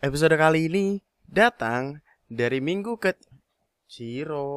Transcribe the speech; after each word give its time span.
Episode 0.00 0.32
kali 0.40 0.72
ini 0.72 1.04
datang 1.28 2.00
dari 2.24 2.56
minggu 2.64 2.96
ke 2.96 3.12
Ciro. 3.84 4.48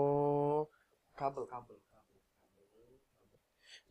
Kabel, 1.19 1.43
kabel. 1.51 1.75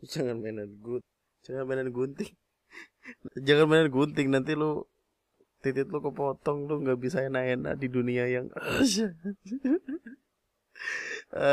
Jangan 0.09 0.41
mainan 0.41 0.81
gut, 0.81 1.05
jangan 1.45 1.69
mainan 1.69 1.93
gunting. 1.93 2.33
jangan 3.47 3.69
mainan 3.69 3.93
gunting 3.93 4.33
nanti 4.33 4.57
lu 4.57 4.89
titit 5.61 5.93
lu 5.93 6.01
kepotong 6.01 6.65
lu 6.65 6.81
nggak 6.89 6.97
bisa 6.97 7.21
enak-enak 7.21 7.77
di 7.77 7.89
dunia 7.93 8.33
yang 8.33 8.49
uh, 8.57 8.81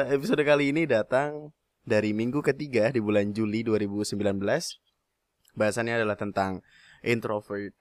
episode 0.15 0.47
kali 0.47 0.71
ini 0.71 0.87
datang 0.87 1.51
dari 1.83 2.15
minggu 2.15 2.39
ketiga 2.39 2.87
di 2.87 3.03
bulan 3.03 3.35
Juli 3.35 3.67
2019. 3.67 4.15
Bahasannya 5.59 5.99
adalah 5.99 6.15
tentang 6.15 6.63
introvert, 7.03 7.75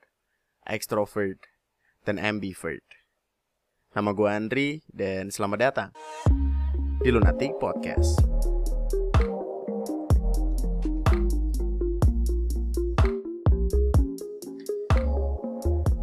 extrovert, 0.67 1.48
dan 2.09 2.17
ambivert. 2.17 2.81
Nama 3.93 4.09
gue 4.17 4.25
Andri 4.25 4.69
dan 4.89 5.29
selamat 5.29 5.59
datang 5.61 5.93
di 7.05 7.13
Lunatic 7.13 7.53
Podcast. 7.61 8.17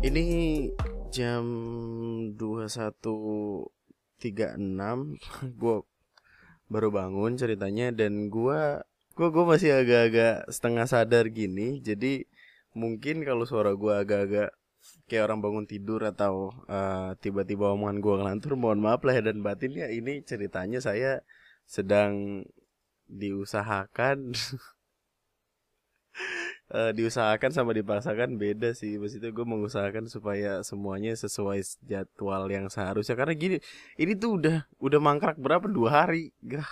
Ini 0.06 0.26
jam 1.10 1.42
21.36 2.38 3.66
gue 5.58 5.76
baru 6.70 6.88
bangun 6.94 7.34
ceritanya 7.34 7.90
dan 7.90 8.30
gue 8.30 8.62
gue 9.18 9.28
gue 9.34 9.42
masih 9.42 9.74
agak-agak 9.74 10.46
setengah 10.54 10.86
sadar 10.86 11.26
gini 11.34 11.82
jadi 11.82 12.30
mungkin 12.78 13.26
kalau 13.26 13.42
suara 13.42 13.74
gue 13.74 13.90
agak-agak 13.90 14.54
kayak 15.06 15.30
orang 15.30 15.38
bangun 15.38 15.66
tidur 15.70 16.02
atau 16.02 16.50
uh, 16.66 17.14
tiba-tiba 17.22 17.70
omongan 17.70 18.02
gue 18.02 18.14
ngelantur 18.18 18.58
mohon 18.58 18.82
maaf 18.82 19.06
lah 19.06 19.14
dan 19.22 19.38
batin 19.38 19.70
ya 19.70 19.86
ini 19.86 20.20
ceritanya 20.26 20.82
saya 20.82 21.22
sedang 21.66 22.42
diusahakan 23.06 24.34
uh, 26.74 26.90
diusahakan 26.98 27.50
sama 27.54 27.70
dipaksakan 27.70 28.34
beda 28.34 28.74
sih. 28.74 28.98
Maksudnya 28.98 29.30
gue 29.30 29.46
mengusahakan 29.46 30.10
supaya 30.10 30.62
semuanya 30.66 31.14
sesuai 31.14 31.62
jadwal 31.86 32.50
yang 32.50 32.66
seharusnya. 32.66 33.14
Karena 33.14 33.34
gini 33.38 33.56
ini 33.98 34.12
tuh 34.18 34.42
udah 34.42 34.66
udah 34.82 34.98
mangkrak 34.98 35.38
berapa? 35.38 35.66
Dua 35.70 36.02
hari. 36.02 36.34
Gah. 36.42 36.66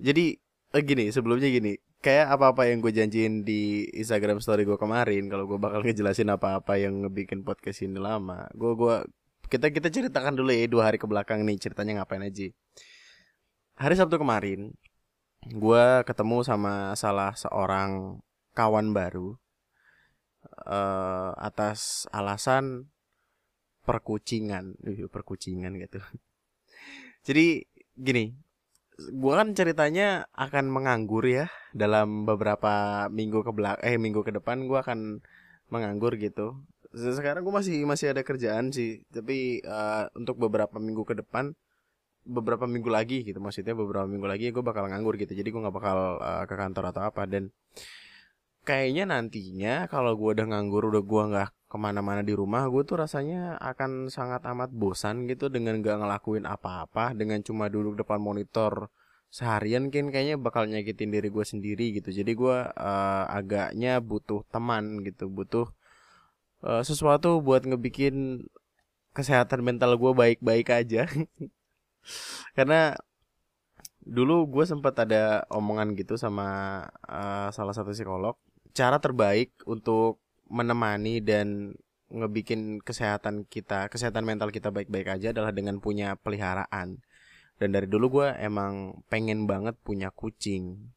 jadi 0.00 0.36
uh, 0.74 0.82
gini 0.82 1.06
sebelumnya 1.14 1.46
gini 1.46 1.78
kayak 2.04 2.36
apa-apa 2.36 2.68
yang 2.68 2.84
gue 2.84 2.92
janjiin 2.92 3.48
di 3.48 3.88
Instagram 3.96 4.36
story 4.44 4.68
gue 4.68 4.76
kemarin 4.76 5.24
kalau 5.32 5.48
gue 5.48 5.56
bakal 5.56 5.80
ngejelasin 5.80 6.28
apa-apa 6.28 6.76
yang 6.76 7.00
ngebikin 7.00 7.40
podcast 7.40 7.80
ini 7.80 7.96
lama. 7.96 8.44
Gue 8.52 8.76
gua 8.76 9.00
kita 9.48 9.72
kita 9.72 9.88
ceritakan 9.88 10.36
dulu 10.36 10.52
ya 10.52 10.68
dua 10.68 10.92
hari 10.92 11.00
ke 11.00 11.08
belakang 11.08 11.48
nih 11.48 11.56
ceritanya 11.56 12.04
ngapain 12.04 12.20
aja. 12.20 12.52
Hari 13.80 13.94
Sabtu 13.96 14.20
kemarin 14.20 14.76
gue 15.48 15.84
ketemu 16.04 16.44
sama 16.44 16.92
salah 16.92 17.32
seorang 17.32 18.20
kawan 18.52 18.92
baru 18.92 19.40
uh, 20.68 21.32
atas 21.40 22.04
alasan 22.12 22.92
perkucingan, 23.88 24.76
uh, 24.76 25.08
perkucingan 25.08 25.72
gitu. 25.80 26.04
Jadi 27.26 27.64
gini, 27.96 28.36
gua 29.14 29.42
kan 29.42 29.54
ceritanya 29.58 30.30
akan 30.34 30.70
menganggur 30.70 31.24
ya 31.26 31.46
dalam 31.74 32.28
beberapa 32.28 33.06
minggu 33.10 33.42
ke 33.42 33.50
belak 33.50 33.78
eh 33.82 33.98
minggu 33.98 34.22
ke 34.22 34.32
depan 34.34 34.66
gua 34.70 34.86
akan 34.86 35.22
menganggur 35.72 36.14
gitu. 36.18 36.62
Sekarang 36.94 37.42
gua 37.42 37.60
masih 37.62 37.82
masih 37.84 38.14
ada 38.14 38.22
kerjaan 38.22 38.70
sih 38.70 39.02
tapi 39.10 39.64
uh, 39.66 40.06
untuk 40.14 40.38
beberapa 40.38 40.78
minggu 40.78 41.02
ke 41.02 41.14
depan 41.18 41.54
beberapa 42.24 42.64
minggu 42.64 42.88
lagi 42.88 43.20
gitu 43.20 43.36
maksudnya 43.36 43.76
beberapa 43.76 44.08
minggu 44.08 44.24
lagi 44.24 44.48
gue 44.48 44.64
bakal 44.64 44.88
nganggur 44.88 45.20
gitu 45.20 45.36
jadi 45.36 45.44
gue 45.44 45.60
nggak 45.60 45.76
bakal 45.76 46.16
uh, 46.24 46.44
ke 46.48 46.56
kantor 46.56 46.84
atau 46.88 47.02
apa 47.04 47.28
dan 47.28 47.52
kayaknya 48.64 49.04
nantinya 49.08 49.86
kalau 49.92 50.16
gue 50.16 50.30
udah 50.40 50.46
nganggur 50.48 50.88
udah 50.90 51.04
gue 51.04 51.22
nggak 51.30 51.50
ke 51.74 51.76
mana-mana 51.76 52.22
di 52.22 52.32
rumah 52.32 52.64
gue 52.70 52.82
tuh 52.86 53.02
rasanya 53.02 53.58
akan 53.60 54.06
sangat 54.06 54.46
amat 54.46 54.70
bosan 54.70 55.26
gitu 55.26 55.50
dengan 55.50 55.82
gak 55.82 55.98
ngelakuin 56.00 56.46
apa-apa 56.46 57.18
dengan 57.18 57.42
cuma 57.42 57.66
duduk 57.66 57.98
depan 57.98 58.22
monitor 58.22 58.88
seharian 59.34 59.90
kan 59.90 60.14
kayaknya 60.14 60.38
bakal 60.38 60.70
nyakitin 60.70 61.10
diri 61.10 61.26
gue 61.34 61.42
sendiri 61.42 61.98
gitu. 61.98 62.14
Jadi 62.14 62.38
gue 62.38 62.56
uh, 62.70 63.24
agaknya 63.26 63.98
butuh 63.98 64.46
teman 64.54 65.02
gitu 65.02 65.26
butuh 65.26 65.66
uh, 66.62 66.82
sesuatu 66.86 67.42
buat 67.42 67.66
ngebikin 67.66 68.46
kesehatan 69.10 69.66
mental 69.66 69.98
gue 69.98 70.12
baik-baik 70.14 70.70
aja. 70.70 71.10
Karena 72.56 72.94
dulu 74.06 74.46
gue 74.46 74.64
sempat 74.68 74.94
ada 75.02 75.42
omongan 75.50 75.98
gitu 75.98 76.14
sama 76.14 76.46
uh, 77.08 77.50
salah 77.50 77.74
satu 77.74 77.90
psikolog 77.90 78.38
cara 78.74 78.98
terbaik 78.98 79.54
untuk 79.64 80.20
menemani 80.50 81.22
dan 81.22 81.78
ngebikin 82.10 82.82
kesehatan 82.84 83.46
kita, 83.48 83.88
kesehatan 83.88 84.26
mental 84.26 84.52
kita 84.52 84.68
baik-baik 84.68 85.08
aja 85.08 85.32
adalah 85.32 85.54
dengan 85.54 85.80
punya 85.80 86.18
peliharaan. 86.20 87.00
Dan 87.56 87.68
dari 87.70 87.86
dulu 87.86 88.20
gue 88.20 88.28
emang 88.38 89.02
pengen 89.06 89.46
banget 89.46 89.78
punya 89.80 90.10
kucing. 90.10 90.90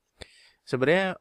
Sebenarnya 0.66 1.16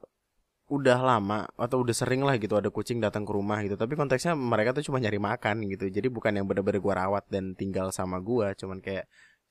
udah 0.66 0.98
lama 0.98 1.46
atau 1.54 1.86
udah 1.86 1.94
sering 1.94 2.26
lah 2.26 2.34
gitu 2.42 2.58
ada 2.58 2.74
kucing 2.74 2.98
datang 2.98 3.22
ke 3.22 3.30
rumah 3.30 3.62
gitu 3.62 3.78
tapi 3.78 3.94
konteksnya 3.94 4.34
mereka 4.34 4.74
tuh 4.74 4.82
cuma 4.90 4.98
nyari 4.98 5.22
makan 5.22 5.62
gitu 5.70 5.86
jadi 5.86 6.10
bukan 6.10 6.42
yang 6.42 6.46
bener-bener 6.50 6.82
gue 6.82 6.90
rawat 6.90 7.22
dan 7.30 7.54
tinggal 7.54 7.94
sama 7.94 8.18
gue 8.18 8.50
cuman 8.58 8.82
kayak 8.82 9.06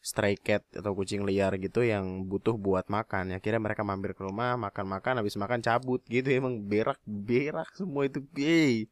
stray 0.06 0.38
cat 0.38 0.62
atau 0.78 0.94
kucing 0.94 1.26
liar 1.26 1.58
gitu 1.58 1.82
yang 1.82 2.30
butuh 2.30 2.54
buat 2.54 2.86
makan. 2.94 3.34
Ya 3.34 3.42
kira 3.42 3.58
mereka 3.58 3.82
mampir 3.82 4.14
ke 4.14 4.22
rumah 4.22 4.54
makan 4.54 4.86
makan 4.86 5.14
habis 5.26 5.34
makan 5.34 5.66
cabut 5.66 6.06
gitu. 6.06 6.30
Emang 6.40 6.62
berak 6.62 7.02
berak 7.10 7.74
semua 7.74 8.06
itu 8.06 8.22
hey, 8.38 8.86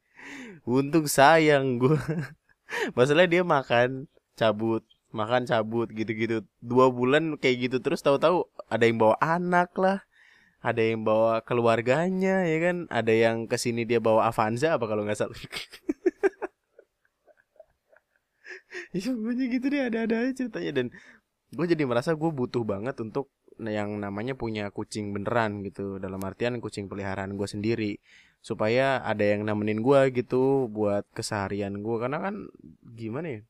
untung 0.66 1.06
sayang 1.06 1.78
gue 1.78 2.00
masalahnya 2.98 3.30
dia 3.30 3.44
makan 3.46 4.10
cabut 4.34 4.82
makan 5.14 5.46
cabut 5.46 5.94
gitu-gitu. 5.94 6.42
Dua 6.58 6.90
bulan 6.90 7.38
kayak 7.38 7.70
gitu 7.70 7.78
terus 7.86 8.02
tahu-tahu 8.02 8.50
ada 8.66 8.84
yang 8.90 8.98
bawa 8.98 9.16
anak 9.22 9.70
lah 9.78 10.02
ada 10.64 10.80
yang 10.82 11.06
bawa 11.06 11.46
keluarganya 11.46 12.48
ya 12.50 12.58
kan? 12.58 12.78
Ada 12.90 13.14
yang 13.14 13.38
ke 13.46 13.62
sini 13.62 13.86
dia 13.86 14.02
bawa 14.02 14.32
Avanza 14.32 14.74
apa 14.74 14.90
kalau 14.90 15.06
nggak 15.06 15.20
salah 15.20 15.38
ya 18.96 19.46
gitu 19.50 19.66
deh 19.70 19.82
ada-ada 19.90 20.16
aja 20.26 20.32
ceritanya. 20.46 20.72
Dan 20.84 20.88
gue 21.54 21.66
jadi 21.70 21.84
merasa 21.86 22.18
gue 22.18 22.32
butuh 22.34 22.64
banget 22.66 22.98
untuk 23.02 23.30
yang 23.62 24.02
namanya 24.02 24.34
punya 24.34 24.74
kucing 24.74 25.14
beneran 25.14 25.62
gitu. 25.66 26.02
Dalam 26.02 26.22
artian 26.26 26.58
kucing 26.58 26.90
peliharaan 26.90 27.38
gue 27.38 27.48
sendiri. 27.48 28.02
Supaya 28.44 29.00
ada 29.06 29.24
yang 29.24 29.48
nemenin 29.48 29.80
gue 29.80 30.02
gitu 30.12 30.68
buat 30.68 31.08
keseharian 31.16 31.80
gue 31.80 31.96
karena 32.02 32.20
kan 32.20 32.36
gimana 32.84 33.40
ya? 33.40 33.42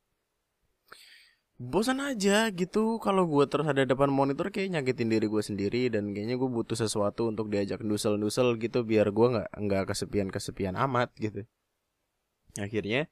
Bosan 1.58 2.04
aja 2.04 2.52
gitu. 2.52 3.00
Kalau 3.00 3.24
gue 3.30 3.46
terus 3.48 3.66
ada 3.66 3.88
depan 3.88 4.12
monitor 4.12 4.52
kayak 4.52 4.76
nyakitin 4.76 5.08
diri 5.08 5.28
gue 5.32 5.44
sendiri. 5.44 5.82
Dan 5.88 6.12
kayaknya 6.12 6.36
gue 6.36 6.50
butuh 6.52 6.76
sesuatu 6.76 7.32
untuk 7.32 7.48
diajak 7.48 7.80
dusel-dusel 7.82 8.60
gitu. 8.60 8.84
Biar 8.84 9.10
gue 9.10 9.28
nggak 9.40 9.50
nggak 9.56 9.84
kesepian 9.96 10.28
kesepian 10.28 10.76
amat 10.76 11.16
gitu. 11.18 11.48
Akhirnya 12.60 13.10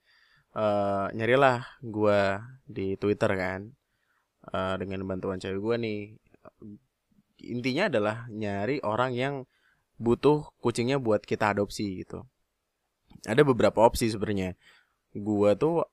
uh, 0.56 1.08
nyarilah 1.12 1.80
gue 1.84 2.22
di 2.68 2.96
Twitter 3.00 3.32
kan 3.36 3.72
uh, 4.52 4.76
dengan 4.80 5.04
bantuan 5.08 5.40
cewek 5.40 5.60
gue 5.60 5.76
nih. 5.80 6.02
Intinya 7.42 7.90
adalah 7.90 8.18
nyari 8.30 8.84
orang 8.86 9.12
yang 9.18 9.36
butuh 10.02 10.50
kucingnya 10.62 10.98
buat 10.98 11.26
kita 11.26 11.54
adopsi 11.58 12.06
gitu. 12.06 12.26
Ada 13.26 13.46
beberapa 13.46 13.86
opsi 13.86 14.10
sebenarnya. 14.10 14.58
Gue 15.14 15.54
tuh 15.58 15.86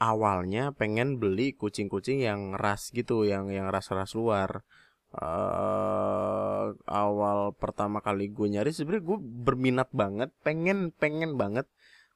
awalnya 0.00 0.72
pengen 0.72 1.20
beli 1.20 1.52
kucing-kucing 1.52 2.24
yang 2.24 2.56
ras 2.56 2.88
gitu 2.88 3.28
yang 3.28 3.52
yang 3.52 3.68
ras-ras 3.68 4.16
luar. 4.16 4.64
Uh, 5.10 6.70
awal 6.86 7.50
pertama 7.58 7.98
kali 7.98 8.30
gue 8.30 8.46
nyari 8.46 8.70
sebenarnya 8.70 9.10
gue 9.10 9.18
berminat 9.18 9.90
banget 9.90 10.30
pengen 10.46 10.94
pengen 10.94 11.34
banget 11.34 11.66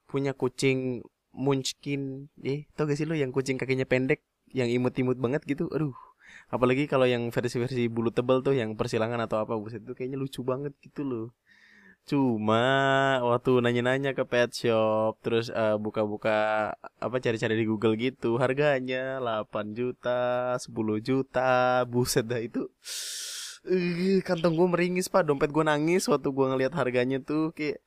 punya 0.06 0.30
kucing 0.30 1.02
munchkin. 1.34 2.30
Eh 2.40 2.70
tau 2.78 2.86
gak 2.86 2.96
sih 2.96 3.06
lo 3.06 3.18
yang 3.18 3.34
kucing 3.34 3.58
kakinya 3.60 3.84
pendek 3.84 4.22
yang 4.54 4.70
imut-imut 4.70 5.18
banget 5.18 5.42
gitu? 5.44 5.66
Aduh. 5.74 5.94
Apalagi 6.48 6.86
kalau 6.86 7.04
yang 7.04 7.28
versi-versi 7.34 7.90
bulu 7.90 8.14
tebal 8.14 8.40
tuh 8.40 8.54
yang 8.54 8.78
persilangan 8.78 9.18
atau 9.26 9.42
apa 9.42 9.58
buset 9.58 9.82
itu 9.82 9.92
kayaknya 9.92 10.18
lucu 10.18 10.40
banget 10.46 10.72
gitu 10.80 11.02
loh. 11.02 11.26
Cuma 12.04 12.60
waktu 13.24 13.64
nanya-nanya 13.64 14.12
ke 14.12 14.28
pet 14.28 14.52
shop 14.52 15.16
terus 15.24 15.48
uh, 15.48 15.80
buka-buka 15.80 16.70
apa 17.00 17.16
cari-cari 17.16 17.56
di 17.56 17.64
Google 17.64 17.96
gitu 17.96 18.36
harganya 18.36 19.16
8 19.24 19.72
juta 19.72 20.52
10 20.60 20.68
juta 21.00 21.80
buset 21.88 22.28
dah 22.28 22.40
itu. 22.44 22.68
Uh, 23.64 24.20
kantong 24.20 24.52
gue 24.52 24.68
meringis 24.68 25.08
pak. 25.08 25.24
Dompet 25.24 25.48
gue 25.48 25.64
nangis 25.64 26.04
waktu 26.04 26.28
gue 26.28 26.46
ngeliat 26.52 26.76
harganya 26.76 27.24
tuh 27.24 27.56
kayak 27.56 27.80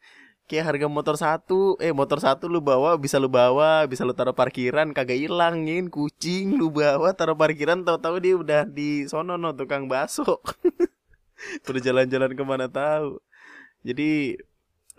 kayak 0.48 0.66
harga 0.74 0.88
motor 0.88 1.16
satu. 1.20 1.76
Eh 1.84 1.92
motor 1.92 2.24
satu 2.24 2.48
lu 2.48 2.64
bawa 2.64 2.96
bisa 2.96 3.20
lu 3.20 3.28
bawa 3.28 3.86
bisa 3.86 4.08
lu 4.08 4.16
taruh 4.16 4.34
parkiran 4.34 4.96
kagak 4.96 5.20
hilangin 5.20 5.92
kucing 5.92 6.56
lu 6.56 6.72
bawa 6.72 7.12
taruh 7.14 7.36
parkiran 7.36 7.84
tahu-tahu 7.84 8.16
dia 8.24 8.34
udah 8.40 8.64
di 8.66 9.06
sono 9.12 9.36
no 9.36 9.54
tukang 9.54 9.92
baso 9.92 10.40
udah 11.70 11.82
jalan-jalan 11.84 12.32
ke 12.34 12.44
mana 12.48 12.72
tahu. 12.72 13.20
Jadi 13.84 14.40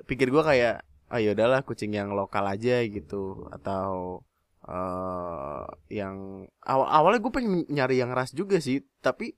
pikir 0.05 0.29
gua 0.31 0.45
kayak 0.47 0.85
ah 1.09 1.19
ya 1.19 1.33
udahlah 1.33 1.65
kucing 1.65 1.97
yang 1.97 2.13
lokal 2.13 2.45
aja 2.45 2.85
gitu. 2.85 3.49
Atau 3.49 4.23
uh, 4.69 5.65
yang 5.89 6.47
awal 6.61 6.87
awalnya 6.93 7.25
gue 7.25 7.33
pengen 7.33 7.65
nyari 7.73 7.97
yang 8.05 8.13
ras 8.13 8.37
juga 8.37 8.61
sih. 8.61 8.85
Tapi 9.01 9.33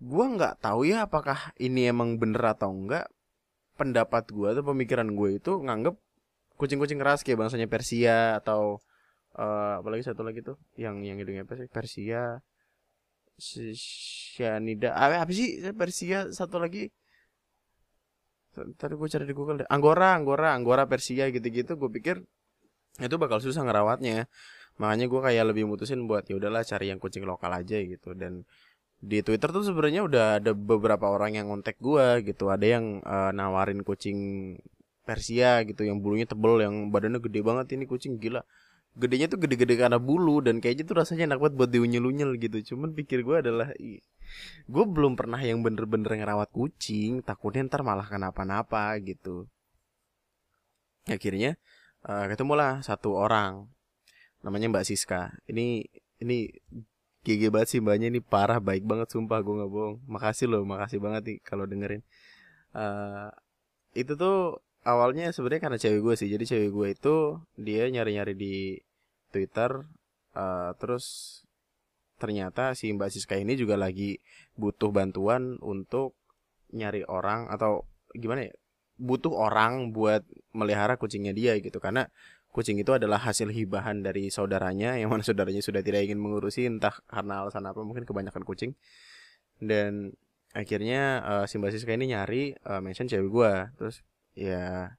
gua 0.00 0.32
nggak 0.32 0.64
tahu 0.64 0.88
ya 0.88 1.04
apakah 1.04 1.52
ini 1.60 1.92
emang 1.92 2.16
bener 2.16 2.40
atau 2.56 2.72
enggak 2.72 3.12
pendapat 3.80 4.28
gue 4.28 4.48
atau 4.52 4.64
pemikiran 4.76 5.08
gue 5.16 5.40
itu 5.40 5.52
nganggep 5.64 5.96
kucing-kucing 6.60 7.00
keras 7.00 7.24
kayak 7.24 7.40
bangsanya 7.40 7.64
Persia 7.72 8.36
atau 8.36 8.84
uh, 9.40 9.80
apalagi 9.80 10.04
satu 10.04 10.20
lagi 10.20 10.44
tuh 10.44 10.60
yang 10.76 11.00
yang 11.00 11.16
hidungnya 11.16 11.48
apa 11.48 11.56
sih? 11.56 11.68
Persia 11.72 12.44
Cyanida 13.40 14.92
apa, 14.92 15.24
apa 15.24 15.32
sih? 15.32 15.64
Persia 15.72 16.28
satu 16.28 16.60
lagi. 16.60 16.92
Tadi 18.52 18.94
gue 18.98 19.08
cari 19.08 19.24
di 19.24 19.32
Google 19.32 19.64
deh. 19.64 19.68
Anggora 19.72 20.12
Anggora 20.12 20.52
Anggora 20.52 20.84
Persia 20.84 21.32
gitu-gitu. 21.32 21.80
Gue 21.80 21.88
pikir 21.88 22.20
itu 23.00 23.16
bakal 23.16 23.40
susah 23.40 23.64
ngerawatnya. 23.64 24.28
Makanya 24.76 25.06
gue 25.08 25.20
kayak 25.24 25.44
lebih 25.54 25.64
mutusin 25.64 26.04
buat 26.04 26.28
ya 26.28 26.36
udahlah 26.36 26.60
cari 26.68 26.92
yang 26.92 27.00
kucing 27.00 27.24
lokal 27.24 27.48
aja 27.56 27.80
gitu. 27.80 28.12
Dan 28.12 28.44
di 29.00 29.24
Twitter 29.24 29.48
tuh 29.48 29.64
sebenarnya 29.64 30.04
udah 30.04 30.24
ada 30.38 30.52
beberapa 30.52 31.08
orang 31.08 31.40
yang 31.40 31.48
ngontek 31.48 31.80
gua 31.80 32.20
gitu. 32.20 32.52
Ada 32.52 32.66
yang 32.78 33.00
uh, 33.00 33.32
nawarin 33.32 33.80
kucing 33.80 34.18
Persia 35.08 35.64
gitu 35.64 35.88
yang 35.88 36.04
bulunya 36.04 36.28
tebel, 36.28 36.60
yang 36.60 36.92
badannya 36.92 37.18
gede 37.18 37.40
banget 37.40 37.66
ini 37.74 37.88
kucing 37.88 38.20
gila. 38.20 38.44
Gedenya 38.94 39.30
tuh 39.32 39.40
gede-gede 39.40 39.80
karena 39.80 39.96
bulu 39.96 40.44
dan 40.44 40.60
kayaknya 40.60 40.84
tuh 40.84 40.96
rasanya 41.00 41.32
enak 41.32 41.38
banget 41.40 41.54
buat 41.56 41.70
diunyel-unyel 41.72 42.36
gitu. 42.36 42.74
Cuman 42.74 42.92
pikir 42.92 43.24
gua 43.24 43.40
adalah 43.40 43.72
gue 44.70 44.84
belum 44.86 45.18
pernah 45.18 45.40
yang 45.42 45.64
bener-bener 45.64 46.06
ngerawat 46.22 46.54
kucing, 46.54 47.24
takutnya 47.24 47.66
ntar 47.66 47.82
malah 47.82 48.06
kenapa-napa 48.06 48.94
gitu. 49.02 49.50
Akhirnya 51.08 51.56
uh, 52.06 52.28
ketemulah 52.30 52.84
satu 52.84 53.16
orang 53.16 53.66
namanya 54.44 54.70
Mbak 54.70 54.84
Siska. 54.86 55.34
Ini 55.48 55.88
ini 56.20 56.46
GG 57.26 57.52
banget 57.52 57.68
sih 57.76 57.80
mbaknya. 57.84 58.08
Ini 58.08 58.20
parah 58.24 58.58
baik 58.58 58.84
banget 58.88 59.12
sumpah. 59.12 59.40
Gue 59.44 59.60
nggak 59.60 59.70
bohong. 59.72 59.96
Makasih 60.08 60.46
loh 60.48 60.62
makasih 60.64 60.98
banget 61.02 61.22
nih 61.28 61.38
kalau 61.44 61.68
dengerin. 61.68 62.00
Uh, 62.72 63.28
itu 63.92 64.14
tuh 64.14 64.62
awalnya 64.86 65.28
sebenarnya 65.34 65.62
karena 65.68 65.78
cewek 65.80 66.00
gue 66.00 66.14
sih. 66.16 66.28
Jadi 66.32 66.44
cewek 66.48 66.70
gue 66.72 66.86
itu 66.96 67.14
dia 67.60 67.84
nyari 67.92 68.16
nyari 68.16 68.34
di 68.36 68.54
Twitter. 69.32 69.84
Uh, 70.32 70.72
terus 70.80 71.38
ternyata 72.20 72.76
si 72.76 72.92
Mbak 72.92 73.10
Siska 73.12 73.36
ini 73.40 73.56
juga 73.56 73.80
lagi 73.80 74.20
butuh 74.56 74.92
bantuan 74.92 75.56
untuk 75.64 76.16
nyari 76.72 77.04
orang 77.04 77.52
atau 77.52 77.84
gimana 78.16 78.48
ya? 78.48 78.54
Butuh 79.00 79.32
orang 79.32 79.96
buat 79.96 80.24
melihara 80.52 80.96
kucingnya 80.96 81.32
dia 81.36 81.56
gitu. 81.60 81.80
Karena 81.80 82.08
kucing 82.50 82.82
itu 82.82 82.90
adalah 82.90 83.22
hasil 83.22 83.50
hibahan 83.54 84.02
dari 84.02 84.28
saudaranya 84.28 84.98
yang 84.98 85.10
mana 85.10 85.22
saudaranya 85.22 85.62
sudah 85.62 85.80
tidak 85.86 86.06
ingin 86.06 86.18
mengurusi 86.18 86.66
entah 86.66 86.94
karena 87.06 87.46
alasan 87.46 87.66
apa 87.66 87.80
mungkin 87.86 88.02
kebanyakan 88.02 88.42
kucing. 88.42 88.74
Dan 89.62 90.14
akhirnya 90.50 91.22
uh, 91.22 91.44
si 91.46 91.62
mbak 91.62 91.70
Siska 91.70 91.94
ini 91.94 92.10
nyari 92.10 92.58
uh, 92.66 92.82
mention 92.82 93.06
cewek 93.06 93.30
gue 93.30 93.52
terus 93.78 94.02
ya 94.34 94.98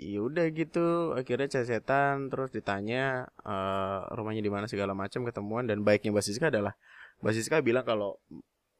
ya 0.00 0.18
udah 0.22 0.46
gitu 0.54 1.12
akhirnya 1.18 1.50
cacetan 1.50 2.30
terus 2.30 2.54
ditanya 2.54 3.26
uh, 3.42 4.06
rumahnya 4.14 4.40
di 4.40 4.48
mana 4.48 4.70
segala 4.70 4.94
macam 4.94 5.26
ketemuan 5.26 5.66
dan 5.66 5.82
baiknya 5.82 6.14
mbak 6.14 6.22
Siska 6.22 6.46
adalah 6.48 6.78
mbak 7.20 7.34
Siska 7.34 7.58
bilang 7.58 7.82
kalau 7.82 8.22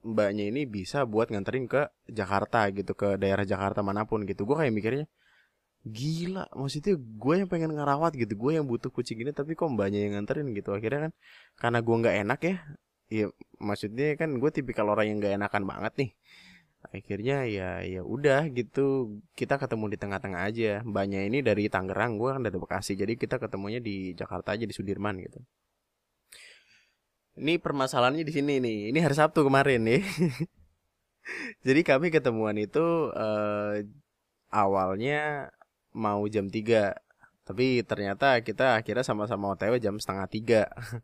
mbaknya 0.01 0.49
ini 0.49 0.65
bisa 0.65 1.05
buat 1.05 1.29
nganterin 1.29 1.69
ke 1.69 1.91
Jakarta 2.09 2.71
gitu 2.73 2.97
ke 2.97 3.21
daerah 3.21 3.45
Jakarta 3.45 3.85
mana 3.85 4.09
pun 4.09 4.25
gitu. 4.25 4.49
Gue 4.49 4.57
kayak 4.57 4.73
mikirnya 4.73 5.07
gila 5.81 6.45
maksudnya 6.53 6.93
gue 7.01 7.35
yang 7.41 7.49
pengen 7.49 7.73
ngerawat 7.73 8.13
gitu 8.13 8.37
gue 8.37 8.53
yang 8.61 8.69
butuh 8.69 8.93
kucing 8.93 9.17
ini 9.25 9.33
tapi 9.33 9.57
kok 9.57 9.69
mbaknya 9.73 9.99
yang 10.05 10.13
nganterin 10.21 10.53
gitu? 10.53 10.77
Akhirnya 10.77 11.09
kan 11.09 11.13
karena 11.57 11.79
gue 11.81 11.95
nggak 12.01 12.17
enak 12.27 12.41
ya 12.45 12.57
ya 13.11 13.27
maksudnya 13.59 14.15
kan 14.21 14.31
gue 14.39 14.51
tipikal 14.55 14.87
orang 14.93 15.07
yang 15.11 15.19
nggak 15.21 15.35
enakan 15.41 15.63
banget 15.67 15.93
nih. 16.01 16.11
Akhirnya 16.81 17.37
ya 17.45 17.69
ya 17.85 18.01
udah 18.05 18.49
gitu 18.57 19.21
kita 19.37 19.57
ketemu 19.61 19.85
di 19.93 19.99
tengah-tengah 20.01 20.43
aja. 20.49 20.71
Mbaknya 20.85 21.21
ini 21.29 21.39
dari 21.45 21.69
Tangerang 21.73 22.17
gue 22.21 22.31
kan 22.37 22.43
dari 22.45 22.57
Bekasi 22.61 22.93
jadi 22.97 23.13
kita 23.17 23.37
ketemunya 23.43 23.81
di 23.81 24.13
Jakarta 24.17 24.57
aja 24.57 24.65
di 24.69 24.75
Sudirman 24.77 25.17
gitu. 25.21 25.41
Ini 27.41 27.57
permasalahannya 27.63 28.25
di 28.27 28.33
sini 28.37 28.61
nih 28.61 28.79
ini 28.93 28.99
hari 29.01 29.17
Sabtu 29.17 29.47
kemarin 29.47 29.81
nih. 29.87 30.03
Jadi 31.67 31.81
kami 31.87 32.09
ketemuan 32.11 32.57
itu 32.59 33.13
uh, 33.13 33.77
awalnya 34.51 35.49
mau 35.93 36.27
jam 36.31 36.47
3 36.47 37.11
tapi 37.51 37.83
ternyata 37.83 38.39
kita 38.47 38.79
akhirnya 38.79 39.03
sama-sama 39.03 39.51
OTW 39.59 39.83
jam 39.83 39.99
setengah 39.99 40.27
tiga. 40.31 40.63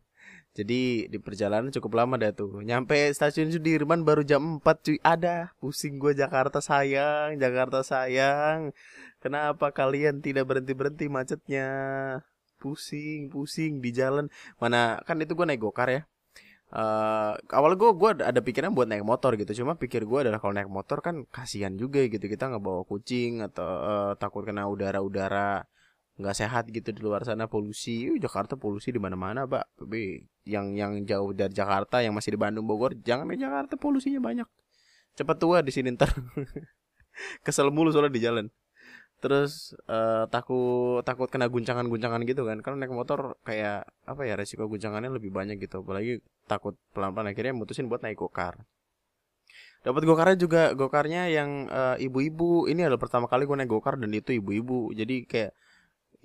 Jadi 0.57 1.11
di 1.11 1.19
perjalanan 1.19 1.75
cukup 1.75 1.99
lama 1.99 2.15
dah 2.15 2.31
tuh. 2.31 2.63
Nyampe 2.63 3.11
stasiun 3.11 3.51
Sudirman 3.51 4.07
baru 4.07 4.23
jam 4.23 4.63
4 4.63 4.63
cuy. 4.63 4.97
Ada 5.03 5.51
pusing 5.59 5.99
gue 5.99 6.15
Jakarta 6.15 6.63
sayang 6.63 7.35
Jakarta 7.35 7.83
sayang. 7.83 8.71
Kenapa 9.19 9.75
kalian 9.75 10.23
tidak 10.23 10.47
berhenti 10.47 10.71
berhenti 10.71 11.05
macetnya? 11.11 11.67
Pusing 12.63 13.27
pusing 13.27 13.83
di 13.83 13.91
jalan. 13.91 14.31
Mana 14.55 15.03
kan 15.03 15.19
itu 15.19 15.35
gue 15.35 15.43
naik 15.43 15.59
gokar 15.59 15.91
ya 15.91 16.01
uh, 16.73 17.33
awal 17.53 17.79
gue 17.79 17.89
gue 17.95 18.09
ada 18.23 18.41
pikiran 18.43 18.73
buat 18.75 18.87
naik 18.89 19.05
motor 19.05 19.35
gitu. 19.39 19.63
Cuma 19.63 19.79
pikir 19.79 20.03
gue 20.03 20.19
adalah 20.27 20.41
kalau 20.41 20.53
naik 20.55 20.71
motor 20.71 20.99
kan 20.99 21.23
kasihan 21.29 21.73
juga 21.75 22.03
gitu. 22.07 22.25
Kita 22.25 22.51
nggak 22.51 22.63
bawa 22.63 22.81
kucing 22.83 23.45
atau 23.45 23.63
uh, 23.63 24.11
takut 24.19 24.43
kena 24.43 24.67
udara-udara 24.67 25.63
nggak 26.17 26.33
sehat 26.33 26.65
gitu 26.73 26.89
di 26.91 27.01
luar 27.05 27.23
sana 27.23 27.45
polusi. 27.47 28.09
Uh, 28.11 28.17
Jakarta 28.19 28.59
polusi 28.59 28.91
di 28.91 28.99
mana-mana 28.99 29.47
pak. 29.47 29.69
Tapi 29.79 30.25
yang 30.47 30.75
yang 30.75 31.03
jauh 31.07 31.31
dari 31.31 31.53
Jakarta 31.53 32.03
yang 32.03 32.15
masih 32.15 32.35
di 32.35 32.39
Bandung 32.39 32.65
Bogor 32.67 32.97
jangan 32.99 33.29
di 33.29 33.39
Jakarta 33.39 33.79
polusinya 33.79 34.19
banyak. 34.19 34.47
Cepat 35.17 35.37
tua 35.39 35.63
di 35.63 35.71
sini 35.73 35.93
ntar. 35.95 36.13
Kesel 37.45 37.73
mulu 37.73 37.89
soalnya 37.89 38.13
di 38.13 38.21
jalan 38.21 38.45
terus 39.17 39.73
uh, 39.89 40.29
takut 40.29 41.01
takut 41.01 41.25
kena 41.27 41.49
guncangan-guncangan 41.49 42.21
gitu 42.29 42.45
kan. 42.45 42.61
Kalau 42.61 42.77
naik 42.77 42.93
motor 42.93 43.35
kayak 43.41 43.89
apa 44.05 44.21
ya 44.29 44.37
resiko 44.37 44.69
guncangannya 44.69 45.09
lebih 45.09 45.33
banyak 45.33 45.57
gitu. 45.57 45.81
Apalagi 45.81 46.21
takut 46.45 46.77
pelan-pelan 46.93 47.33
akhirnya 47.33 47.53
mutusin 47.57 47.89
buat 47.89 48.05
naik 48.05 48.21
gokar. 48.21 48.61
Dapat 49.85 50.03
gokarnya 50.03 50.37
juga 50.37 50.61
gokarnya 50.75 51.31
yang 51.31 51.71
uh, 51.71 51.95
ibu-ibu. 51.97 52.67
Ini 52.69 52.89
adalah 52.89 53.01
pertama 53.01 53.25
kali 53.29 53.47
gue 53.47 53.57
naik 53.57 53.71
gokar 53.71 53.97
dan 53.97 54.11
itu 54.13 54.35
ibu-ibu. 54.35 54.91
Jadi 54.93 55.25
kayak 55.25 55.53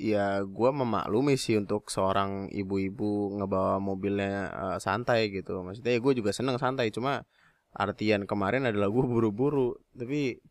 ya 0.01 0.43
gue 0.43 0.71
memaklumi 0.73 1.37
sih 1.37 1.61
untuk 1.61 1.87
seorang 1.93 2.49
ibu-ibu 2.51 3.39
ngebawa 3.39 3.79
mobilnya 3.79 4.51
uh, 4.51 4.79
santai 4.83 5.31
gitu. 5.31 5.63
Maksudnya 5.63 5.97
ya 5.97 6.01
gue 6.01 6.13
juga 6.19 6.31
seneng 6.35 6.57
santai. 6.59 6.91
Cuma 6.91 7.23
artian 7.73 8.29
kemarin 8.29 8.69
adalah 8.69 8.89
gue 8.91 9.05
buru-buru. 9.05 9.79
Tapi 9.95 10.43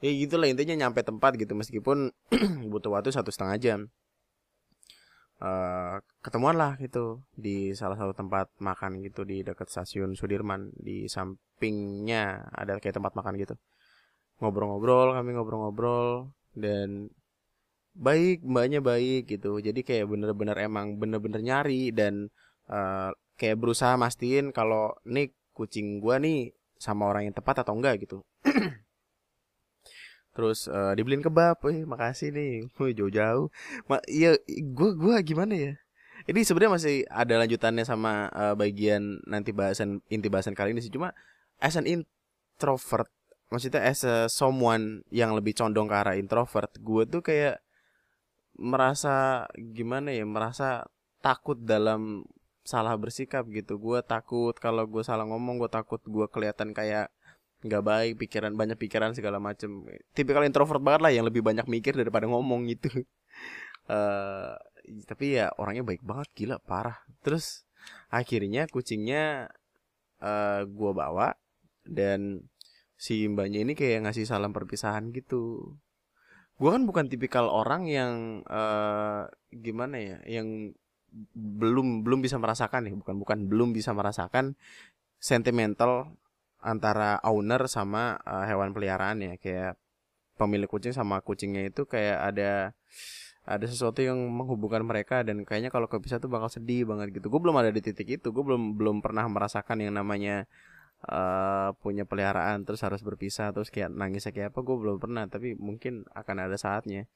ya 0.00 0.10
gitulah 0.16 0.48
intinya 0.48 0.74
nyampe 0.86 1.04
tempat 1.04 1.36
gitu 1.36 1.52
meskipun 1.52 2.12
butuh 2.72 2.90
waktu 2.96 3.12
satu 3.12 3.28
setengah 3.28 3.56
jam. 3.60 3.80
Uh, 5.40 5.96
ketemuan 6.20 6.52
lah 6.52 6.76
gitu 6.76 7.24
di 7.32 7.72
salah 7.72 7.96
satu 7.96 8.12
tempat 8.12 8.52
makan 8.60 9.00
gitu 9.00 9.24
di 9.24 9.40
dekat 9.44 9.68
stasiun 9.68 10.16
Sudirman. 10.16 10.72
Di 10.76 11.08
sampingnya 11.08 12.48
ada 12.52 12.80
kayak 12.80 12.96
tempat 13.00 13.12
makan 13.16 13.36
gitu. 13.40 13.54
Ngobrol-ngobrol 14.40 15.16
kami 15.16 15.36
ngobrol-ngobrol 15.36 16.32
dan 16.56 17.12
baik 17.96 18.44
mbaknya 18.44 18.80
baik 18.80 19.28
gitu. 19.28 19.60
Jadi 19.60 19.80
kayak 19.84 20.08
bener-bener 20.08 20.56
emang 20.60 20.96
bener-bener 20.96 21.40
nyari 21.44 21.92
dan 21.92 22.28
uh, 22.72 23.12
kayak 23.36 23.56
berusaha 23.60 23.96
mastiin 24.00 24.52
kalau 24.52 24.96
nih 25.08 25.32
kucing 25.56 26.00
gua 26.00 26.16
nih 26.20 26.52
sama 26.80 27.08
orang 27.08 27.28
yang 27.28 27.36
tepat 27.36 27.64
atau 27.64 27.76
enggak? 27.76 28.00
gitu 28.04 28.24
terus 30.30 30.70
uh, 30.70 30.94
dibeliin 30.94 31.22
kebab, 31.24 31.58
wih 31.66 31.82
makasih 31.84 32.30
nih, 32.30 32.68
jauh-jauh, 32.98 33.50
Ma 33.90 33.98
iya 34.06 34.38
gue 34.46 34.90
gua 34.94 35.20
gimana 35.20 35.54
ya? 35.54 35.72
Ini 36.28 36.44
sebenarnya 36.44 36.72
masih 36.76 36.96
ada 37.08 37.34
lanjutannya 37.40 37.84
sama 37.88 38.28
uh, 38.30 38.54
bagian 38.54 39.24
nanti 39.24 39.56
bahasan 39.56 40.04
inti 40.12 40.28
bahasan 40.28 40.52
kali 40.52 40.76
ini 40.76 40.84
sih 40.84 40.92
cuma 40.92 41.16
as 41.58 41.80
an 41.80 41.88
introvert, 41.88 43.08
maksudnya 43.48 43.80
as 43.82 44.04
a 44.04 44.28
someone 44.28 45.02
yang 45.08 45.32
lebih 45.32 45.56
condong 45.56 45.88
ke 45.88 45.96
arah 45.96 46.16
introvert, 46.20 46.70
gue 46.76 47.02
tuh 47.08 47.22
kayak 47.24 47.64
merasa 48.60 49.48
gimana 49.56 50.12
ya, 50.12 50.28
merasa 50.28 50.84
takut 51.24 51.56
dalam 51.56 52.28
salah 52.64 52.94
bersikap 53.00 53.48
gitu. 53.48 53.80
Gue 53.80 54.04
takut 54.04 54.52
kalau 54.60 54.84
gue 54.84 55.00
salah 55.00 55.24
ngomong, 55.24 55.56
gue 55.60 55.70
takut 55.72 56.00
gue 56.04 56.26
kelihatan 56.28 56.76
kayak 56.76 57.08
nggak 57.60 57.84
baik 57.84 58.12
pikiran 58.16 58.52
banyak 58.56 58.78
pikiran 58.80 59.12
segala 59.12 59.36
macem. 59.36 59.84
Tipikal 60.16 60.48
introvert 60.48 60.80
banget 60.80 61.00
lah 61.04 61.12
yang 61.12 61.24
lebih 61.28 61.44
banyak 61.44 61.68
mikir 61.68 61.92
daripada 61.92 62.24
ngomong 62.24 62.68
gitu. 62.72 62.88
Uh, 63.88 64.56
tapi 65.10 65.38
ya 65.38 65.52
orangnya 65.60 65.84
baik 65.84 66.00
banget 66.00 66.28
gila 66.36 66.56
parah. 66.60 67.04
Terus 67.20 67.68
akhirnya 68.08 68.64
kucingnya 68.68 69.52
uh, 70.24 70.64
gua 70.68 70.92
bawa 70.96 71.28
dan 71.84 72.48
si 73.00 73.24
mbaknya 73.28 73.64
ini 73.64 73.72
kayak 73.76 74.08
ngasih 74.08 74.24
salam 74.24 74.56
perpisahan 74.56 75.12
gitu. 75.12 75.76
Gua 76.56 76.76
kan 76.76 76.84
bukan 76.88 77.08
tipikal 77.12 77.48
orang 77.48 77.88
yang 77.88 78.44
uh, 78.48 79.28
gimana 79.52 79.96
ya 80.00 80.18
yang 80.24 80.72
belum 81.34 82.06
belum 82.06 82.22
bisa 82.22 82.38
merasakan 82.38 82.86
nih 82.86 82.94
bukan 82.94 83.18
bukan 83.18 83.38
belum 83.50 83.74
bisa 83.74 83.90
merasakan 83.90 84.54
sentimental 85.18 86.14
antara 86.60 87.20
owner 87.24 87.64
sama 87.66 88.20
uh, 88.24 88.44
hewan 88.48 88.72
peliharaan 88.76 89.20
ya. 89.20 89.34
Kayak 89.40 89.80
pemilik 90.40 90.68
kucing 90.70 90.96
sama 90.96 91.20
kucingnya 91.20 91.68
itu 91.68 91.84
kayak 91.84 92.32
ada 92.32 92.72
ada 93.44 93.66
sesuatu 93.66 94.00
yang 94.04 94.16
menghubungkan 94.30 94.84
mereka 94.84 95.24
dan 95.26 95.42
kayaknya 95.48 95.72
kalau 95.72 95.88
kepisah 95.88 96.20
tuh 96.20 96.30
bakal 96.32 96.48
sedih 96.52 96.84
banget 96.88 97.20
gitu. 97.20 97.26
Gue 97.32 97.40
belum 97.40 97.56
ada 97.60 97.72
di 97.72 97.80
titik 97.80 98.20
itu. 98.20 98.28
Gue 98.30 98.44
belum 98.44 98.76
belum 98.76 98.96
pernah 99.04 99.24
merasakan 99.26 99.80
yang 99.80 99.96
namanya 99.96 100.44
uh, 101.08 101.72
punya 101.80 102.04
peliharaan 102.04 102.62
terus 102.68 102.84
harus 102.84 103.00
berpisah 103.00 103.50
terus 103.56 103.72
kayak 103.72 103.90
nangis 103.90 104.28
kayak 104.28 104.52
apa 104.54 104.60
gue 104.60 104.76
belum 104.76 104.96
pernah. 105.02 105.24
Tapi 105.26 105.56
mungkin 105.56 106.06
akan 106.12 106.36
ada 106.46 106.56
saatnya. 106.60 107.08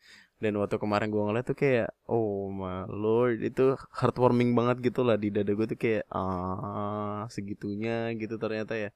Dan 0.42 0.58
waktu 0.58 0.76
kemarin 0.82 1.08
gue 1.12 1.22
ngeliat 1.22 1.46
tuh 1.46 1.56
kayak 1.56 1.94
oh 2.10 2.50
my 2.50 2.90
lord 2.90 3.38
itu 3.44 3.78
heartwarming 3.94 4.56
banget 4.58 4.90
gitu 4.90 5.06
lah 5.06 5.14
di 5.20 5.30
dada 5.30 5.52
gue 5.54 5.66
tuh 5.70 5.78
kayak 5.78 6.04
ah 6.10 7.30
segitunya 7.30 8.10
gitu 8.18 8.36
ternyata 8.40 8.74
ya 8.74 8.90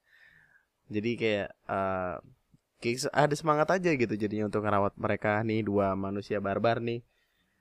jadi 0.89 1.11
kayak 1.15 1.49
uh, 1.69 2.17
kayak 2.81 3.13
ada 3.13 3.35
semangat 3.37 3.69
aja 3.73 3.91
gitu 3.95 4.15
jadinya 4.17 4.49
untuk 4.49 4.65
ngerawat 4.65 4.95
mereka 4.97 5.41
nih 5.45 5.65
dua 5.65 5.93
manusia 5.95 6.41
barbar 6.41 6.81
nih 6.81 7.05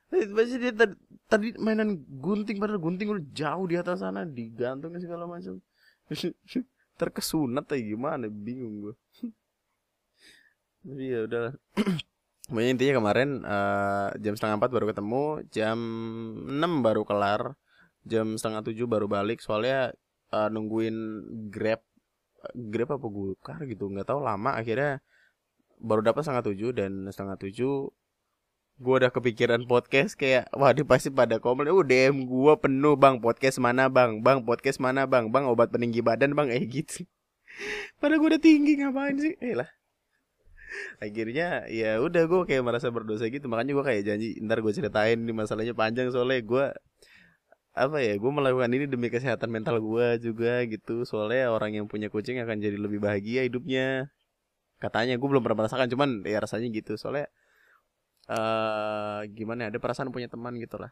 dia 0.08 0.72
tadi, 0.72 0.96
tadi 1.28 1.48
mainan 1.60 2.00
gunting 2.08 2.64
padahal 2.64 2.80
gunting 2.80 3.12
udah 3.12 3.26
jauh 3.36 3.68
di 3.68 3.76
atas 3.76 4.00
sana 4.00 4.24
digantung 4.24 4.96
segala 4.96 5.28
macam. 5.28 5.60
terkesunat 6.98 7.70
kayak 7.70 7.94
gimana 7.94 8.26
bingung 8.26 8.90
gue 8.90 8.96
jadi 10.88 11.04
ya 11.06 11.20
udah 11.30 11.46
Pokoknya 12.48 12.72
intinya 12.80 12.94
kemarin 13.04 13.30
uh, 13.44 14.10
jam 14.24 14.40
setengah 14.40 14.56
empat 14.56 14.72
baru 14.72 14.88
ketemu, 14.88 15.24
jam 15.52 15.78
enam 16.48 16.80
baru 16.80 17.04
kelar, 17.04 17.60
jam 18.08 18.40
setengah 18.40 18.64
tujuh 18.64 18.88
baru 18.88 19.12
balik. 19.12 19.44
Soalnya 19.44 19.92
uh, 20.32 20.48
nungguin 20.48 20.96
grab, 21.52 21.84
grab 22.54 22.98
apa 22.98 23.08
gukar 23.08 23.60
gitu, 23.66 23.90
nggak 23.90 24.08
tahu 24.08 24.22
lama. 24.22 24.56
Akhirnya 24.56 25.02
baru 25.78 26.02
dapat 26.02 26.26
setengah 26.26 26.46
tujuh 26.46 26.70
dan 26.74 27.06
setengah 27.10 27.38
tujuh 27.38 27.94
gue 28.78 28.94
udah 28.94 29.10
kepikiran 29.10 29.66
podcast 29.66 30.14
kayak 30.14 30.54
wah 30.54 30.70
dia 30.70 30.86
pasti 30.86 31.10
pada 31.10 31.42
komen 31.42 31.66
uh 31.66 31.82
DM 31.82 32.30
gue 32.30 32.54
penuh 32.62 32.94
bang. 32.94 33.18
Podcast 33.18 33.58
mana 33.58 33.90
bang? 33.90 34.22
Bang 34.22 34.46
podcast 34.46 34.78
mana 34.78 35.10
bang? 35.10 35.34
Bang 35.34 35.50
obat 35.50 35.74
peninggi 35.74 36.06
badan 36.06 36.38
bang. 36.38 36.54
Eh 36.54 36.62
gitu. 36.70 37.02
Pada 38.02 38.22
gue 38.22 38.28
udah 38.30 38.42
tinggi 38.42 38.78
ngapain 38.78 39.18
sih? 39.18 39.34
Eh 39.42 39.58
lah. 39.58 39.66
Akhirnya 41.02 41.66
ya 41.74 41.98
udah 41.98 42.30
gue 42.30 42.42
kayak 42.46 42.62
merasa 42.62 42.94
berdosa 42.94 43.26
gitu. 43.34 43.50
Makanya 43.50 43.74
gue 43.74 43.86
kayak 43.86 44.02
janji 44.06 44.38
ntar 44.46 44.62
gue 44.62 44.70
ceritain 44.70 45.18
ini 45.18 45.34
masalahnya 45.34 45.74
panjang 45.74 46.14
soalnya 46.14 46.38
gue 46.46 46.66
apa 47.78 48.02
ya 48.02 48.18
gue 48.18 48.32
melakukan 48.34 48.74
ini 48.74 48.90
demi 48.90 49.14
kesehatan 49.14 49.54
mental 49.54 49.78
gue 49.78 50.18
juga 50.18 50.66
gitu. 50.66 51.06
Soalnya 51.06 51.54
orang 51.54 51.78
yang 51.78 51.86
punya 51.86 52.10
kucing 52.10 52.42
akan 52.42 52.58
jadi 52.58 52.76
lebih 52.76 52.98
bahagia 52.98 53.46
hidupnya. 53.46 54.10
Katanya 54.82 55.22
gue 55.22 55.28
belum 55.30 55.46
pernah 55.46 55.66
merasakan 55.66 55.88
cuman 55.94 56.26
ya 56.26 56.42
rasanya 56.42 56.68
gitu. 56.74 56.98
Soalnya 56.98 57.30
uh, 58.34 59.22
gimana 59.30 59.68
ya 59.68 59.78
ada 59.78 59.80
perasaan 59.80 60.10
punya 60.10 60.26
teman 60.26 60.58
gitu 60.58 60.82
lah. 60.82 60.90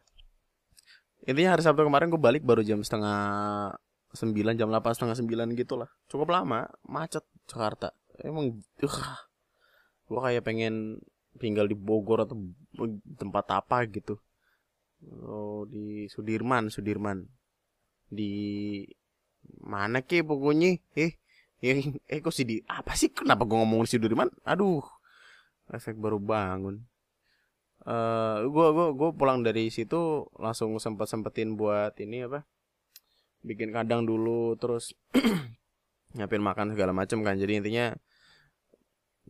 Intinya 1.26 1.58
hari 1.58 1.62
Sabtu 1.66 1.82
kemarin 1.82 2.06
gue 2.06 2.22
balik 2.22 2.46
baru 2.46 2.62
jam 2.62 2.78
setengah 2.86 3.74
sembilan 4.14 4.54
jam 4.54 4.70
delapan 4.70 4.92
setengah 4.94 5.16
sembilan 5.18 5.46
gitu 5.58 5.74
lah. 5.74 5.90
Cukup 6.06 6.30
lama 6.30 6.70
macet 6.86 7.26
Jakarta. 7.50 7.90
Emang 8.22 8.62
uh, 8.62 9.00
gue 10.06 10.20
kayak 10.22 10.46
pengen 10.46 11.02
tinggal 11.36 11.66
di 11.68 11.76
Bogor 11.76 12.24
atau 12.24 12.38
tempat 13.18 13.44
apa 13.52 13.84
gitu 13.90 14.16
oh 15.04 15.68
di 15.68 16.08
Sudirman 16.08 16.72
Sudirman. 16.72 17.26
Di 18.06 18.82
mana 19.62 20.02
ke 20.02 20.22
pokoknya? 20.22 20.78
Eh 20.96 21.18
yang 21.64 21.96
eh 22.06 22.20
kok 22.20 22.34
sih 22.34 22.46
di 22.46 22.56
apa 22.68 22.92
sih? 22.96 23.12
Kenapa 23.12 23.44
gue 23.44 23.56
ngomong 23.56 23.84
di 23.86 23.90
Sudirman? 23.92 24.28
Aduh 24.46 24.84
efek 25.72 25.98
baru 25.98 26.22
bangun. 26.22 26.86
Uh, 27.86 28.50
gua 28.50 28.74
gua 28.74 28.86
gua 28.94 29.10
pulang 29.14 29.46
dari 29.46 29.70
situ 29.70 30.26
langsung 30.42 30.74
sempet 30.82 31.06
sempetin 31.06 31.54
buat 31.54 31.94
ini 32.02 32.26
apa? 32.26 32.42
Bikin 33.46 33.70
kandang 33.70 34.02
dulu 34.06 34.58
terus 34.58 34.94
nyiapin 36.18 36.42
makan 36.42 36.74
segala 36.74 36.90
macem 36.90 37.22
kan. 37.22 37.38
Jadi 37.38 37.62
intinya 37.62 37.94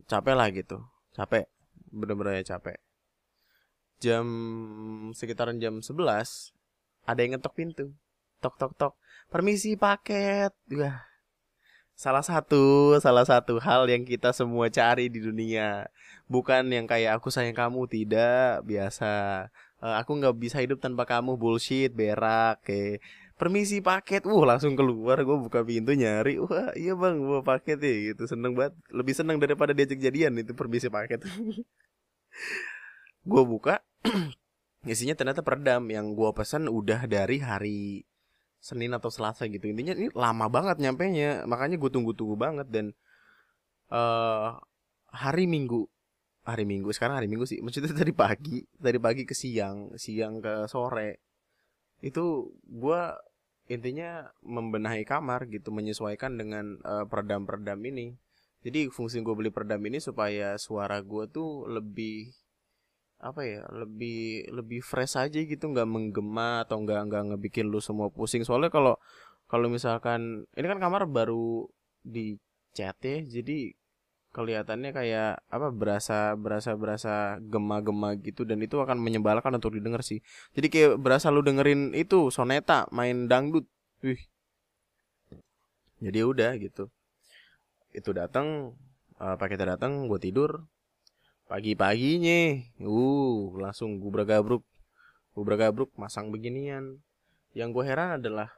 capek 0.09 0.33
lah 0.33 0.49
gitu. 0.49 0.81
Capek. 1.13 1.45
Bener-bener 1.93 2.41
ya 2.41 2.57
capek 2.57 2.86
jam 3.99 4.25
sekitaran 5.13 5.57
jam 5.57 5.81
11 5.81 6.57
ada 7.07 7.23
yang 7.23 7.39
ngetok 7.39 7.55
pintu. 7.55 7.85
Tok 8.43 8.59
tok 8.59 8.73
tok. 8.75 8.93
Permisi 9.31 9.79
paket. 9.79 10.51
Wah. 10.75 11.07
Salah 11.97 12.21
satu 12.21 12.93
salah 12.99 13.25
satu 13.25 13.57
hal 13.63 13.87
yang 13.89 14.03
kita 14.03 14.35
semua 14.35 14.67
cari 14.67 15.07
di 15.07 15.23
dunia. 15.23 15.87
Bukan 16.27 16.67
yang 16.67 16.83
kayak 16.83 17.17
aku 17.17 17.31
sayang 17.31 17.55
kamu 17.55 17.87
tidak. 17.87 18.61
Biasa. 18.67 19.47
Uh, 19.79 19.95
aku 19.95 20.19
nggak 20.19 20.35
bisa 20.35 20.59
hidup 20.59 20.83
tanpa 20.83 21.07
kamu. 21.07 21.39
Bullshit 21.39 21.95
berak 21.95 22.61
kayak 22.67 22.99
permisi 23.39 23.79
paket. 23.79 24.27
Uh 24.27 24.43
langsung 24.43 24.75
keluar. 24.75 25.15
Gue 25.23 25.39
buka 25.39 25.63
pintu 25.63 25.95
nyari. 25.95 26.43
Wah 26.43 26.75
iya 26.75 26.91
bang. 26.91 27.23
Bawa 27.23 27.39
paket 27.41 27.79
ya 27.79 27.95
gitu. 28.13 28.27
Seneng 28.27 28.51
banget. 28.51 28.75
Lebih 28.91 29.15
seneng 29.15 29.39
daripada 29.39 29.71
diajak 29.71 29.97
jadian 30.03 30.35
itu 30.37 30.51
permisi 30.51 30.91
paket. 30.91 31.23
Gue 33.31 33.43
buka 33.47 33.79
isinya 34.91 35.15
ternyata 35.17 35.41
peredam 35.43 35.83
yang 35.89 36.13
gue 36.13 36.29
pesan 36.31 36.69
udah 36.71 37.09
dari 37.09 37.37
hari 37.43 38.07
Senin 38.57 38.91
atau 38.95 39.07
Selasa 39.07 39.45
gitu. 39.47 39.69
Intinya 39.69 39.93
ini 39.93 40.09
lama 40.11 40.49
banget 40.49 40.81
nyampe 40.81 41.07
nya 41.07 41.45
makanya 41.45 41.77
gue 41.77 41.89
tunggu-tunggu 41.91 42.35
banget 42.35 42.67
dan 42.67 42.85
uh, 43.93 44.57
hari 45.13 45.45
Minggu. 45.45 45.87
Hari 46.47 46.63
Minggu 46.63 46.89
sekarang 46.95 47.19
hari 47.19 47.27
Minggu 47.27 47.45
sih. 47.47 47.59
Maksudnya 47.59 47.91
tadi 47.93 48.13
pagi 48.15 48.63
dari 48.75 48.97
pagi 48.97 49.23
ke 49.27 49.35
siang 49.35 49.95
siang 49.99 50.39
ke 50.39 50.65
sore. 50.67 51.23
Itu 51.99 52.55
gue 52.65 53.01
intinya 53.67 54.31
membenahi 54.47 55.03
kamar 55.03 55.51
gitu 55.51 55.75
menyesuaikan 55.75 56.39
dengan 56.39 56.79
uh, 56.87 57.03
peredam-peredam 57.03 57.79
ini. 57.83 58.15
Jadi 58.63 58.89
fungsi 58.91 59.21
gue 59.21 59.35
beli 59.35 59.51
peredam 59.51 59.79
ini 59.85 59.99
supaya 60.01 60.55
suara 60.59 60.99
gue 61.03 61.29
tuh 61.29 61.67
lebih 61.67 62.31
apa 63.17 63.41
ya 63.41 63.65
lebih 63.73 64.45
lebih 64.53 64.79
fresh 64.85 65.17
aja 65.17 65.39
gitu 65.41 65.65
nggak 65.73 65.89
menggema 65.89 66.61
atau 66.61 66.77
nggak 66.85 67.01
nggak 67.09 67.23
ngebikin 67.33 67.65
lu 67.69 67.81
semua 67.81 68.13
pusing. 68.13 68.45
Soalnya 68.45 68.69
kalau 68.69 68.95
kalau 69.49 69.67
misalkan 69.71 70.45
ini 70.53 70.65
kan 70.69 70.77
kamar 70.77 71.09
baru 71.09 71.65
dicat 72.05 72.97
ya 73.01 73.17
jadi 73.25 73.73
kelihatannya 74.35 74.91
kayak 74.93 75.41
apa 75.49 75.67
berasa 75.73 76.37
berasa 76.37 76.77
berasa 76.77 77.41
gema-gema 77.41 78.13
gitu 78.21 78.45
dan 78.45 78.61
itu 78.61 78.77
akan 78.77 79.01
menyebalkan 79.01 79.49
untuk 79.57 79.73
didengar 79.73 80.05
sih. 80.05 80.21
Jadi 80.53 80.67
kayak 80.69 80.91
berasa 81.01 81.33
lu 81.33 81.41
dengerin 81.41 81.97
itu 81.97 82.29
soneta 82.29 82.85
main 82.93 83.25
dangdut. 83.25 83.65
Wih. 84.05 84.21
Jadi 85.97 86.19
udah 86.21 86.53
gitu. 86.61 86.93
Itu 87.89 88.13
datang 88.13 88.77
uh, 89.17 89.35
paketnya 89.41 89.73
datang 89.73 90.05
gue 90.05 90.19
tidur 90.21 90.69
pagi 91.47 91.79
paginya 91.79 92.59
uh 92.83 93.55
langsung 93.55 94.03
gue 94.03 94.23
gabruk 94.27 94.67
gue 95.37 95.55
gabruk 95.57 95.93
masang 95.93 96.33
beginian. 96.33 96.97
Yang 97.53 97.69
gue 97.77 97.83
heran 97.85 98.17
adalah 98.17 98.49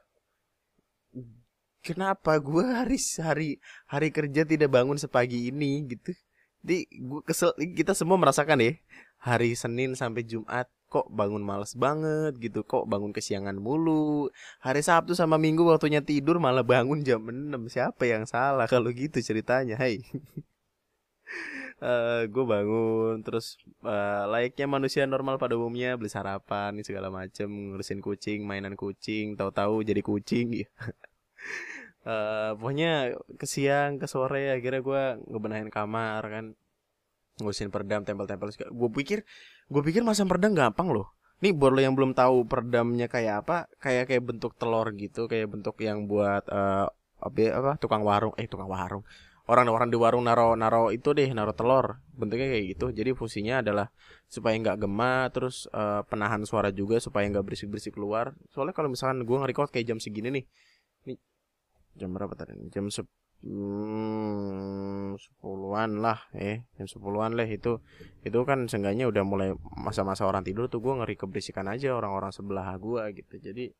kenapa 1.84 2.40
gue 2.40 2.64
hari 2.64 2.96
hari 3.20 3.48
hari 3.84 4.08
kerja 4.08 4.48
tidak 4.48 4.72
bangun 4.72 4.96
sepagi 4.96 5.52
ini 5.52 5.84
gitu? 5.92 6.16
Di 6.60 6.88
gue 6.88 7.20
kesel 7.24 7.52
kita 7.76 7.92
semua 7.92 8.16
merasakan 8.16 8.64
ya 8.64 8.72
hari 9.20 9.52
Senin 9.52 9.92
sampai 9.92 10.24
Jumat 10.24 10.72
kok 10.88 11.06
bangun 11.12 11.44
males 11.44 11.76
banget 11.76 12.40
gitu. 12.40 12.64
Kok 12.64 12.88
bangun 12.88 13.12
kesiangan 13.12 13.60
mulu. 13.60 14.32
Hari 14.64 14.80
Sabtu 14.80 15.12
sama 15.12 15.36
Minggu 15.36 15.68
waktunya 15.68 16.00
tidur 16.00 16.40
malah 16.40 16.64
bangun 16.64 17.04
jam 17.04 17.20
6 17.20 17.52
siapa 17.68 18.08
yang 18.08 18.24
salah 18.24 18.64
kalau 18.64 18.88
gitu 18.88 19.20
ceritanya 19.20 19.76
hai 19.76 20.00
uh, 21.80 22.22
gue 22.28 22.44
bangun 22.44 23.24
terus 23.24 23.56
uh, 23.84 24.28
layaknya 24.28 24.66
manusia 24.68 25.02
normal 25.08 25.40
pada 25.40 25.56
umumnya 25.56 25.96
beli 25.96 26.12
sarapan 26.12 26.76
segala 26.84 27.08
macem 27.08 27.48
ngurusin 27.48 28.00
kucing 28.04 28.44
mainan 28.44 28.76
kucing 28.76 29.34
tahu-tahu 29.34 29.82
jadi 29.84 30.00
kucing 30.04 30.64
uh, 32.04 32.52
pokoknya 32.58 33.16
ke 33.36 33.46
siang 33.48 33.96
ke 33.96 34.06
sore 34.06 34.52
akhirnya 34.52 34.80
gue 34.84 35.02
ngebenahin 35.28 35.72
kamar 35.72 36.22
kan. 36.28 36.46
Ngusin 37.40 37.72
peredam 37.72 38.04
tempel-tempel 38.04 38.52
gue 38.52 38.90
pikir 39.00 39.24
gue 39.72 39.82
pikir 39.88 40.04
masang 40.04 40.28
peredam 40.28 40.52
gampang 40.52 40.92
loh. 40.92 41.16
Nih 41.40 41.56
buat 41.56 41.72
lo 41.72 41.80
yang 41.80 41.96
belum 41.96 42.12
tahu 42.12 42.44
peredamnya 42.44 43.08
kayak 43.08 43.48
apa 43.48 43.56
kayak 43.80 44.12
kayak 44.12 44.28
bentuk 44.28 44.52
telur 44.60 44.84
gitu 44.92 45.24
kayak 45.24 45.48
bentuk 45.48 45.80
yang 45.80 46.04
buat 46.04 46.44
uh, 46.52 46.92
apa 47.24 47.80
tukang 47.80 48.04
warung 48.04 48.36
eh 48.36 48.44
tukang 48.44 48.68
warung 48.68 49.00
orang-orang 49.50 49.90
di 49.90 49.98
warung 49.98 50.30
naro 50.30 50.54
naro 50.54 50.94
itu 50.94 51.10
deh 51.10 51.26
naro 51.34 51.50
telur. 51.50 51.98
Bentuknya 52.14 52.46
kayak 52.46 52.64
gitu. 52.78 52.86
Jadi 52.94 53.10
fungsinya 53.18 53.66
adalah 53.66 53.90
supaya 54.30 54.54
nggak 54.54 54.78
gema 54.78 55.26
terus 55.34 55.66
uh, 55.74 56.06
penahan 56.06 56.46
suara 56.46 56.70
juga 56.70 57.02
supaya 57.02 57.26
nggak 57.26 57.42
berisik 57.42 57.66
berisik 57.66 57.98
keluar. 57.98 58.38
Soalnya 58.54 58.70
kalau 58.70 58.86
misalkan 58.94 59.26
gue 59.26 59.36
nge-record 59.36 59.74
kayak 59.74 59.90
jam 59.90 59.98
segini 59.98 60.30
nih. 60.30 60.44
Nih 61.10 61.18
jam 61.98 62.14
berapa 62.14 62.30
tadi? 62.38 62.54
Jam 62.70 62.86
se 62.94 63.02
hmm, 63.42 65.18
sepuluhan 65.18 65.98
lah 65.98 66.22
eh 66.38 66.70
jam 66.78 66.86
sepuluhan 66.86 67.34
lah 67.34 67.50
itu. 67.50 67.82
Itu 68.22 68.46
kan 68.46 68.70
seenggaknya 68.70 69.10
udah 69.10 69.26
mulai 69.26 69.50
masa-masa 69.74 70.30
orang 70.30 70.46
tidur 70.46 70.70
tuh 70.70 70.78
gue 70.78 70.94
ngeri 70.94 71.18
keberisikan 71.18 71.66
aja 71.66 71.98
orang-orang 71.98 72.30
sebelah 72.30 72.70
gue 72.78 73.02
gitu. 73.18 73.34
Jadi 73.42 73.74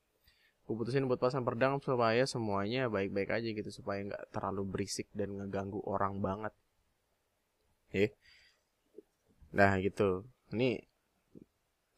gue 0.71 0.79
putusin 0.79 1.11
buat 1.11 1.19
pasang 1.19 1.43
perdang 1.43 1.83
supaya 1.83 2.23
semuanya 2.31 2.87
baik-baik 2.87 3.35
aja 3.35 3.49
gitu 3.51 3.75
supaya 3.75 4.07
nggak 4.07 4.31
terlalu 4.31 4.63
berisik 4.71 5.11
dan 5.11 5.35
ngeganggu 5.35 5.83
orang 5.83 6.23
banget. 6.23 6.55
Eh 7.91 8.15
nah 9.51 9.75
gitu. 9.83 10.31
Ini 10.55 10.79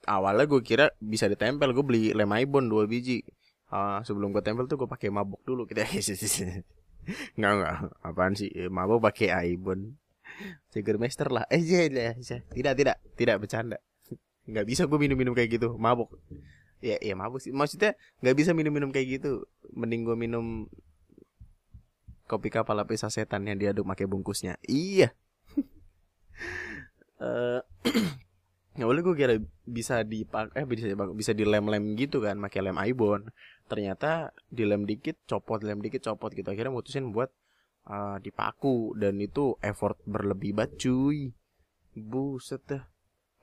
awalnya 0.09 0.49
gue 0.49 0.65
kira 0.65 0.89
bisa 1.05 1.29
ditempel 1.29 1.77
gue 1.77 1.85
beli 1.85 2.17
lem 2.17 2.33
ibon 2.33 2.73
dua 2.73 2.89
biji. 2.89 3.21
Uh, 3.69 4.01
sebelum 4.09 4.33
gue 4.33 4.41
tempel 4.41 4.65
tuh 4.65 4.81
gue 4.81 4.89
pakai 4.89 5.13
mabuk 5.13 5.45
dulu 5.45 5.69
kita 5.69 5.85
nggak 7.37 7.53
nggak. 7.53 7.75
Apaan 8.09 8.33
sih? 8.33 8.49
Eh, 8.57 8.73
mabuk 8.73 9.05
pakai 9.05 9.37
Aibon. 9.37 10.01
Master 10.97 11.29
lah. 11.29 11.45
Eh 11.53 11.61
iya, 11.61 11.93
iya, 11.93 12.17
iya. 12.17 12.39
tidak 12.57 12.73
tidak. 12.81 12.97
Tidak 13.21 13.37
bercanda. 13.37 13.77
Nggak 14.49 14.65
bisa 14.65 14.89
gue 14.89 14.97
minum 14.97 15.21
minum 15.21 15.37
kayak 15.37 15.61
gitu. 15.61 15.77
Mabuk 15.77 16.17
ya 16.83 16.99
ya 16.99 17.15
mabuk 17.15 17.41
sih. 17.41 17.55
Maksudnya 17.55 17.95
nggak 18.21 18.37
bisa 18.37 18.51
minum 18.53 18.75
minum 18.75 18.91
kayak 18.91 19.23
gitu. 19.23 19.47
Mending 19.73 20.03
gue 20.05 20.17
minum 20.19 20.67
kopi 22.27 22.51
kapal 22.51 22.77
lapis 22.77 23.07
setan 23.07 23.47
yang 23.47 23.57
diaduk 23.57 23.87
pakai 23.87 24.11
bungkusnya. 24.11 24.59
Iya. 24.67 25.15
Ya 28.73 28.89
boleh 28.89 29.05
gue 29.05 29.13
kira 29.13 29.37
bisa 29.69 30.01
dipak 30.01 30.57
eh 30.57 30.65
bisa 30.65 30.89
bisa 31.13 31.37
dilem-lem 31.37 31.93
gitu 31.93 32.25
kan 32.25 32.41
pakai 32.41 32.65
lem 32.65 32.81
Aibon 32.81 33.29
ternyata 33.69 34.33
dilem 34.49 34.89
dikit 34.89 35.21
copot 35.29 35.61
lem 35.61 35.85
dikit 35.85 36.01
copot 36.09 36.33
gitu. 36.33 36.49
Akhirnya 36.49 36.73
mutusin 36.73 37.13
buat 37.13 37.29
uh, 37.85 38.17
dipaku. 38.17 38.97
Dan 38.97 39.21
itu 39.21 39.61
effort 39.61 40.01
berlebih 40.09 40.57
banget 40.57 40.89
cuy. 40.89 41.37
Buset 41.93 42.65
dah 42.65 42.83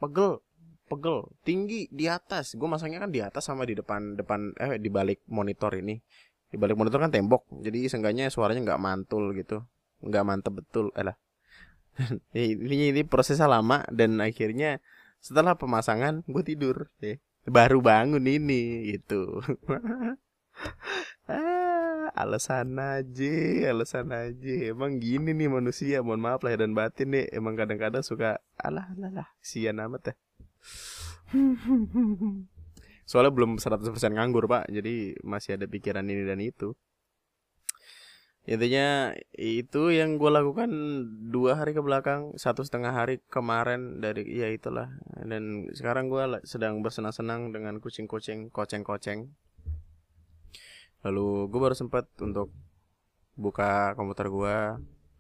pegel 0.02 0.42
pegel 0.90 1.30
tinggi 1.46 1.86
di 1.94 2.10
atas. 2.10 2.58
Gue 2.58 2.66
masangnya 2.66 3.06
kan 3.06 3.12
di 3.14 3.22
atas 3.22 3.46
sama 3.46 3.64
di 3.70 3.78
depan 3.78 4.18
depan 4.18 4.58
eh 4.58 4.82
di 4.82 4.90
balik 4.90 5.22
monitor 5.30 5.72
ini. 5.78 6.02
Di 6.50 6.58
balik 6.58 6.76
monitor 6.76 6.98
kan 6.98 7.14
tembok 7.14 7.46
jadi 7.62 7.86
seenggaknya 7.86 8.34
suaranya 8.34 8.66
nggak 8.66 8.82
mantul 8.82 9.32
gitu. 9.38 9.62
Nggak 10.02 10.24
mantep 10.26 10.54
betul 10.58 10.90
eh 10.98 11.06
lah. 11.06 11.18
Ini 12.32 12.96
ini 12.96 13.02
prosesnya 13.04 13.52
lama 13.52 13.84
dan 13.92 14.24
akhirnya 14.24 14.80
setelah 15.20 15.60
pemasangan 15.60 16.24
gue 16.32 16.44
tidur 16.48 16.88
deh 17.04 17.20
baru 17.44 17.84
bangun 17.84 18.24
ini 18.24 18.96
gitu. 18.98 19.44
Ah, 21.30 22.10
alasan 22.18 22.74
aja 22.82 23.70
alasan 23.70 24.10
aja. 24.10 24.74
Emang 24.74 24.98
gini 24.98 25.30
nih 25.38 25.46
manusia 25.46 26.02
mohon 26.02 26.18
maaf 26.26 26.42
lah 26.42 26.58
dan 26.58 26.74
batin 26.74 27.14
nih. 27.14 27.30
Emang 27.30 27.54
kadang-kadang 27.54 28.02
suka 28.02 28.42
alah 28.58 28.90
alah 28.98 29.12
lah 29.14 29.28
sian 29.38 29.78
amat 29.78 30.10
ya 30.10 30.14
soalnya 33.10 33.34
belum 33.34 33.58
100% 33.58 33.90
nganggur 34.14 34.46
pak. 34.46 34.70
Jadi 34.70 35.18
masih 35.26 35.58
ada 35.58 35.66
pikiran 35.66 36.06
ini 36.06 36.24
dan 36.26 36.42
itu. 36.42 36.78
Intinya 38.50 39.14
itu 39.38 39.94
yang 39.94 40.18
gue 40.18 40.32
lakukan 40.34 40.74
dua 41.30 41.54
hari 41.54 41.78
ke 41.78 41.86
belakang 41.86 42.34
satu 42.34 42.66
setengah 42.66 42.90
hari 42.90 43.22
kemarin 43.30 44.02
dari 44.02 44.26
ya 44.26 44.50
itulah. 44.50 44.90
Dan 45.22 45.70
sekarang 45.70 46.10
gue 46.10 46.42
sedang 46.50 46.82
bersenang-senang 46.82 47.54
dengan 47.54 47.78
kucing-kucing 47.78 48.50
koceng-koceng. 48.50 49.30
Lalu 51.06 51.30
gue 51.46 51.60
baru 51.62 51.78
sempat 51.78 52.10
untuk 52.26 52.50
buka 53.38 53.94
komputer 53.94 54.34
gue 54.34 54.56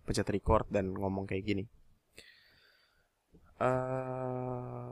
pencet 0.10 0.25
record 0.34 0.65
dan 0.73 0.89
ngomong 0.97 1.30
kayak 1.30 1.45
gini. 1.45 1.63
Uh, 3.62 4.88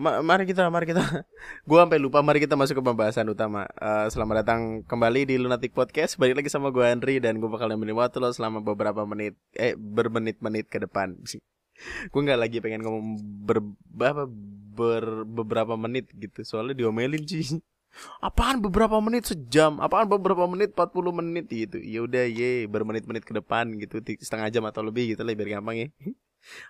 ma 0.00 0.24
mari 0.24 0.48
kita 0.48 0.64
mari 0.72 0.88
kita. 0.88 1.04
Gua 1.68 1.84
sampai 1.84 2.00
lupa 2.00 2.24
mari 2.24 2.40
kita 2.40 2.56
masuk 2.56 2.80
ke 2.80 2.82
pembahasan 2.82 3.28
utama. 3.28 3.68
Uh, 3.76 4.08
selamat 4.08 4.40
datang 4.40 4.60
kembali 4.88 5.28
di 5.28 5.36
Lunatic 5.36 5.76
Podcast. 5.76 6.16
Balik 6.16 6.40
lagi 6.40 6.48
sama 6.48 6.72
gua 6.72 6.88
Andri 6.88 7.20
dan 7.20 7.36
gua 7.36 7.52
bakal 7.52 7.68
nemenin 7.68 7.92
waktu 7.92 8.16
lo 8.16 8.32
selama 8.32 8.64
beberapa 8.64 9.04
menit 9.04 9.36
eh 9.52 9.76
bermenit-menit 9.76 10.72
ke 10.72 10.80
depan. 10.80 11.20
Gue 12.12 12.20
nggak 12.20 12.40
lagi 12.44 12.60
pengen 12.60 12.84
ngomong 12.84 13.16
ber, 13.40 13.64
apa, 14.04 14.28
ber 14.76 15.24
beberapa 15.24 15.80
menit 15.80 16.12
gitu. 16.12 16.44
Soalnya 16.44 16.76
diomelin 16.76 17.24
sih 17.24 17.56
apaan 18.28 18.60
beberapa 18.60 19.00
menit? 19.00 19.32
Sejam. 19.32 19.80
Apaan 19.80 20.04
beberapa 20.04 20.44
menit? 20.44 20.76
40 20.76 21.12
menit 21.12 21.48
gitu. 21.48 21.80
Ya 21.80 22.04
udah 22.04 22.28
ye 22.28 22.68
bermenit-menit 22.68 23.24
ke 23.24 23.32
depan 23.32 23.80
gitu. 23.80 23.96
Setengah 24.20 24.52
jam 24.52 24.64
atau 24.68 24.84
lebih 24.84 25.16
gitu 25.16 25.24
lah 25.24 25.32
biar 25.32 25.60
gampang 25.60 25.76
ya. 25.76 25.88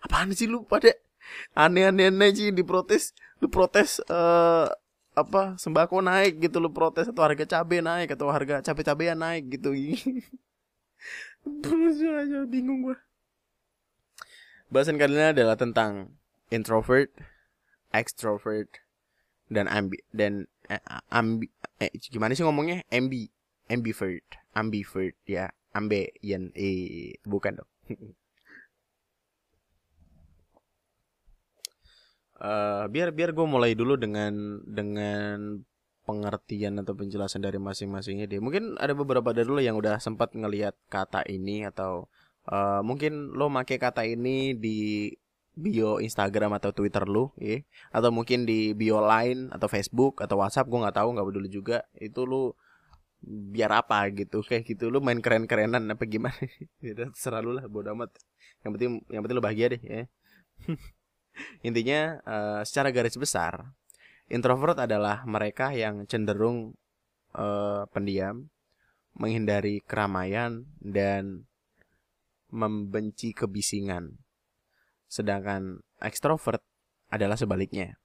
Apaan 0.06 0.30
sih 0.30 0.46
lu 0.46 0.62
pada 0.62 0.94
aneh-aneh 1.54 2.30
sih 2.34 2.50
diprotes 2.54 3.14
lu 3.40 3.48
protes 3.48 4.04
uh, 4.12 4.68
apa 5.16 5.58
sembako 5.58 6.00
naik 6.04 6.38
gitu 6.38 6.62
lu 6.62 6.70
protes 6.70 7.10
atau 7.10 7.24
harga 7.24 7.58
cabai 7.58 7.82
naik 7.82 8.14
atau 8.14 8.30
harga 8.30 8.62
cabai 8.62 8.84
cabean 8.86 9.18
naik 9.18 9.58
gitu. 9.58 9.74
Aja 12.04 12.38
bingung 12.52 12.84
gua. 12.86 12.96
Bahasan 14.70 15.00
kali 15.02 15.18
ini 15.18 15.34
adalah 15.34 15.58
tentang 15.58 16.14
introvert 16.54 17.10
extrovert 17.90 18.70
dan 19.50 19.66
ambi 19.66 19.98
dan 20.14 20.46
eh, 20.70 20.78
ambi 21.10 21.50
eh, 21.82 21.90
gimana 22.06 22.38
sih 22.38 22.46
ngomongnya? 22.46 22.86
Ambi 22.92 23.26
ambivert 23.66 24.38
ambivert 24.54 25.18
ya. 25.26 25.50
Ambe 25.70 26.14
yan 26.22 26.50
eh 26.58 27.14
bukan 27.22 27.62
dong 27.62 27.70
uh, 32.40 32.84
biar 32.88 33.12
biar 33.12 33.30
gue 33.36 33.46
mulai 33.46 33.76
dulu 33.76 33.94
dengan 34.00 34.60
dengan 34.64 35.60
pengertian 36.08 36.80
atau 36.82 36.96
penjelasan 36.96 37.44
dari 37.44 37.60
masing-masingnya 37.60 38.26
deh. 38.26 38.42
Mungkin 38.42 38.80
ada 38.80 38.96
beberapa 38.96 39.30
dari 39.30 39.46
lo 39.46 39.62
yang 39.62 39.78
udah 39.78 40.00
sempat 40.02 40.34
ngelihat 40.34 40.74
kata 40.90 41.22
ini 41.30 41.68
atau 41.68 42.10
uh, 42.50 42.82
mungkin 42.82 43.36
lo 43.36 43.46
make 43.52 43.78
kata 43.78 44.02
ini 44.08 44.56
di 44.58 45.12
bio 45.54 46.00
Instagram 46.00 46.56
atau 46.56 46.72
Twitter 46.72 47.04
lo, 47.04 47.36
ya, 47.36 47.60
atau 47.92 48.08
mungkin 48.14 48.48
di 48.48 48.72
bio 48.72 49.04
Line 49.04 49.52
atau 49.52 49.68
Facebook 49.68 50.24
atau 50.24 50.40
WhatsApp, 50.40 50.66
gue 50.66 50.78
nggak 50.80 50.96
tahu 50.96 51.08
nggak 51.14 51.26
peduli 51.28 51.48
juga. 51.52 51.84
Itu 51.94 52.24
lo 52.24 52.56
biar 53.22 53.84
apa 53.84 54.08
gitu 54.16 54.40
kayak 54.40 54.64
gitu. 54.66 54.88
Lo 54.88 55.04
main 55.04 55.20
keren-kerenan 55.20 55.84
apa 55.92 56.04
gimana? 56.08 56.40
Ya 56.84 56.96
terserah 56.96 57.44
lu 57.44 57.52
lah 57.54 57.68
bodo 57.68 57.92
amat. 57.92 58.16
Yang 58.64 58.70
penting 58.76 58.90
yang 59.12 59.22
penting 59.22 59.36
lo 59.36 59.44
bahagia 59.44 59.66
deh 59.72 59.80
ya 59.80 60.02
Intinya 61.62 62.20
uh, 62.24 62.60
secara 62.64 62.90
garis 62.94 63.16
besar 63.16 63.70
introvert 64.30 64.78
adalah 64.78 65.26
mereka 65.26 65.74
yang 65.74 66.06
cenderung 66.06 66.78
uh, 67.34 67.84
pendiam, 67.90 68.46
menghindari 69.18 69.82
keramaian 69.82 70.64
dan 70.78 71.44
membenci 72.54 73.34
kebisingan. 73.34 74.22
Sedangkan 75.10 75.82
ekstrovert 75.98 76.62
adalah 77.10 77.34
sebaliknya. 77.34 77.98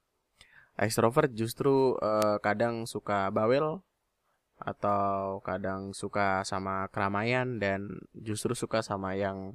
Ekstrovert 0.76 1.32
justru 1.32 1.96
uh, 2.02 2.42
kadang 2.42 2.84
suka 2.84 3.30
bawel 3.30 3.80
atau 4.56 5.40
kadang 5.46 5.94
suka 5.94 6.42
sama 6.42 6.90
keramaian 6.90 7.62
dan 7.62 7.86
justru 8.12 8.52
suka 8.52 8.82
sama 8.82 9.14
yang 9.14 9.54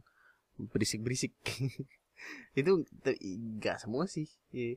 berisik-berisik. 0.57 1.35
itu 2.57 2.83
nggak 3.59 3.77
semua 3.79 4.05
sih 4.05 4.27
iya. 4.51 4.75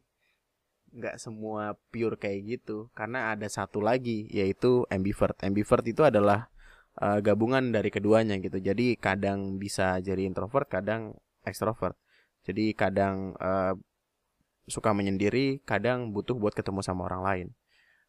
nggak 0.95 1.19
semua 1.19 1.75
pure 1.91 2.15
kayak 2.15 2.41
gitu. 2.47 2.87
Karena 2.95 3.35
ada 3.35 3.51
satu 3.51 3.83
lagi 3.83 4.31
yaitu 4.31 4.87
ambivert. 4.95 5.35
Ambivert 5.43 5.83
itu 5.91 6.07
adalah 6.07 6.55
uh, 7.03 7.19
gabungan 7.19 7.75
dari 7.75 7.91
keduanya 7.91 8.39
gitu. 8.39 8.63
Jadi 8.63 8.95
kadang 8.99 9.59
bisa 9.59 9.99
jadi 9.99 10.23
introvert 10.23 10.71
kadang 10.71 11.19
extrovert. 11.43 11.99
Jadi 12.47 12.79
kadang 12.79 13.35
uh, 13.43 13.75
suka 14.71 14.95
menyendiri 14.95 15.61
kadang 15.67 16.15
butuh 16.15 16.39
buat 16.39 16.55
ketemu 16.55 16.81
sama 16.87 17.11
orang 17.11 17.23
lain. 17.27 17.49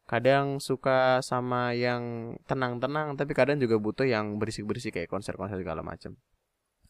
Kadang 0.06 0.62
suka 0.62 1.18
sama 1.26 1.74
yang 1.74 2.38
tenang-tenang 2.46 3.18
tapi 3.18 3.34
kadang 3.34 3.58
juga 3.58 3.82
butuh 3.82 4.06
yang 4.06 4.38
berisik-berisik 4.38 4.94
kayak 4.94 5.10
konser-konser 5.10 5.58
segala 5.58 5.82
macam 5.82 6.14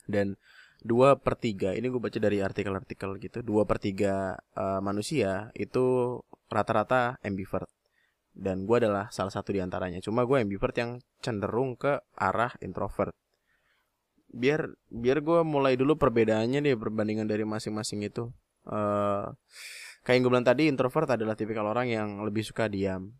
dan 0.08 0.38
dua 0.82 1.16
per 1.16 1.38
tiga. 1.40 1.72
Ini 1.72 1.86
gue 1.88 2.00
baca 2.00 2.18
dari 2.20 2.38
artikel-artikel 2.42 3.16
gitu. 3.22 3.38
Dua 3.40 3.64
per 3.64 3.80
tiga 3.80 4.36
uh, 4.54 4.80
manusia 4.84 5.50
itu 5.56 6.18
rata-rata 6.52 7.16
ambivert. 7.24 7.70
Dan 8.36 8.68
gue 8.68 8.76
adalah 8.76 9.08
salah 9.08 9.32
satu 9.32 9.56
di 9.56 9.64
antaranya. 9.64 9.98
Cuma 10.04 10.28
gue 10.28 10.44
ambivert 10.44 10.76
yang 10.76 11.00
cenderung 11.24 11.74
ke 11.80 11.96
arah 12.20 12.52
introvert. 12.60 13.16
Biar 14.28 14.68
biar 14.92 15.24
gue 15.24 15.40
mulai 15.40 15.80
dulu 15.80 15.96
perbedaannya 15.96 16.60
nih 16.60 16.76
perbandingan 16.76 17.24
dari 17.24 17.48
masing-masing 17.48 18.04
itu. 18.04 18.28
Uh, 18.68 19.32
kayak 20.04 20.20
yang 20.20 20.22
gue 20.28 20.32
bilang 20.36 20.46
tadi 20.46 20.68
introvert 20.68 21.08
adalah 21.16 21.32
tipikal 21.32 21.64
orang 21.64 21.88
yang 21.88 22.08
lebih 22.20 22.44
suka 22.44 22.68
diam 22.68 23.16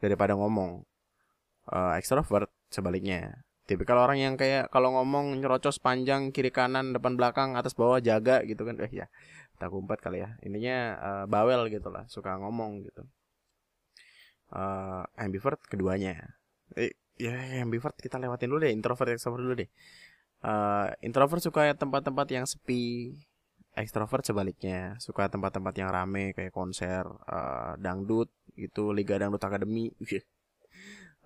daripada 0.00 0.32
ngomong. 0.32 0.80
Uh, 1.64 1.96
extrovert 1.96 2.48
sebaliknya 2.68 3.43
tipikal 3.64 3.96
orang 3.96 4.20
yang 4.20 4.34
kayak 4.36 4.68
kalau 4.68 4.92
ngomong 4.92 5.40
nyerocos 5.40 5.80
panjang 5.80 6.30
kiri 6.30 6.52
kanan 6.52 6.92
depan 6.92 7.16
belakang 7.16 7.56
atas 7.56 7.72
bawah 7.72 8.00
jaga 8.00 8.44
gitu 8.44 8.68
kan 8.68 8.76
eh 8.84 8.92
ya 8.92 9.06
tak 9.58 9.70
umpat 9.72 9.98
kali 10.02 10.22
ya. 10.22 10.36
Ininya 10.42 10.76
uh, 10.98 11.24
bawel 11.30 11.70
gitu 11.70 11.88
lah 11.88 12.04
suka 12.10 12.36
ngomong 12.38 12.84
gitu. 12.86 13.02
Uh, 14.52 15.02
ambivert 15.16 15.58
keduanya. 15.66 16.36
Eh, 16.76 16.94
ya 17.18 17.34
ambivert 17.62 17.94
kita 17.98 18.18
lewatin 18.18 18.50
dulu 18.50 18.66
deh 18.66 18.72
introvert 18.74 19.14
extrovert 19.14 19.42
dulu 19.42 19.54
deh. 19.64 19.70
Uh, 20.44 20.92
introvert 21.00 21.40
suka 21.40 21.72
tempat-tempat 21.72 22.26
yang 22.28 22.44
sepi 22.44 23.16
ekstrovert 23.74 24.22
sebaliknya 24.22 24.94
suka 25.02 25.26
tempat-tempat 25.26 25.74
yang 25.74 25.90
rame 25.90 26.30
kayak 26.36 26.54
konser 26.54 27.02
uh, 27.26 27.74
dangdut 27.80 28.30
gitu 28.54 28.94
liga 28.94 29.18
dangdut 29.18 29.42
akademi 29.42 29.90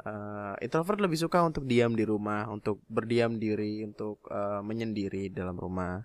uh, 0.04 0.54
introvert 0.62 1.00
lebih 1.02 1.18
suka 1.18 1.42
untuk 1.42 1.66
diam 1.66 1.94
di 1.94 2.04
rumah 2.06 2.46
untuk 2.50 2.82
berdiam 2.86 3.38
diri 3.38 3.82
untuk 3.82 4.22
uh, 4.30 4.62
menyendiri 4.62 5.30
dalam 5.32 5.58
rumah. 5.58 6.04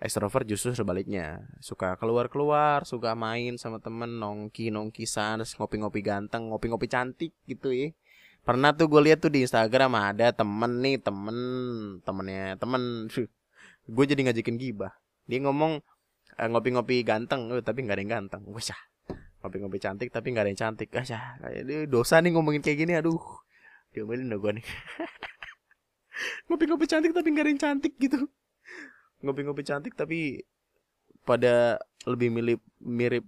Ekstrovert 0.00 0.48
justru 0.48 0.72
sebaliknya 0.72 1.44
suka 1.60 1.92
keluar 2.00 2.32
keluar 2.32 2.88
suka 2.88 3.12
main 3.12 3.60
sama 3.60 3.84
temen 3.84 4.16
nongki 4.16 4.72
nongki 4.72 5.04
sana 5.04 5.44
ngopi 5.44 5.76
ngopi 5.76 6.00
ganteng 6.00 6.48
ngopi 6.48 6.72
ngopi 6.72 6.88
cantik 6.88 7.32
gitu 7.44 7.68
ya. 7.68 7.92
Pernah 8.40 8.72
tuh 8.72 8.88
gue 8.88 9.12
lihat 9.12 9.20
tuh 9.20 9.28
di 9.28 9.44
Instagram 9.44 9.92
ada 10.00 10.32
temen 10.32 10.80
nih 10.80 10.96
temen 11.04 11.36
temennya 12.00 12.56
temen. 12.56 13.12
Gue 13.84 14.04
jadi 14.08 14.24
ngajakin 14.24 14.56
gibah. 14.56 14.96
Dia 15.28 15.44
ngomong 15.44 15.84
uh, 16.40 16.48
ngopi-ngopi 16.48 17.04
ganteng 17.04 17.52
tapi 17.60 17.84
nggak 17.84 17.96
ada 18.00 18.02
yang 18.02 18.12
ganteng. 18.24 18.42
Wah 18.48 18.80
ngopi-ngopi 19.40 19.78
cantik 19.80 20.08
tapi 20.12 20.32
nggak 20.32 20.44
ada 20.44 20.50
yang 20.52 20.60
cantik. 20.60 20.88
Ah 20.96 21.04
kayak 21.40 21.88
dosa 21.88 22.20
nih 22.20 22.32
ngomongin 22.36 22.60
kayak 22.60 22.78
gini. 22.84 22.92
Aduh. 22.96 23.20
Diomelin 23.90 24.30
dong 24.30 24.40
gue 24.44 24.52
nih. 24.62 24.66
Ngopi-ngopi 26.46 26.86
cantik 26.86 27.10
tapi 27.10 27.28
nggak 27.34 27.44
ada 27.44 27.50
yang 27.50 27.62
cantik 27.62 27.92
gitu. 27.98 28.28
Ngopi-ngopi 29.24 29.62
cantik 29.66 29.92
tapi 29.98 30.44
pada 31.26 31.80
lebih 32.06 32.30
mirip 32.30 32.62
mirip 32.78 33.24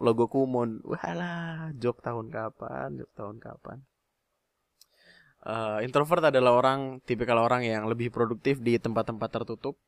logo 0.00 0.30
kumon. 0.30 0.80
Walah 0.86 1.74
jok 1.76 2.00
tahun 2.00 2.32
kapan 2.32 2.96
jok 2.96 3.10
tahun 3.12 3.36
kapan. 3.42 3.78
Uh, 5.46 5.78
introvert 5.86 6.26
adalah 6.26 6.58
orang 6.58 6.98
tipikal 7.06 7.38
orang 7.38 7.62
yang 7.62 7.86
lebih 7.86 8.10
produktif 8.10 8.58
di 8.58 8.82
tempat-tempat 8.82 9.30
tertutup 9.30 9.78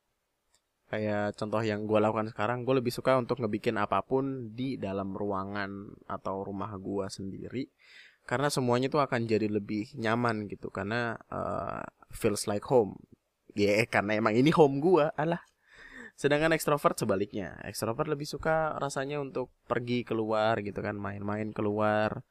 kayak 0.89 1.37
contoh 1.37 1.61
yang 1.61 1.85
gue 1.85 1.99
lakukan 2.01 2.33
sekarang 2.33 2.65
gue 2.65 2.81
lebih 2.81 2.89
suka 2.89 3.15
untuk 3.21 3.39
ngebikin 3.39 3.77
apa 3.77 4.01
pun 4.01 4.51
di 4.57 4.75
dalam 4.81 5.13
ruangan 5.13 6.01
atau 6.09 6.41
rumah 6.41 6.73
gue 6.81 7.05
sendiri. 7.07 7.69
Karena 8.25 8.49
semuanya 8.49 8.89
tuh 8.89 9.01
akan 9.01 9.25
jadi 9.29 9.49
lebih 9.49 9.93
nyaman 9.97 10.49
gitu 10.49 10.69
karena 10.73 11.17
uh, 11.29 11.85
feels 12.13 12.49
like 12.49 12.65
home. 12.65 12.97
Ya 13.53 13.81
yeah, 13.81 13.85
karena 13.85 14.17
emang 14.17 14.33
ini 14.37 14.49
home 14.49 14.81
gue 14.81 15.09
alah. 15.13 15.41
Sedangkan 16.17 16.53
ekstrovert 16.53 16.97
sebaliknya. 16.99 17.57
Ekstrovert 17.63 18.09
lebih 18.09 18.25
suka 18.27 18.75
rasanya 18.77 19.21
untuk 19.21 19.53
pergi 19.69 20.03
keluar 20.03 20.59
gitu 20.65 20.81
kan 20.81 20.97
main-main 20.97 21.53
keluar 21.53 22.25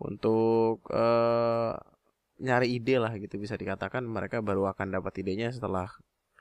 untuk 0.00 0.84
uh, 0.92 1.74
nyari 2.42 2.74
ide 2.76 2.98
lah 2.98 3.12
gitu 3.16 3.38
bisa 3.38 3.54
dikatakan 3.54 4.02
mereka 4.02 4.42
baru 4.42 4.66
akan 4.72 4.98
dapat 4.98 5.22
idenya 5.22 5.54
setelah 5.54 5.86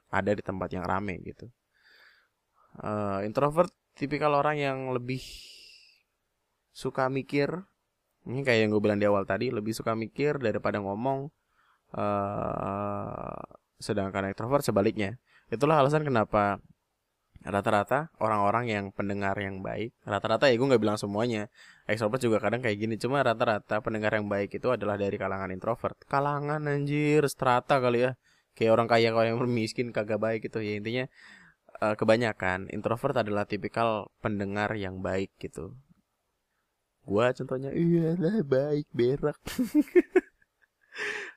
ada 0.10 0.32
di 0.34 0.44
tempat 0.44 0.74
yang 0.74 0.84
rame 0.84 1.22
gitu 1.22 1.48
uh, 2.80 3.20
introvert 3.28 3.74
tipikal 3.98 4.32
orang 4.40 4.56
yang 4.56 4.78
lebih 4.96 5.20
suka 6.72 7.12
mikir. 7.12 7.68
Ini 8.22 8.46
kayak 8.46 8.60
yang 8.64 8.70
gue 8.72 8.82
bilang 8.82 9.02
di 9.02 9.10
awal 9.10 9.26
tadi 9.26 9.50
lebih 9.50 9.74
suka 9.74 9.98
mikir 9.98 10.40
daripada 10.40 10.80
ngomong. 10.80 11.28
Uh, 11.92 13.36
sedangkan 13.82 14.32
introvert 14.32 14.64
sebaliknya. 14.64 15.20
Itulah 15.52 15.84
alasan 15.84 16.08
kenapa 16.08 16.62
rata-rata 17.42 18.14
orang-orang 18.22 18.70
yang 18.70 18.86
pendengar 18.94 19.34
yang 19.42 19.66
baik 19.66 19.98
rata-rata 20.06 20.46
ya 20.46 20.62
gue 20.62 20.68
nggak 20.70 20.78
bilang 20.78 21.02
semuanya 21.02 21.50
extrovert 21.90 22.22
juga 22.22 22.38
kadang 22.40 22.62
kayak 22.64 22.78
gini. 22.80 22.96
Cuma 23.02 23.20
rata-rata 23.26 23.82
pendengar 23.84 24.16
yang 24.16 24.30
baik 24.32 24.56
itu 24.56 24.68
adalah 24.72 24.96
dari 24.96 25.18
kalangan 25.20 25.52
introvert. 25.52 25.98
Kalangan 26.08 26.62
anjir 26.70 27.26
strata 27.28 27.82
kali 27.84 28.08
ya. 28.08 28.12
Kayak 28.56 28.72
orang 28.80 28.88
kaya 28.88 29.08
kalau 29.12 29.26
yang 29.28 29.40
miskin 29.50 29.92
kagak 29.92 30.22
baik 30.22 30.48
gitu. 30.48 30.64
Ya 30.64 30.80
intinya 30.80 31.06
uh, 31.82 31.96
kebanyakan 31.98 32.70
introvert 32.70 33.26
adalah 33.26 33.50
tipikal 33.50 34.14
pendengar 34.22 34.78
yang 34.78 35.02
baik 35.02 35.34
gitu. 35.42 35.74
Gua 37.02 37.34
contohnya 37.34 37.74
iyalah 37.74 38.46
baik 38.46 38.86
berak. 38.94 39.38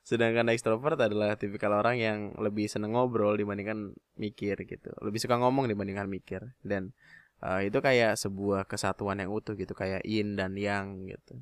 Sedangkan 0.04 0.52
extrovert 0.52 1.00
adalah 1.00 1.40
tipikal 1.40 1.80
orang 1.80 1.96
yang 1.96 2.18
lebih 2.36 2.68
seneng 2.68 2.92
ngobrol 2.92 3.40
dibandingkan 3.40 3.96
mikir 4.20 4.60
gitu. 4.68 4.92
Lebih 5.00 5.24
suka 5.24 5.40
ngomong 5.40 5.64
dibandingkan 5.64 6.04
mikir 6.04 6.44
dan 6.60 6.92
uh, 7.40 7.64
itu 7.64 7.80
kayak 7.80 8.20
sebuah 8.20 8.68
kesatuan 8.68 9.24
yang 9.24 9.32
utuh 9.32 9.56
gitu 9.56 9.72
kayak 9.72 10.04
yin 10.04 10.36
dan 10.36 10.52
yang 10.60 11.08
gitu. 11.08 11.40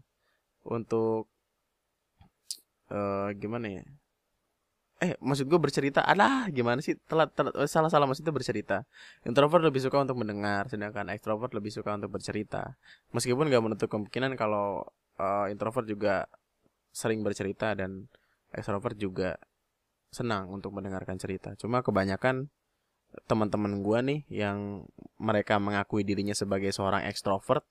Untuk 0.63 1.27
uh, 2.95 3.35
gimana 3.35 3.83
ya? 3.83 3.85
Eh 5.03 5.19
maksud 5.19 5.51
gue 5.51 5.59
bercerita. 5.59 6.07
Alah 6.07 6.47
gimana 6.55 6.79
sih? 6.79 6.95
Telat, 7.11 7.35
telat. 7.35 7.53
Eh, 7.59 7.67
salah 7.67 7.91
salah 7.91 8.07
maksudnya 8.07 8.31
bercerita. 8.31 8.87
Introvert 9.27 9.67
lebih 9.67 9.83
suka 9.83 9.99
untuk 9.99 10.15
mendengar 10.23 10.71
sedangkan 10.71 11.11
extrovert 11.11 11.51
lebih 11.59 11.75
suka 11.75 11.91
untuk 11.99 12.15
bercerita. 12.15 12.79
Meskipun 13.11 13.51
gak 13.51 13.65
menutup 13.67 13.89
kemungkinan 13.91 14.39
kalau 14.39 14.87
uh, 15.19 15.47
introvert 15.51 15.91
juga 15.91 16.31
sering 16.95 17.27
bercerita 17.27 17.75
dan 17.75 18.07
extrovert 18.55 18.95
juga 18.95 19.35
senang 20.15 20.47
untuk 20.55 20.71
mendengarkan 20.71 21.19
cerita. 21.19 21.59
Cuma 21.59 21.83
kebanyakan 21.83 22.47
teman-teman 23.27 23.83
gue 23.85 23.99
nih 24.07 24.21
yang 24.31 24.89
mereka 25.21 25.59
mengakui 25.59 26.07
dirinya 26.07 26.33
sebagai 26.33 26.73
seorang 26.73 27.05
extrovert 27.11 27.67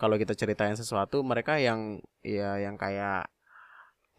kalau 0.00 0.16
kita 0.16 0.32
ceritain 0.34 0.74
sesuatu 0.74 1.20
mereka 1.20 1.60
yang 1.60 2.00
ya 2.24 2.56
yang 2.56 2.80
kayak 2.80 3.28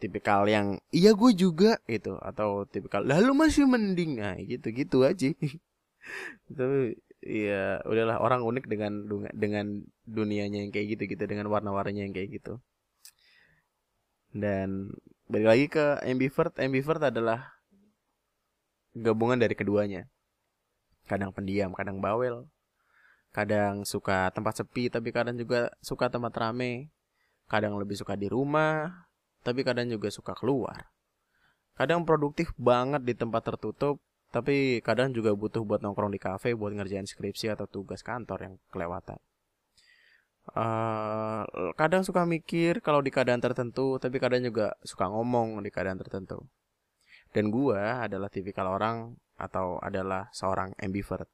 tipikal 0.01 0.49
yang 0.49 0.81
iya 0.89 1.13
gue 1.13 1.31
juga 1.37 1.77
itu 1.85 2.17
atau 2.17 2.65
tipikal 2.65 3.05
lalu 3.05 3.31
masih 3.37 3.69
mending. 3.69 4.17
Nah 4.17 4.35
gitu 4.41 4.73
gitu 4.73 4.97
aja. 5.05 5.29
Itu 6.49 6.97
ya 7.21 7.85
udahlah 7.85 8.17
orang 8.17 8.41
unik 8.41 8.65
dengan 8.65 9.05
dengan 9.37 9.85
dunianya 10.09 10.65
yang 10.65 10.71
kayak 10.73 10.97
gitu 10.97 11.03
gitu 11.13 11.23
dengan 11.29 11.47
warna-warnanya 11.53 12.09
yang 12.09 12.13
kayak 12.17 12.41
gitu. 12.41 12.53
Dan 14.33 14.89
balik 15.29 15.47
lagi 15.47 15.65
ke 15.69 15.85
ambivert 16.01 16.57
ambivert 16.57 17.01
adalah 17.13 17.61
gabungan 18.97 19.37
dari 19.37 19.53
keduanya. 19.53 20.09
Kadang 21.05 21.29
pendiam 21.29 21.71
kadang 21.77 22.01
bawel 22.01 22.49
kadang 23.31 23.87
suka 23.87 24.27
tempat 24.35 24.59
sepi 24.59 24.91
tapi 24.91 25.15
kadang 25.15 25.39
juga 25.39 25.71
suka 25.79 26.11
tempat 26.11 26.35
rame 26.35 26.91
kadang 27.47 27.79
lebih 27.79 27.95
suka 27.95 28.19
di 28.19 28.27
rumah 28.27 29.07
tapi 29.41 29.65
kadang 29.65 29.89
juga 29.89 30.09
suka 30.13 30.37
keluar. 30.37 30.89
Kadang 31.77 32.05
produktif 32.05 32.53
banget 32.57 33.01
di 33.01 33.13
tempat 33.17 33.41
tertutup, 33.41 33.97
tapi 34.29 34.79
kadang 34.85 35.11
juga 35.11 35.33
butuh 35.33 35.65
buat 35.65 35.83
nongkrong 35.83 36.13
di 36.13 36.21
kafe 36.21 36.53
buat 36.55 36.71
ngerjain 36.71 37.09
skripsi 37.09 37.51
atau 37.51 37.65
tugas 37.67 38.05
kantor 38.05 38.39
yang 38.41 38.55
kelewatan. 38.69 39.19
Uh, 40.51 41.45
kadang 41.77 42.01
suka 42.01 42.25
mikir 42.25 42.81
kalau 42.81 43.01
di 43.01 43.13
keadaan 43.13 43.41
tertentu, 43.41 44.01
tapi 44.01 44.17
kadang 44.17 44.41
juga 44.41 44.73
suka 44.81 45.05
ngomong 45.09 45.61
di 45.61 45.69
keadaan 45.69 46.01
tertentu. 46.01 46.41
Dan 47.31 47.53
gua 47.53 48.05
adalah 48.05 48.27
tipikal 48.27 48.67
orang 48.67 49.15
atau 49.37 49.79
adalah 49.79 50.27
seorang 50.33 50.75
ambivert. 50.81 51.29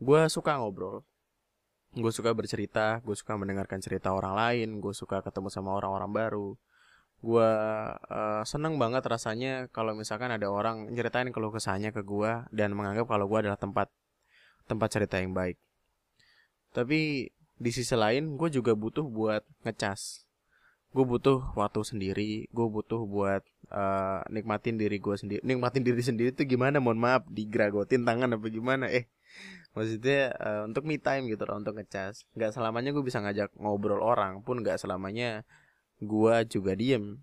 Gua 0.00 0.28
suka 0.28 0.60
ngobrol, 0.60 1.04
gue 1.96 2.12
suka 2.12 2.36
bercerita, 2.36 3.00
gue 3.00 3.16
suka 3.16 3.40
mendengarkan 3.40 3.80
cerita 3.80 4.12
orang 4.12 4.36
lain, 4.36 4.68
gue 4.84 4.92
suka 4.92 5.24
ketemu 5.24 5.48
sama 5.48 5.72
orang-orang 5.72 6.12
baru, 6.12 6.48
gue 7.26 7.50
uh, 7.98 8.42
seneng 8.46 8.78
banget 8.78 9.02
rasanya 9.02 9.66
kalau 9.74 9.98
misalkan 9.98 10.30
ada 10.30 10.46
orang 10.46 10.86
nyeritain 10.94 11.34
keluh 11.34 11.50
kesahnya 11.50 11.90
ke 11.90 12.06
gue 12.06 12.46
dan 12.54 12.70
menganggap 12.78 13.10
kalau 13.10 13.26
gue 13.26 13.38
adalah 13.42 13.58
tempat 13.58 13.90
tempat 14.70 14.88
cerita 14.94 15.18
yang 15.18 15.34
baik. 15.34 15.58
Tapi 16.70 17.30
di 17.56 17.70
sisi 17.74 17.96
lain 17.98 18.38
gue 18.38 18.46
juga 18.54 18.78
butuh 18.78 19.02
buat 19.02 19.42
ngecas. 19.66 20.22
Gue 20.94 21.02
butuh 21.02 21.50
waktu 21.58 21.82
sendiri 21.82 22.46
gue 22.46 22.66
butuh 22.70 23.02
buat 23.02 23.42
uh, 23.74 24.22
nikmatin 24.30 24.78
diri 24.78 25.02
gue 25.02 25.16
sendiri 25.18 25.42
nikmatin 25.42 25.82
diri 25.82 26.02
sendiri 26.06 26.30
tuh 26.30 26.46
gimana? 26.46 26.78
Mohon 26.78 27.00
maaf 27.02 27.22
digragotin 27.26 28.06
tangan 28.06 28.38
apa 28.38 28.46
gimana? 28.46 28.86
Eh 28.86 29.10
maksudnya 29.74 30.30
uh, 30.38 30.62
untuk 30.70 30.86
me 30.86 31.02
time 31.02 31.26
gitu 31.26 31.42
loh 31.42 31.58
untuk 31.58 31.74
ngecas. 31.74 32.22
Nggak 32.38 32.54
selamanya 32.54 32.94
gue 32.94 33.02
bisa 33.02 33.18
ngajak 33.18 33.50
ngobrol 33.58 33.98
orang 33.98 34.46
pun 34.46 34.62
nggak 34.62 34.78
selamanya 34.78 35.42
gue 36.00 36.34
juga 36.48 36.72
diem. 36.76 37.20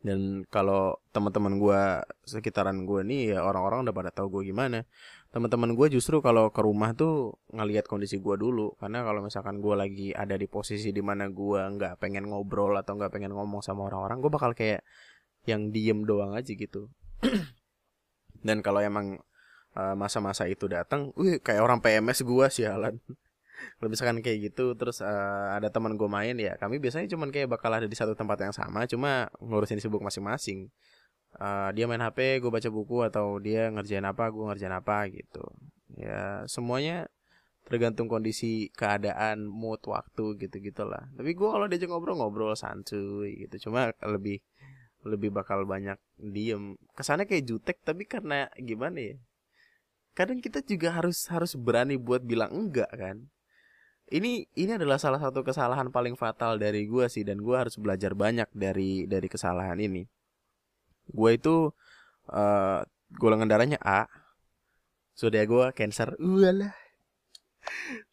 Dan 0.00 0.48
kalau 0.48 0.96
teman-teman 1.12 1.60
gue 1.60 1.80
sekitaran 2.24 2.88
gue 2.88 3.04
nih 3.04 3.36
ya 3.36 3.44
orang-orang 3.44 3.84
udah 3.84 3.94
pada 3.94 4.10
tahu 4.12 4.40
gue 4.40 4.48
gimana. 4.48 4.88
Teman-teman 5.30 5.76
gue 5.76 5.86
justru 5.92 6.24
kalau 6.24 6.48
ke 6.48 6.64
rumah 6.64 6.96
tuh 6.96 7.36
ngelihat 7.52 7.84
kondisi 7.84 8.16
gue 8.16 8.36
dulu. 8.40 8.74
Karena 8.80 9.04
kalau 9.04 9.20
misalkan 9.20 9.60
gue 9.60 9.74
lagi 9.76 10.08
ada 10.16 10.40
di 10.40 10.48
posisi 10.48 10.88
di 10.90 11.04
mana 11.04 11.28
gue 11.28 11.60
nggak 11.60 12.00
pengen 12.00 12.32
ngobrol 12.32 12.74
atau 12.80 12.96
nggak 12.96 13.12
pengen 13.12 13.36
ngomong 13.36 13.60
sama 13.60 13.92
orang-orang 13.92 14.24
gue 14.24 14.30
bakal 14.32 14.50
kayak 14.56 14.80
yang 15.44 15.68
diem 15.68 16.04
doang 16.08 16.32
aja 16.32 16.52
gitu. 16.52 16.88
Dan 18.46 18.64
kalau 18.64 18.80
emang 18.80 19.20
uh, 19.76 19.94
masa-masa 19.94 20.48
itu 20.48 20.64
datang, 20.64 21.12
wih 21.12 21.44
kayak 21.44 21.60
orang 21.60 21.84
PMS 21.84 22.24
gue 22.24 22.46
sialan 22.48 22.96
kalau 23.78 23.88
misalkan 23.88 24.18
kayak 24.24 24.52
gitu 24.52 24.74
terus 24.76 25.00
uh, 25.00 25.56
ada 25.56 25.68
teman 25.72 25.96
gue 25.96 26.08
main 26.08 26.36
ya 26.36 26.56
kami 26.56 26.76
biasanya 26.82 27.08
cuman 27.10 27.28
kayak 27.34 27.48
bakal 27.50 27.70
ada 27.72 27.86
di 27.88 27.96
satu 27.96 28.12
tempat 28.12 28.40
yang 28.44 28.54
sama 28.54 28.84
cuma 28.88 29.28
ngurusin 29.42 29.80
sibuk 29.82 30.02
masing-masing. 30.04 30.68
Uh, 31.38 31.70
dia 31.70 31.86
main 31.86 32.02
HP 32.02 32.42
gue 32.42 32.50
baca 32.50 32.68
buku 32.74 33.06
atau 33.06 33.38
dia 33.38 33.70
ngerjain 33.70 34.02
apa 34.02 34.28
gue 34.34 34.44
ngerjain 34.50 34.74
apa 34.74 35.06
gitu. 35.14 35.44
Ya 35.94 36.42
semuanya 36.50 37.06
tergantung 37.64 38.10
kondisi 38.10 38.72
keadaan 38.74 39.46
mood 39.46 39.78
waktu 39.86 40.34
gitu 40.42 40.58
gitulah 40.58 41.06
tapi 41.14 41.38
gue 41.38 41.48
kalau 41.48 41.70
diajak 41.70 41.88
ngobrol-ngobrol 41.90 42.54
santuy 42.58 43.46
gitu. 43.46 43.70
Cuma 43.70 43.94
lebih 44.02 44.42
lebih 45.06 45.30
bakal 45.32 45.64
banyak 45.64 45.96
diem. 46.18 46.74
Kesannya 46.98 47.24
kayak 47.30 47.46
jutek 47.46 47.78
tapi 47.86 48.04
karena 48.04 48.50
gimana 48.58 49.14
ya 49.14 49.16
kadang 50.14 50.42
kita 50.42 50.60
juga 50.66 50.92
harus 50.92 51.24
harus 51.30 51.54
berani 51.54 51.94
buat 51.96 52.20
bilang 52.20 52.50
enggak 52.50 52.90
kan 52.92 53.30
ini 54.10 54.42
ini 54.58 54.70
adalah 54.74 54.98
salah 54.98 55.22
satu 55.22 55.46
kesalahan 55.46 55.88
paling 55.94 56.18
fatal 56.18 56.58
dari 56.58 56.86
gue 56.90 57.06
sih 57.06 57.22
dan 57.22 57.38
gue 57.38 57.54
harus 57.54 57.78
belajar 57.78 58.12
banyak 58.18 58.50
dari 58.50 59.06
dari 59.06 59.28
kesalahan 59.30 59.78
ini. 59.78 60.02
Gue 61.10 61.38
itu 61.38 61.70
uh, 62.30 62.80
golongan 63.14 63.46
darahnya 63.46 63.78
A 63.82 64.10
sudah 65.14 65.42
gue 65.46 65.64
cancer. 65.78 66.18
Ulah 66.18 66.74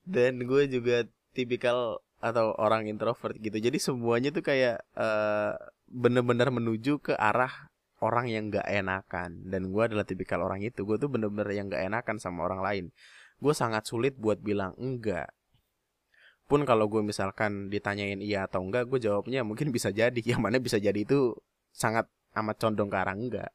dan 0.05 0.43
gue 0.43 0.63
juga 0.69 1.07
tipikal 1.33 2.01
atau 2.17 2.53
orang 2.57 2.89
introvert 2.89 3.38
gitu. 3.38 3.57
Jadi 3.57 3.77
semuanya 3.77 4.29
tuh 4.33 4.45
kayak 4.45 4.81
uh, 4.97 5.53
bener-bener 5.89 6.49
menuju 6.49 6.99
ke 7.01 7.13
arah 7.13 7.69
orang 8.01 8.29
yang 8.29 8.49
gak 8.49 8.65
enakan. 8.65 9.45
Dan 9.45 9.69
gue 9.69 9.83
adalah 9.86 10.05
tipikal 10.05 10.41
orang 10.41 10.65
itu. 10.65 10.81
Gue 10.81 10.97
tuh 10.97 11.10
bener-bener 11.10 11.49
yang 11.53 11.69
gak 11.69 11.86
enakan 11.86 12.17
sama 12.17 12.45
orang 12.49 12.62
lain. 12.65 12.86
Gue 13.38 13.53
sangat 13.53 13.86
sulit 13.86 14.17
buat 14.17 14.41
bilang 14.41 14.73
enggak 14.81 15.29
pun 16.47 16.63
kalau 16.63 16.88
gue 16.88 17.03
misalkan 17.03 17.67
ditanyain 17.67 18.19
iya 18.23 18.47
atau 18.47 18.63
enggak 18.63 18.88
gue 18.88 18.99
jawabnya 19.03 19.43
mungkin 19.43 19.69
bisa 19.75 19.91
jadi. 19.91 20.15
Yang 20.31 20.41
mana 20.41 20.57
bisa 20.63 20.77
jadi 20.79 20.97
itu 20.97 21.36
sangat 21.75 22.07
amat 22.39 22.55
condong 22.62 22.89
ke 22.89 22.97
arah 22.97 23.15
enggak. 23.15 23.51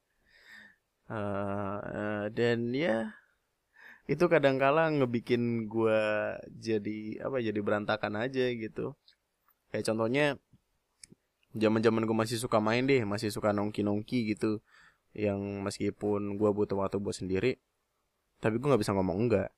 Uh, 1.13 1.79
uh, 1.83 2.25
dan 2.33 2.73
ya 2.73 3.13
itu 4.09 4.25
kadang-kala 4.29 4.89
ngebikin 4.93 5.69
gue 5.69 6.01
jadi 6.49 6.99
apa 7.27 7.41
jadi 7.41 7.61
berantakan 7.65 8.21
aja 8.21 8.45
gitu. 8.53 8.95
Kayak 9.73 9.85
contohnya 9.93 10.27
zaman-zaman 11.57 12.05
gue 12.09 12.17
masih 12.17 12.39
suka 12.41 12.59
main 12.61 12.85
deh 12.85 13.03
masih 13.09 13.33
suka 13.33 13.51
nongki-nongki 13.57 14.37
gitu. 14.37 14.61
Yang 15.17 15.41
meskipun 15.65 16.41
gue 16.41 16.51
butuh 16.53 16.77
waktu 16.81 16.97
buat 17.01 17.17
sendiri 17.17 17.61
tapi 18.43 18.59
gue 18.59 18.67
nggak 18.67 18.83
bisa 18.83 18.93
ngomong 18.99 19.19
enggak 19.31 19.49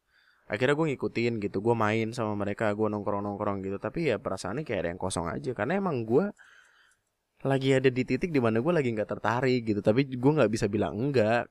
akhirnya 0.45 0.77
gue 0.77 0.87
ngikutin 0.93 1.33
gitu 1.41 1.65
gue 1.65 1.75
main 1.77 2.13
sama 2.13 2.37
mereka 2.37 2.69
gue 2.77 2.89
nongkrong 2.89 3.25
nongkrong 3.25 3.65
gitu. 3.65 3.77
Tapi 3.81 4.13
ya 4.13 4.17
perasaannya 4.21 4.65
kayak 4.67 4.81
ada 4.85 4.91
yang 4.93 5.01
kosong 5.01 5.27
aja. 5.29 5.51
Karena 5.57 5.81
emang 5.81 6.05
gue 6.05 6.31
lagi 7.45 7.77
ada 7.77 7.89
di 7.93 8.03
titik 8.09 8.33
di 8.33 8.41
mana 8.41 8.61
gue 8.61 8.73
lagi 8.73 8.89
nggak 8.93 9.09
tertarik 9.09 9.63
gitu. 9.65 9.81
Tapi 9.81 10.09
gue 10.09 10.33
nggak 10.37 10.51
bisa 10.53 10.67
bilang 10.69 10.97
enggak 10.97 11.49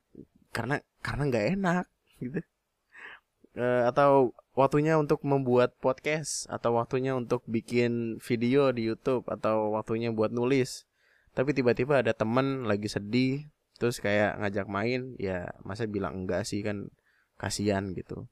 karena 0.54 0.78
karena 1.02 1.24
nggak 1.30 1.46
enak 1.60 1.86
gitu. 2.22 2.40
E, 3.54 3.66
atau 3.90 4.34
waktunya 4.58 4.98
untuk 4.98 5.22
membuat 5.26 5.78
podcast 5.78 6.50
atau 6.50 6.78
waktunya 6.78 7.14
untuk 7.14 7.46
bikin 7.46 8.18
video 8.22 8.74
di 8.74 8.90
YouTube 8.90 9.26
atau 9.30 9.74
waktunya 9.74 10.10
buat 10.14 10.34
nulis. 10.34 10.86
Tapi 11.34 11.54
tiba-tiba 11.58 12.06
ada 12.06 12.14
temen 12.14 12.70
lagi 12.70 12.86
sedih 12.90 13.50
terus 13.82 13.98
kayak 13.98 14.38
ngajak 14.38 14.70
main 14.70 15.18
ya 15.18 15.50
masa 15.66 15.90
bilang 15.90 16.24
enggak 16.24 16.46
sih 16.46 16.62
kan 16.62 16.94
kasihan 17.42 17.90
gitu 17.98 18.30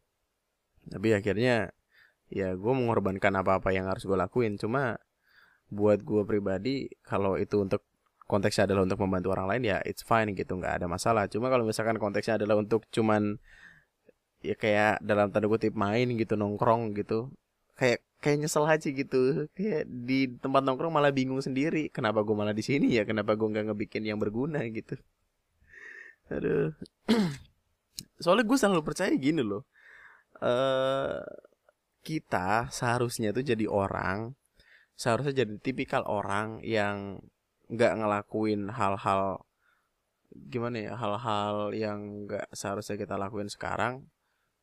tapi 0.89 1.13
akhirnya 1.13 1.75
ya 2.31 2.55
gue 2.55 2.73
mengorbankan 2.73 3.35
apa-apa 3.43 3.75
yang 3.75 3.91
harus 3.91 4.07
gue 4.07 4.15
lakuin. 4.15 4.55
Cuma 4.55 4.97
buat 5.67 6.01
gue 6.01 6.23
pribadi 6.23 6.89
kalau 7.03 7.35
itu 7.35 7.59
untuk 7.59 7.83
konteksnya 8.25 8.67
adalah 8.71 8.87
untuk 8.87 8.99
membantu 9.03 9.35
orang 9.35 9.47
lain 9.51 9.63
ya 9.75 9.77
it's 9.83 10.07
fine 10.07 10.31
gitu 10.31 10.55
nggak 10.57 10.81
ada 10.81 10.87
masalah. 10.87 11.27
Cuma 11.27 11.51
kalau 11.51 11.67
misalkan 11.67 11.99
konteksnya 11.99 12.39
adalah 12.39 12.57
untuk 12.57 12.87
cuman 12.89 13.37
ya 14.41 14.55
kayak 14.57 15.03
dalam 15.05 15.29
tanda 15.29 15.45
kutip 15.51 15.77
main 15.77 16.07
gitu 16.17 16.33
nongkrong 16.33 16.97
gitu 16.97 17.29
kayak 17.77 18.01
kayak 18.23 18.37
nyesel 18.47 18.65
aja 18.65 18.87
gitu. 18.87 19.51
Kayak 19.51 19.85
di 19.91 20.31
tempat 20.39 20.63
nongkrong 20.63 20.93
malah 20.95 21.11
bingung 21.11 21.43
sendiri 21.43 21.91
kenapa 21.91 22.23
gue 22.23 22.35
malah 22.35 22.55
di 22.55 22.63
sini 22.63 22.95
ya? 22.95 23.03
Kenapa 23.03 23.35
gue 23.35 23.47
nggak 23.51 23.73
ngebikin 23.73 24.07
yang 24.07 24.17
berguna 24.17 24.63
gitu? 24.71 24.95
Aduh. 26.31 26.71
Soalnya 28.23 28.45
gue 28.47 28.57
selalu 28.57 28.81
percaya 28.85 29.11
gini 29.17 29.43
loh 29.43 29.67
uh, 30.41 31.21
kita 32.01 32.73
seharusnya 32.73 33.29
tuh 33.31 33.45
jadi 33.45 33.65
orang 33.69 34.33
seharusnya 34.97 35.45
jadi 35.45 35.55
tipikal 35.61 36.05
orang 36.05 36.61
yang 36.65 37.21
nggak 37.71 37.93
ngelakuin 37.97 38.69
hal-hal 38.73 39.45
gimana 40.31 40.77
ya 40.79 40.93
hal-hal 40.97 41.75
yang 41.75 42.27
nggak 42.27 42.51
seharusnya 42.53 42.97
kita 42.99 43.15
lakuin 43.17 43.49
sekarang 43.49 44.05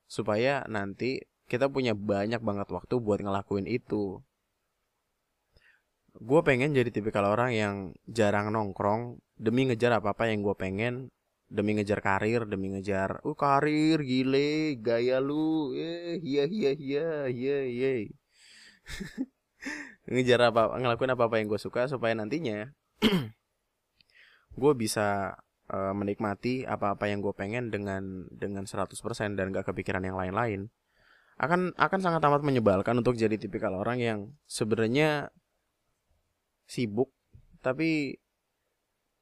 supaya 0.09 0.65
nanti 0.67 1.29
kita 1.49 1.69
punya 1.73 1.97
banyak 1.97 2.41
banget 2.45 2.69
waktu 2.69 2.95
buat 3.01 3.25
ngelakuin 3.25 3.65
itu. 3.65 4.21
Gue 6.19 6.41
pengen 6.45 6.77
jadi 6.77 6.93
tipikal 6.93 7.25
orang 7.25 7.51
yang 7.57 7.75
jarang 8.05 8.53
nongkrong 8.53 9.21
demi 9.39 9.69
ngejar 9.69 9.97
apa 9.97 10.13
apa 10.13 10.29
yang 10.29 10.45
gue 10.45 10.57
pengen 10.57 11.09
demi 11.49 11.77
ngejar 11.77 12.05
karir 12.05 12.45
demi 12.45 12.69
ngejar 12.73 13.25
uh 13.25 13.37
karir 13.37 14.05
gile 14.05 14.77
gaya 14.79 15.19
lu 15.19 15.73
eh 15.73 16.21
iya 16.21 16.45
iya 16.45 16.73
iya 16.77 17.09
iya 17.29 17.59
iya 17.65 17.91
ngejar 20.13 20.53
apa 20.53 20.77
ngelakuin 20.77 21.13
apa 21.17 21.25
apa 21.29 21.37
yang 21.41 21.49
gue 21.49 21.61
suka 21.61 21.89
supaya 21.89 22.13
nantinya 22.13 22.69
gue 24.61 24.73
bisa 24.77 25.39
uh, 25.73 25.95
menikmati 25.95 26.65
apa-apa 26.65 27.09
yang 27.09 27.21
gue 27.21 27.33
pengen 27.37 27.69
dengan 27.69 28.27
dengan 28.33 28.65
100% 28.65 28.93
dan 29.37 29.55
gak 29.55 29.69
kepikiran 29.71 30.03
yang 30.05 30.17
lain-lain. 30.17 30.73
Akan 31.39 31.71
akan 31.79 32.01
sangat 32.03 32.19
amat 32.27 32.43
menyebalkan 32.43 32.99
untuk 32.99 33.15
jadi 33.15 33.39
tipikal 33.39 33.71
orang 33.79 34.03
yang 34.03 34.19
sebenarnya 34.51 35.31
sibuk 36.67 37.15
tapi 37.63 38.19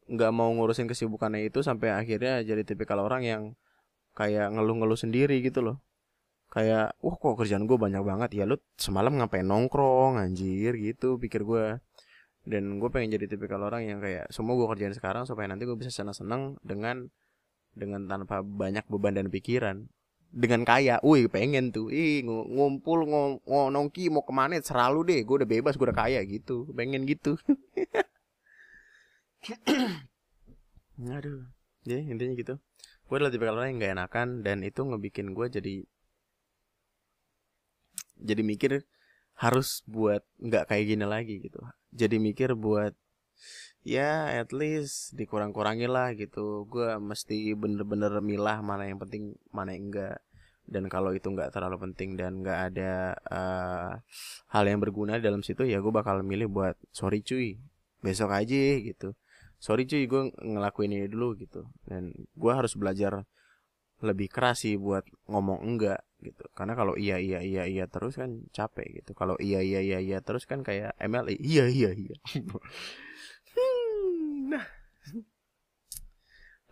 nggak 0.06 0.32
mau 0.34 0.50
ngurusin 0.54 0.86
kesibukannya 0.90 1.50
itu 1.50 1.60
sampai 1.66 1.90
akhirnya 1.94 2.42
jadi 2.46 2.62
tipikal 2.62 3.02
orang 3.02 3.22
yang 3.26 3.42
kayak 4.18 4.54
ngeluh-ngeluh 4.54 4.98
sendiri 4.98 5.42
gitu 5.42 5.60
loh. 5.66 5.76
Kayak 6.50 6.94
wah 7.02 7.16
kok 7.18 7.36
kerjaan 7.42 7.66
gue 7.66 7.78
banyak 7.78 8.02
banget 8.06 8.30
ya? 8.38 8.44
Lu 8.48 8.56
semalam 8.78 9.12
ngapain 9.18 9.44
nongkrong 9.44 10.16
anjir? 10.22 10.72
Gitu 10.78 11.18
pikir 11.18 11.42
gue 11.42 11.82
dan 12.46 12.78
gue 12.78 12.88
pengen 12.94 13.18
jadi 13.18 13.26
tipikal 13.26 13.58
orang 13.66 13.82
yang 13.90 13.98
kayak 13.98 14.30
semua 14.30 14.54
gue 14.54 14.66
kerjain 14.70 14.94
sekarang 14.94 15.26
supaya 15.26 15.50
nanti 15.50 15.66
gue 15.66 15.74
bisa 15.74 15.90
senang-senang 15.90 16.54
dengan 16.62 17.10
dengan 17.74 18.06
tanpa 18.06 18.40
banyak 18.40 18.86
beban 18.88 19.18
dan 19.18 19.28
pikiran. 19.28 19.90
Dengan 20.36 20.66
kaya, 20.66 20.98
wih 21.06 21.30
pengen 21.30 21.70
tuh, 21.70 21.88
ih 21.88 22.20
ngumpul 22.26 23.06
ng 23.06 23.46
nongki 23.46 24.10
mau 24.10 24.26
ke 24.26 24.34
mana? 24.34 24.58
Selalu 24.58 25.00
deh, 25.06 25.20
gue 25.22 25.36
udah 25.42 25.48
bebas, 25.48 25.78
gue 25.78 25.86
udah 25.86 25.96
kaya. 25.96 26.20
Gitu, 26.26 26.66
pengen 26.74 27.06
gitu. 27.06 27.38
Aduh, 31.16 31.46
ya 31.86 31.98
intinya 32.02 32.34
gitu. 32.34 32.54
Gue 33.06 33.16
adalah 33.20 33.32
tipikal 33.32 33.56
orang 33.58 33.76
yang 33.76 33.78
gak 33.82 33.94
enakan 33.94 34.28
dan 34.42 34.66
itu 34.66 34.80
ngebikin 34.82 35.30
gue 35.36 35.46
jadi 35.46 35.74
jadi 38.16 38.42
mikir 38.42 38.72
harus 39.36 39.84
buat 39.84 40.24
nggak 40.40 40.72
kayak 40.72 40.84
gini 40.96 41.04
lagi 41.04 41.34
gitu. 41.44 41.60
Jadi 41.92 42.16
mikir 42.16 42.56
buat 42.56 42.96
ya 43.86 44.40
at 44.40 44.50
least 44.56 45.14
dikurang-kurangin 45.14 45.92
lah 45.92 46.16
gitu. 46.16 46.64
Gue 46.66 46.96
mesti 46.98 47.52
bener-bener 47.54 48.18
milah 48.24 48.64
mana 48.64 48.88
yang 48.88 48.98
penting 48.98 49.36
mana 49.52 49.76
yang 49.76 49.92
enggak 49.92 50.18
dan 50.66 50.90
kalau 50.90 51.14
itu 51.14 51.30
nggak 51.30 51.54
terlalu 51.54 51.78
penting 51.90 52.18
dan 52.18 52.42
nggak 52.42 52.74
ada 52.74 53.14
uh, 53.30 53.92
hal 54.50 54.64
yang 54.66 54.82
berguna 54.82 55.22
dalam 55.22 55.46
situ 55.46 55.62
ya 55.62 55.78
gue 55.78 55.92
bakal 55.94 56.26
milih 56.26 56.50
buat 56.50 56.74
sorry 56.90 57.22
cuy 57.22 57.62
besok 58.02 58.34
aja 58.34 58.82
gitu 58.82 59.14
sorry 59.56 59.88
cuy 59.88 60.04
gue 60.06 60.22
ngelakuin 60.40 60.92
ini 60.92 61.06
dulu 61.08 61.36
gitu. 61.40 61.66
Dan 61.84 62.12
gue 62.14 62.52
harus 62.52 62.76
belajar 62.76 63.24
lebih 64.04 64.28
keras 64.28 64.68
sih 64.68 64.76
buat 64.76 65.04
ngomong 65.28 65.64
enggak 65.64 66.04
gitu. 66.20 66.44
Karena 66.52 66.76
kalau 66.76 66.94
iya 66.96 67.16
iya 67.16 67.40
iya 67.40 67.64
iya 67.64 67.84
terus 67.88 68.16
kan 68.20 68.44
capek 68.52 69.02
gitu. 69.02 69.16
Kalau 69.16 69.36
iya 69.40 69.64
iya 69.64 69.80
iya 69.80 69.98
iya 70.00 70.18
terus 70.20 70.44
kan 70.44 70.60
kayak 70.60 70.92
MLI 71.00 71.36
iya 71.40 71.64
iya 71.68 71.90
iya. 71.96 72.16
Hmm, 73.56 74.52
nah. 74.52 74.64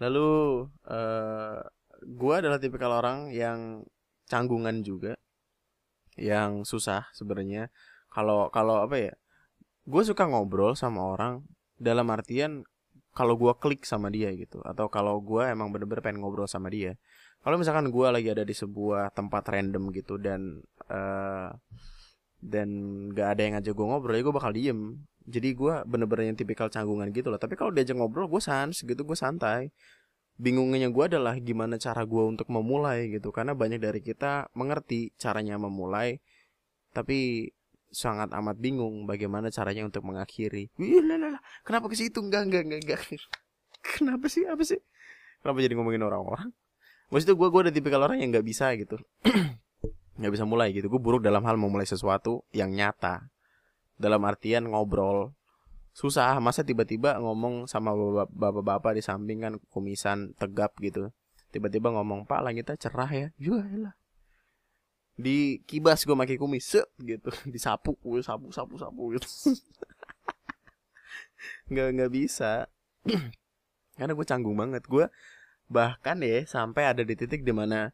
Lalu 0.03 0.31
uh, 0.91 1.61
gue 2.05 2.35
adalah 2.35 2.61
tipikal 2.61 2.93
orang 3.01 3.33
yang 3.33 3.89
canggungan 4.29 4.85
juga 4.85 5.17
yang 6.21 6.69
susah 6.69 7.09
sebenarnya. 7.17 7.73
Kalau 8.13 8.53
kalau 8.53 8.85
apa 8.85 8.97
ya 9.01 9.15
gue 9.85 10.03
suka 10.05 10.29
ngobrol 10.29 10.77
sama 10.77 11.05
orang 11.09 11.45
dalam 11.77 12.09
artian 12.09 12.65
kalau 13.17 13.39
gue 13.39 13.53
klik 13.63 13.87
sama 13.87 14.11
dia 14.11 14.29
gitu 14.35 14.59
atau 14.67 14.91
kalau 14.91 15.23
gue 15.23 15.47
emang 15.47 15.71
bener-bener 15.71 16.03
pengen 16.03 16.21
ngobrol 16.21 16.51
sama 16.51 16.69
dia 16.69 16.99
kalau 17.45 17.61
misalkan 17.61 17.93
gue 17.93 18.07
lagi 18.09 18.29
ada 18.33 18.41
di 18.41 18.57
sebuah 18.57 19.13
tempat 19.13 19.45
random 19.53 19.93
gitu 19.93 20.17
dan 20.17 20.65
uh, 20.89 21.53
dan 22.41 22.69
gak 23.13 23.37
ada 23.37 23.41
yang 23.45 23.53
ngajak 23.61 23.73
gue 23.77 23.87
ngobrol 23.89 24.17
ya 24.17 24.23
gue 24.25 24.35
bakal 24.35 24.53
diem. 24.53 24.81
Jadi 25.25 25.57
gue 25.57 25.75
bener-bener 25.89 26.33
yang 26.33 26.37
tipikal 26.41 26.69
canggungan 26.69 27.09
gitu 27.13 27.33
loh. 27.33 27.41
Tapi 27.41 27.57
kalau 27.57 27.73
diajak 27.73 27.97
ngobrol 27.97 28.29
gue 28.29 28.41
sans 28.41 28.73
gitu 28.73 28.97
gue 28.97 29.17
santai. 29.17 29.73
Bingungnya 30.41 30.89
gue 30.89 31.05
adalah 31.05 31.37
gimana 31.41 31.77
cara 31.81 32.05
gue 32.05 32.25
untuk 32.25 32.49
memulai 32.49 33.13
gitu. 33.13 33.29
Karena 33.29 33.53
banyak 33.53 33.81
dari 33.81 34.01
kita 34.01 34.49
mengerti 34.57 35.13
caranya 35.21 35.61
memulai 35.61 36.21
tapi 36.95 37.51
sangat 37.95 38.35
amat 38.35 38.59
bingung 38.59 39.07
bagaimana 39.09 39.49
caranya 39.49 39.87
untuk 39.87 40.05
mengakhiri. 40.05 40.75
Wih, 40.77 41.01
kenapa 41.63 41.87
ke 41.89 41.97
situ? 41.97 42.21
Enggak, 42.21 42.51
enggak, 42.51 42.63
enggak, 42.67 42.81
enggak. 42.85 43.01
Kenapa 43.95 44.27
sih? 44.33 44.49
Apa 44.49 44.65
sih? 44.65 44.81
Kenapa 45.45 45.61
jadi 45.61 45.77
ngomongin 45.77 46.03
orang-orang? 46.03 46.51
Maksudnya 47.13 47.37
gue 47.37 47.49
gue 47.53 47.61
ada 47.69 47.73
tipikal 47.73 48.01
orang 48.01 48.17
yang 48.17 48.33
nggak 48.33 48.49
bisa 48.49 48.73
gitu, 48.81 48.97
nggak 50.19 50.33
bisa 50.33 50.49
mulai 50.49 50.73
gitu. 50.73 50.89
Gue 50.89 50.97
buruk 50.97 51.21
dalam 51.21 51.45
hal 51.45 51.61
memulai 51.61 51.85
sesuatu 51.85 52.49
yang 52.57 52.73
nyata. 52.73 53.29
Dalam 54.01 54.25
artian 54.25 54.67
ngobrol, 54.73 55.37
susah 55.95 56.43
masa 56.43 56.67
tiba-tiba 56.67 57.23
ngomong 57.23 57.71
sama 57.71 57.95
bapak-bapak 58.27 58.99
di 58.99 59.03
samping 59.05 59.39
kan 59.47 59.55
kumisan 59.71 60.35
tegap 60.35 60.75
gitu 60.83 61.15
tiba-tiba 61.55 61.95
ngomong 61.95 62.27
pak 62.27 62.43
langitnya 62.43 62.75
cerah 62.75 63.07
ya 63.07 63.31
lah 63.79 63.95
di 65.15 65.63
kibas 65.63 66.03
gue 66.03 66.15
pakai 66.15 66.37
kumis 66.37 66.67
set 66.67 66.89
gitu. 66.99 67.31
Disapu 67.55 67.95
gue 68.03 68.21
sapu 68.21 68.51
sapu 68.51 68.75
sapu 68.79 69.15
gitu. 69.15 69.29
Nggak 71.71 71.89
nggak 71.97 72.11
bisa. 72.13 72.67
Karena 73.99 74.13
gue 74.13 74.27
canggung 74.27 74.57
banget. 74.59 74.83
Gue 74.91 75.07
bahkan 75.71 76.21
ya 76.21 76.45
sampai 76.45 76.93
ada 76.93 77.03
di 77.07 77.17
titik 77.17 77.41
di 77.41 77.53
mana 77.55 77.89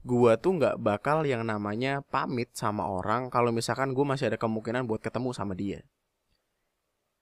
gue 0.00 0.32
tuh 0.40 0.56
nggak 0.56 0.80
bakal 0.80 1.24
yang 1.28 1.44
namanya 1.44 2.00
pamit 2.08 2.52
sama 2.56 2.88
orang 2.88 3.28
kalau 3.28 3.52
misalkan 3.52 3.92
gue 3.92 4.04
masih 4.04 4.32
ada 4.32 4.40
kemungkinan 4.40 4.88
buat 4.88 5.00
ketemu 5.04 5.30
sama 5.36 5.52
dia. 5.52 5.84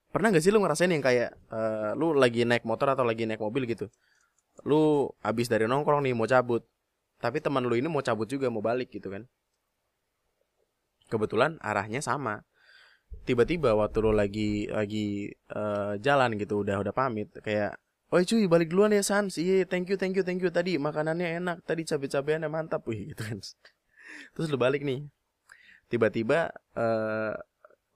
Pernah 0.09 0.33
gak 0.33 0.41
sih 0.41 0.49
lu 0.49 0.65
ngerasain 0.65 0.89
yang 0.89 1.05
kayak 1.05 1.37
uh, 1.53 1.93
lu 1.93 2.17
lagi 2.17 2.49
naik 2.49 2.65
motor 2.65 2.97
atau 2.97 3.05
lagi 3.05 3.29
naik 3.29 3.45
mobil 3.45 3.69
gitu? 3.69 3.93
Lu 4.65 5.13
abis 5.21 5.53
dari 5.53 5.69
nongkrong 5.69 6.01
nih 6.01 6.17
mau 6.17 6.25
cabut 6.25 6.65
tapi 7.19 7.43
teman 7.43 7.67
lu 7.67 7.75
ini 7.75 7.91
mau 7.91 8.03
cabut 8.03 8.27
juga 8.31 8.47
mau 8.51 8.63
balik 8.63 8.95
gitu 8.95 9.11
kan 9.11 9.27
kebetulan 11.11 11.59
arahnya 11.61 11.99
sama 11.99 12.47
tiba-tiba 13.25 13.75
waktu 13.75 13.99
lu 14.05 14.13
lagi 14.13 14.69
lagi 14.69 15.33
uh, 15.53 15.97
jalan 15.99 16.37
gitu 16.39 16.63
udah 16.63 16.81
udah 16.81 16.95
pamit 16.95 17.31
kayak 17.43 17.77
Oh 18.09 18.25
cuy 18.25 18.49
balik 18.49 18.73
duluan 18.73 18.89
ya 18.89 19.05
Sans 19.05 19.37
Iya 19.37 19.69
thank 19.69 19.93
you 19.93 20.01
thank 20.01 20.17
you 20.17 20.25
thank 20.25 20.41
you 20.41 20.49
Tadi 20.49 20.81
makanannya 20.81 21.45
enak 21.45 21.61
Tadi 21.69 21.85
cabai-cabeannya 21.85 22.49
mantap 22.49 22.81
Wih 22.89 23.13
gitu 23.13 23.21
kan 23.21 23.37
Terus 24.33 24.49
lu 24.49 24.57
balik 24.57 24.81
nih 24.81 25.05
Tiba-tiba 25.93 26.49
uh, 26.73 27.37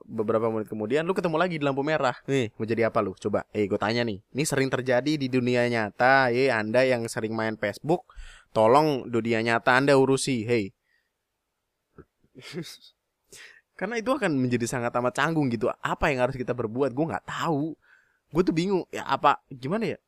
beberapa 0.06 0.50
menit 0.50 0.68
kemudian 0.68 1.06
lu 1.06 1.14
ketemu 1.14 1.36
lagi 1.38 1.56
di 1.58 1.64
lampu 1.64 1.82
merah. 1.86 2.14
Nih, 2.26 2.50
mau 2.58 2.66
jadi 2.66 2.90
apa 2.90 2.98
lu? 3.02 3.14
Coba. 3.18 3.46
Eh, 3.54 3.66
gue 3.70 3.78
tanya 3.78 4.02
nih. 4.02 4.18
Ini 4.34 4.44
sering 4.44 4.68
terjadi 4.68 5.14
di 5.14 5.26
dunia 5.30 5.66
nyata. 5.70 6.34
Eh, 6.34 6.50
Anda 6.50 6.82
yang 6.82 7.06
sering 7.06 7.34
main 7.34 7.54
Facebook, 7.54 8.06
tolong 8.52 9.08
dunia 9.08 9.40
nyata 9.40 9.76
Anda 9.76 9.96
urusi. 9.96 10.44
Hey. 10.44 10.76
Karena 13.78 13.98
itu 13.98 14.12
akan 14.12 14.38
menjadi 14.38 14.68
sangat 14.68 14.94
amat 14.94 15.16
canggung 15.16 15.50
gitu. 15.50 15.72
Apa 15.82 16.12
yang 16.12 16.28
harus 16.28 16.36
kita 16.38 16.54
berbuat? 16.54 16.94
Gue 16.94 17.06
nggak 17.08 17.26
tahu. 17.26 17.74
Gue 18.30 18.42
tuh 18.44 18.54
bingung. 18.54 18.84
Ya 18.94 19.08
apa? 19.08 19.42
Gimana 19.50 19.96
ya? 19.96 19.98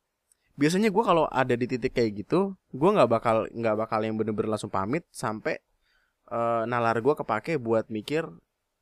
Biasanya 0.55 0.87
gue 0.87 1.03
kalau 1.03 1.27
ada 1.27 1.51
di 1.51 1.67
titik 1.67 1.91
kayak 1.91 2.23
gitu, 2.23 2.55
gue 2.71 2.89
nggak 2.95 3.11
bakal 3.11 3.43
nggak 3.51 3.75
bakal 3.75 3.99
yang 3.99 4.15
bener-bener 4.15 4.55
langsung 4.55 4.71
pamit 4.71 5.03
sampai 5.11 5.59
uh, 6.31 6.63
nalar 6.63 7.03
gue 7.03 7.11
kepake 7.11 7.59
buat 7.59 7.91
mikir 7.91 8.23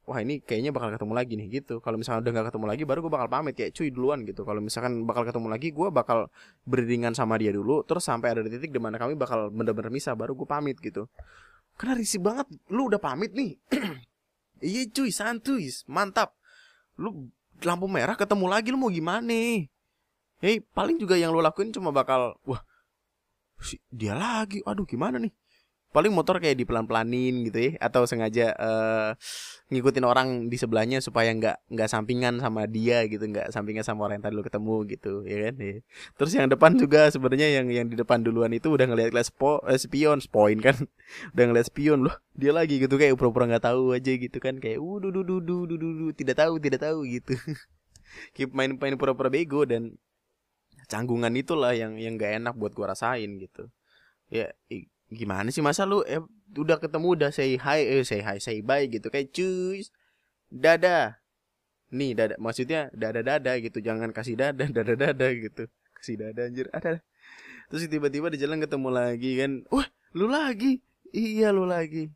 wah 0.03 0.19
ini 0.19 0.43
kayaknya 0.43 0.75
bakal 0.75 0.91
ketemu 0.91 1.13
lagi 1.15 1.33
nih 1.39 1.47
gitu. 1.63 1.79
Kalau 1.79 1.95
misalnya 1.95 2.27
udah 2.27 2.31
nggak 2.35 2.47
ketemu 2.51 2.65
lagi 2.67 2.83
baru 2.83 2.99
gue 3.07 3.11
bakal 3.13 3.29
pamit 3.31 3.55
ya 3.55 3.67
cuy 3.71 3.87
duluan 3.87 4.19
gitu. 4.27 4.43
Kalau 4.43 4.59
misalkan 4.59 5.07
bakal 5.07 5.23
ketemu 5.23 5.47
lagi 5.47 5.67
gue 5.71 5.87
bakal 5.89 6.27
beriringan 6.67 7.15
sama 7.15 7.39
dia 7.39 7.55
dulu 7.55 7.87
terus 7.87 8.03
sampai 8.03 8.35
ada 8.35 8.41
di 8.43 8.51
titik 8.51 8.75
di 8.75 8.81
mana 8.83 8.99
kami 8.99 9.15
bakal 9.15 9.47
bener-bener 9.47 9.91
misah 9.91 10.11
baru 10.15 10.35
gue 10.35 10.47
pamit 10.47 10.75
gitu. 10.83 11.07
Karena 11.79 11.97
risih 11.97 12.19
banget 12.19 12.47
lu 12.67 12.91
udah 12.91 12.99
pamit 12.99 13.31
nih. 13.33 13.55
Iya 14.63 14.87
cuy 14.95 15.11
santuy 15.11 15.67
mantap. 15.91 16.39
Lu 16.95 17.27
lampu 17.67 17.83
merah 17.91 18.15
ketemu 18.15 18.47
lagi 18.47 18.71
lu 18.71 18.79
mau 18.79 18.87
gimana? 18.87 19.59
Hei 20.39 20.63
paling 20.71 20.95
juga 20.95 21.19
yang 21.19 21.35
lu 21.35 21.43
lakuin 21.43 21.75
cuma 21.75 21.91
bakal 21.91 22.39
wah 22.47 22.63
dia 23.91 24.15
lagi. 24.15 24.63
Aduh 24.63 24.87
gimana 24.87 25.19
nih 25.19 25.35
paling 25.93 26.09
motor 26.09 26.41
kayak 26.41 26.57
dipelan-pelanin 26.57 27.45
gitu 27.47 27.69
ya 27.69 27.71
atau 27.77 28.09
sengaja 28.09 28.57
uh, 28.57 29.13
ngikutin 29.69 30.01
orang 30.01 30.49
di 30.49 30.57
sebelahnya 30.57 30.97
supaya 30.99 31.29
nggak 31.29 31.69
nggak 31.69 31.89
sampingan 31.89 32.41
sama 32.41 32.65
dia 32.65 33.05
gitu 33.05 33.21
nggak 33.29 33.53
sampingan 33.53 33.85
sama 33.85 34.09
orang 34.09 34.17
yang 34.17 34.25
tadi 34.25 34.35
lo 34.35 34.43
ketemu 34.43 34.75
gitu 34.89 35.13
ya 35.29 35.37
kan? 35.49 35.55
Ya. 35.61 35.75
terus 36.17 36.31
yang 36.33 36.49
depan 36.49 36.73
juga 36.73 37.13
sebenarnya 37.13 37.47
yang 37.61 37.69
yang 37.69 37.85
di 37.85 37.93
depan 37.93 38.25
duluan 38.25 38.49
itu 38.51 38.73
udah 38.73 38.89
ngeliat 38.89 39.13
kelas 39.13 39.29
spo, 39.29 39.61
eh, 39.69 39.77
spion 39.77 40.17
spoin 40.17 40.57
kan? 40.59 40.73
Udah 41.37 41.45
ngeliat 41.45 41.67
spion 41.69 42.09
loh 42.09 42.15
dia 42.33 42.49
lagi 42.49 42.81
gitu 42.81 42.97
kayak 42.97 43.13
pura-pura 43.13 43.45
nggak 43.45 43.69
tahu 43.69 43.93
aja 43.93 44.11
gitu 44.17 44.37
kan 44.41 44.57
kayak 44.57 44.81
uh 44.81 44.97
du 44.97 45.13
du 45.13 45.21
du 45.21 46.09
tidak 46.17 46.41
tahu 46.41 46.57
tidak 46.57 46.81
tahu 46.81 47.05
gitu. 47.05 47.37
Keep 48.35 48.53
main 48.57 48.73
main 48.81 48.97
pura-pura 48.97 49.29
bego 49.29 49.61
dan 49.65 49.93
canggungan 50.89 51.33
itulah 51.37 51.73
yang 51.73 51.97
yang 51.97 52.17
gak 52.19 52.41
enak 52.41 52.53
buat 52.57 52.73
gua 52.73 52.93
rasain 52.93 53.37
gitu. 53.37 53.69
Ya 54.33 54.49
gimana 55.13 55.53
sih 55.53 55.63
masa 55.63 55.85
lu 55.85 56.01
eh, 56.03 56.21
udah 56.57 56.77
ketemu 56.77 57.07
udah 57.17 57.29
say 57.33 57.57
hi 57.57 57.81
eh 57.81 58.03
say 58.05 58.21
hi 58.21 58.37
say 58.37 58.59
bye 58.61 58.85
gitu 58.89 59.09
kayak 59.09 59.33
cuy. 59.33 59.85
Dada. 60.53 61.21
Nih 61.93 62.17
dada 62.17 62.37
maksudnya 62.41 62.89
dada 62.93 63.21
dada 63.21 63.53
gitu 63.61 63.77
jangan 63.81 64.09
kasih 64.09 64.37
dada 64.37 64.65
dada 64.75 64.93
dada 64.93 65.27
gitu. 65.33 65.69
Kasih 65.97 66.15
dada 66.19 66.49
anjir 66.49 66.67
ada. 66.73 67.01
Terus 67.69 67.89
tiba-tiba 67.89 68.29
di 68.29 68.37
jalan 68.37 68.61
ketemu 68.61 68.89
lagi 68.93 69.31
kan. 69.39 69.51
Wah 69.73 69.87
lu 70.13 70.29
lagi? 70.29 70.81
Iya 71.13 71.53
lu 71.53 71.65
lagi. 71.65 72.09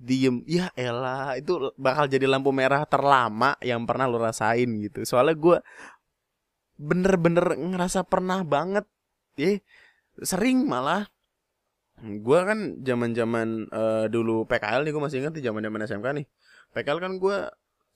Diem. 0.00 0.42
Ya 0.46 0.70
elah 0.78 1.34
itu 1.38 1.74
bakal 1.78 2.06
jadi 2.10 2.26
lampu 2.26 2.50
merah 2.54 2.86
terlama 2.86 3.58
yang 3.62 3.86
pernah 3.86 4.06
lu 4.06 4.18
rasain 4.18 4.70
gitu. 4.82 5.02
Soalnya 5.02 5.34
gue 5.34 5.58
bener-bener 6.80 7.58
ngerasa 7.58 8.06
pernah 8.06 8.42
banget. 8.46 8.86
Ya 9.38 9.58
sering 10.20 10.68
malah 10.68 11.08
gue 12.00 12.40
kan 12.48 12.80
zaman 12.80 13.12
zaman 13.12 13.48
uh, 13.68 14.08
dulu 14.08 14.48
PKL 14.48 14.88
nih 14.88 14.92
gue 14.96 15.02
masih 15.02 15.18
ingat 15.20 15.34
di 15.36 15.42
zaman 15.44 15.60
zaman 15.60 15.84
SMK 15.84 16.06
nih. 16.16 16.26
PKL 16.72 16.98
kan 17.00 17.12
gue 17.20 17.38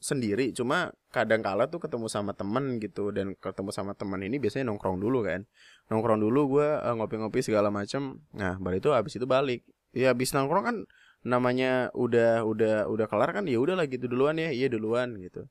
sendiri 0.04 0.52
cuma 0.52 0.92
kadang 1.08 1.40
kala 1.40 1.64
tuh 1.72 1.80
ketemu 1.80 2.12
sama 2.12 2.36
temen 2.36 2.76
gitu 2.76 3.08
dan 3.08 3.32
ketemu 3.40 3.72
sama 3.72 3.96
temen 3.96 4.20
ini 4.20 4.36
biasanya 4.36 4.68
nongkrong 4.68 5.00
dulu 5.00 5.24
kan. 5.24 5.48
Nongkrong 5.88 6.20
dulu 6.20 6.60
gue 6.60 6.68
uh, 6.68 6.94
ngopi-ngopi 7.00 7.40
segala 7.40 7.72
macam 7.72 8.20
nah 8.36 8.60
baru 8.60 8.76
itu 8.76 8.90
abis 8.92 9.16
itu 9.16 9.24
balik. 9.24 9.64
Ya 9.96 10.12
abis 10.12 10.36
nongkrong 10.36 10.64
kan 10.68 10.76
namanya 11.24 11.88
udah 11.96 12.44
udah 12.44 12.84
udah 12.92 13.06
kelar 13.08 13.32
kan 13.32 13.48
ya 13.48 13.56
udah 13.56 13.80
lah 13.80 13.88
gitu 13.88 14.04
duluan 14.04 14.36
ya. 14.36 14.52
Iya 14.52 14.68
duluan 14.68 15.16
gitu. 15.16 15.48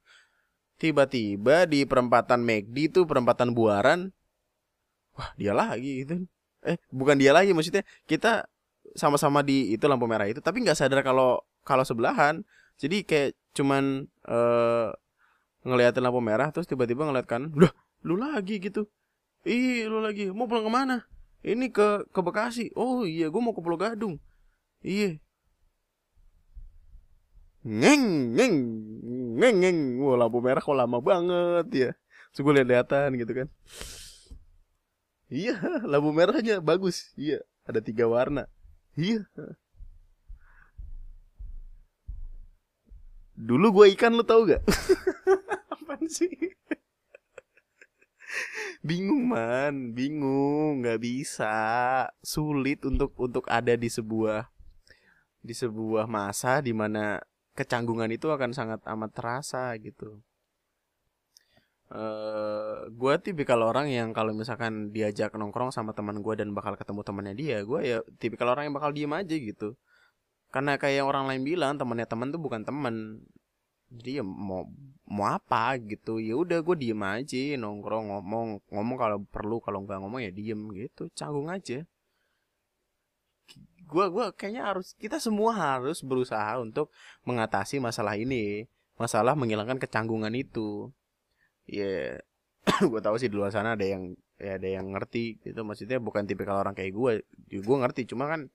Tiba-tiba 0.78 1.66
di 1.66 1.90
perempatan 1.90 2.46
McD 2.46 2.94
tuh 2.94 3.10
perempatan 3.10 3.58
Buaran 3.58 4.14
wah 5.18 5.34
dia 5.34 5.58
lagi 5.58 6.06
gitu. 6.06 6.30
Eh 6.62 6.78
bukan 6.94 7.18
dia 7.18 7.34
lagi 7.34 7.52
maksudnya 7.58 7.82
kita 8.06 8.46
sama-sama 8.94 9.42
di 9.42 9.74
itu 9.74 9.86
lampu 9.90 10.06
merah 10.06 10.30
itu 10.30 10.40
tapi 10.40 10.62
nggak 10.62 10.78
sadar 10.78 11.02
kalau 11.02 11.42
kalau 11.66 11.84
sebelahan. 11.86 12.46
Jadi 12.78 13.06
kayak 13.06 13.38
cuman 13.54 14.10
uh, 14.26 14.90
ngeliatin 15.64 16.04
lampu 16.04 16.20
merah 16.20 16.50
terus 16.50 16.66
tiba-tiba 16.66 17.06
ngeliat 17.06 17.28
kan 17.30 17.50
udah 17.54 17.72
lu 18.04 18.20
lagi 18.20 18.60
gitu. 18.60 18.90
Ih 19.44 19.88
lu 19.88 20.00
lagi 20.00 20.32
mau 20.32 20.48
pulang 20.48 20.66
ke 20.68 20.72
mana? 20.72 20.98
Ini 21.44 21.72
ke 21.72 22.08
ke 22.12 22.20
Bekasi. 22.24 22.72
Oh 22.76 23.04
iya 23.04 23.28
gue 23.28 23.42
mau 23.44 23.52
ke 23.52 23.60
Pulau 23.60 23.76
Gadung. 23.76 24.16
Iya. 24.80 25.20
Ngeng 27.64 28.36
ngeng 28.36 28.56
ngeng 29.40 29.58
ngeng. 29.64 29.80
Wah 30.04 30.16
lampu 30.20 30.40
merah 30.40 30.64
kok 30.64 30.76
lama 30.76 31.00
banget 31.00 31.66
ya. 31.72 31.90
Terus 32.32 32.42
gue 32.44 32.54
lihat-lihatan 32.62 33.10
gitu 33.20 33.32
kan. 33.44 33.48
Iya 35.28 35.56
lampu 35.84 36.10
merahnya 36.16 36.64
bagus. 36.64 37.12
Iya 37.20 37.44
ada 37.64 37.80
tiga 37.80 38.08
warna 38.08 38.48
iya. 38.98 39.24
Dulu 43.34 43.82
gue 43.82 43.86
ikan 43.98 44.14
lu 44.14 44.22
tau 44.22 44.46
gak? 44.46 44.62
Apaan 45.74 46.06
sih? 46.06 46.30
Bingung 48.86 49.26
man. 49.30 49.96
Bingung. 49.98 50.86
Nggak 50.86 51.02
bisa. 51.02 51.56
Sulit 52.22 52.86
untuk 52.86 53.16
untuk 53.18 53.50
ada 53.50 53.74
di 53.74 53.90
sebuah 53.90 54.50
di 55.44 55.52
sebuah 55.52 56.08
masa 56.08 56.64
di 56.64 56.72
mana 56.72 57.20
kecanggungan 57.54 58.10
itu 58.16 58.32
akan 58.32 58.56
sangat 58.56 58.80
amat 58.88 59.12
terasa 59.12 59.76
gitu 59.78 60.24
Uh, 61.94 62.00
eh, 62.02 62.78
gue 62.90 63.14
tipikal 63.22 63.62
orang 63.62 63.86
yang 63.86 64.18
kalau 64.18 64.34
misalkan 64.34 64.90
diajak 64.90 65.30
nongkrong 65.38 65.70
sama 65.70 65.94
teman 65.94 66.26
gue 66.26 66.34
dan 66.34 66.50
bakal 66.58 66.74
ketemu 66.74 67.06
temannya 67.06 67.36
dia 67.38 67.58
gue 67.62 67.80
ya 67.86 67.98
tipikal 68.18 68.50
orang 68.50 68.66
yang 68.66 68.74
bakal 68.74 68.90
diem 68.90 69.14
aja 69.14 69.36
gitu. 69.38 69.78
Karena 70.50 70.82
kayak 70.82 71.06
orang 71.06 71.30
lain 71.30 71.46
bilang 71.46 71.78
temannya 71.78 72.10
teman 72.10 72.34
tuh 72.34 72.42
bukan 72.42 72.66
teman 72.66 73.22
jadi 73.94 74.22
ya 74.22 74.24
mau 74.26 74.66
mau 75.06 75.30
apa 75.30 75.78
gitu. 75.86 76.18
Ya 76.18 76.34
udah 76.34 76.66
gue 76.66 76.76
diem 76.82 77.02
aja 77.06 77.38
nongkrong 77.62 78.10
ngomong. 78.10 78.48
Ngomong 78.74 78.98
kalau 78.98 79.18
perlu 79.30 79.62
kalau 79.62 79.86
nggak 79.86 80.00
ngomong 80.02 80.22
ya 80.26 80.32
diem 80.34 80.62
gitu. 80.74 81.14
Canggung 81.14 81.50
aja. 81.54 81.86
Gue 83.86 84.06
gue 84.10 84.26
kayaknya 84.34 84.74
harus 84.74 84.98
kita 84.98 85.22
semua 85.22 85.54
harus 85.54 86.02
berusaha 86.02 86.58
untuk 86.58 86.90
mengatasi 87.30 87.78
masalah 87.78 88.18
ini. 88.18 88.66
Masalah 88.98 89.38
menghilangkan 89.38 89.78
kecanggungan 89.78 90.34
itu 90.34 90.90
ya 91.78 92.18
yeah. 92.68 92.88
gue 92.92 93.02
tahu 93.04 93.16
sih 93.20 93.28
di 93.28 93.36
luar 93.36 93.52
sana 93.52 93.76
ada 93.76 93.84
yang 93.84 94.16
ya 94.40 94.60
ada 94.60 94.70
yang 94.70 94.92
ngerti 94.96 95.40
gitu. 95.44 95.62
Maksudnya 95.68 96.00
bukan 96.00 96.24
tipikal 96.28 96.60
orang 96.64 96.76
kayak 96.76 96.94
gue 96.96 97.12
gue 97.52 97.78
ngerti 97.84 98.08
cuma 98.10 98.28
kan 98.32 98.48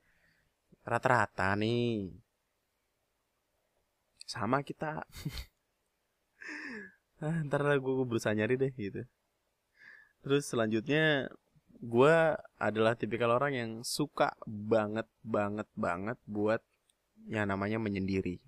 rata-rata 0.84 1.52
nih. 1.56 2.12
Sama 4.24 4.64
kita. 4.64 5.04
Ah, 7.18 7.42
ntar 7.42 7.66
gue 7.66 8.06
berusaha 8.06 8.30
nyari 8.30 8.54
deh 8.54 8.70
gitu. 8.78 9.02
Terus 10.22 10.46
selanjutnya 10.46 11.26
gue 11.82 12.14
adalah 12.62 12.94
tipikal 12.94 13.34
orang 13.34 13.52
yang 13.58 13.70
suka 13.82 14.38
banget 14.46 15.10
banget 15.26 15.66
banget 15.74 16.14
buat 16.30 16.62
yang 17.26 17.50
namanya 17.50 17.82
menyendiri 17.82 18.38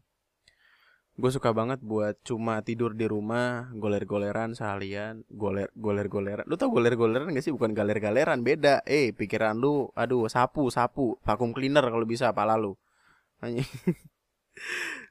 gue 1.20 1.30
suka 1.36 1.52
banget 1.52 1.84
buat 1.84 2.16
cuma 2.24 2.64
tidur 2.64 2.96
di 2.96 3.04
rumah 3.04 3.68
goler-goleran 3.76 4.56
seharian 4.56 5.20
goler 5.28 5.68
goler-goleran. 5.76 6.48
Lu 6.48 6.56
tau 6.56 6.72
goler-goleran 6.72 7.36
gak 7.36 7.44
sih? 7.44 7.52
Bukan 7.52 7.76
galer-galeran 7.76 8.40
beda. 8.40 8.80
Eh 8.88 9.12
pikiran 9.12 9.60
lu 9.60 9.92
aduh 9.92 10.26
sapu 10.32 10.72
sapu. 10.72 11.20
Vakum 11.20 11.52
cleaner 11.52 11.84
kalau 11.84 12.08
bisa 12.08 12.32
pala 12.32 12.56
lu. 12.56 12.72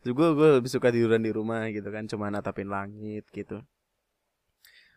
Gue 0.01 0.27
gue 0.37 0.49
lebih 0.57 0.71
suka 0.73 0.89
tiduran 0.89 1.21
di 1.21 1.29
rumah 1.29 1.69
gitu 1.69 1.89
kan 1.93 2.09
cuma 2.09 2.33
natapin 2.33 2.73
langit 2.73 3.29
gitu. 3.29 3.61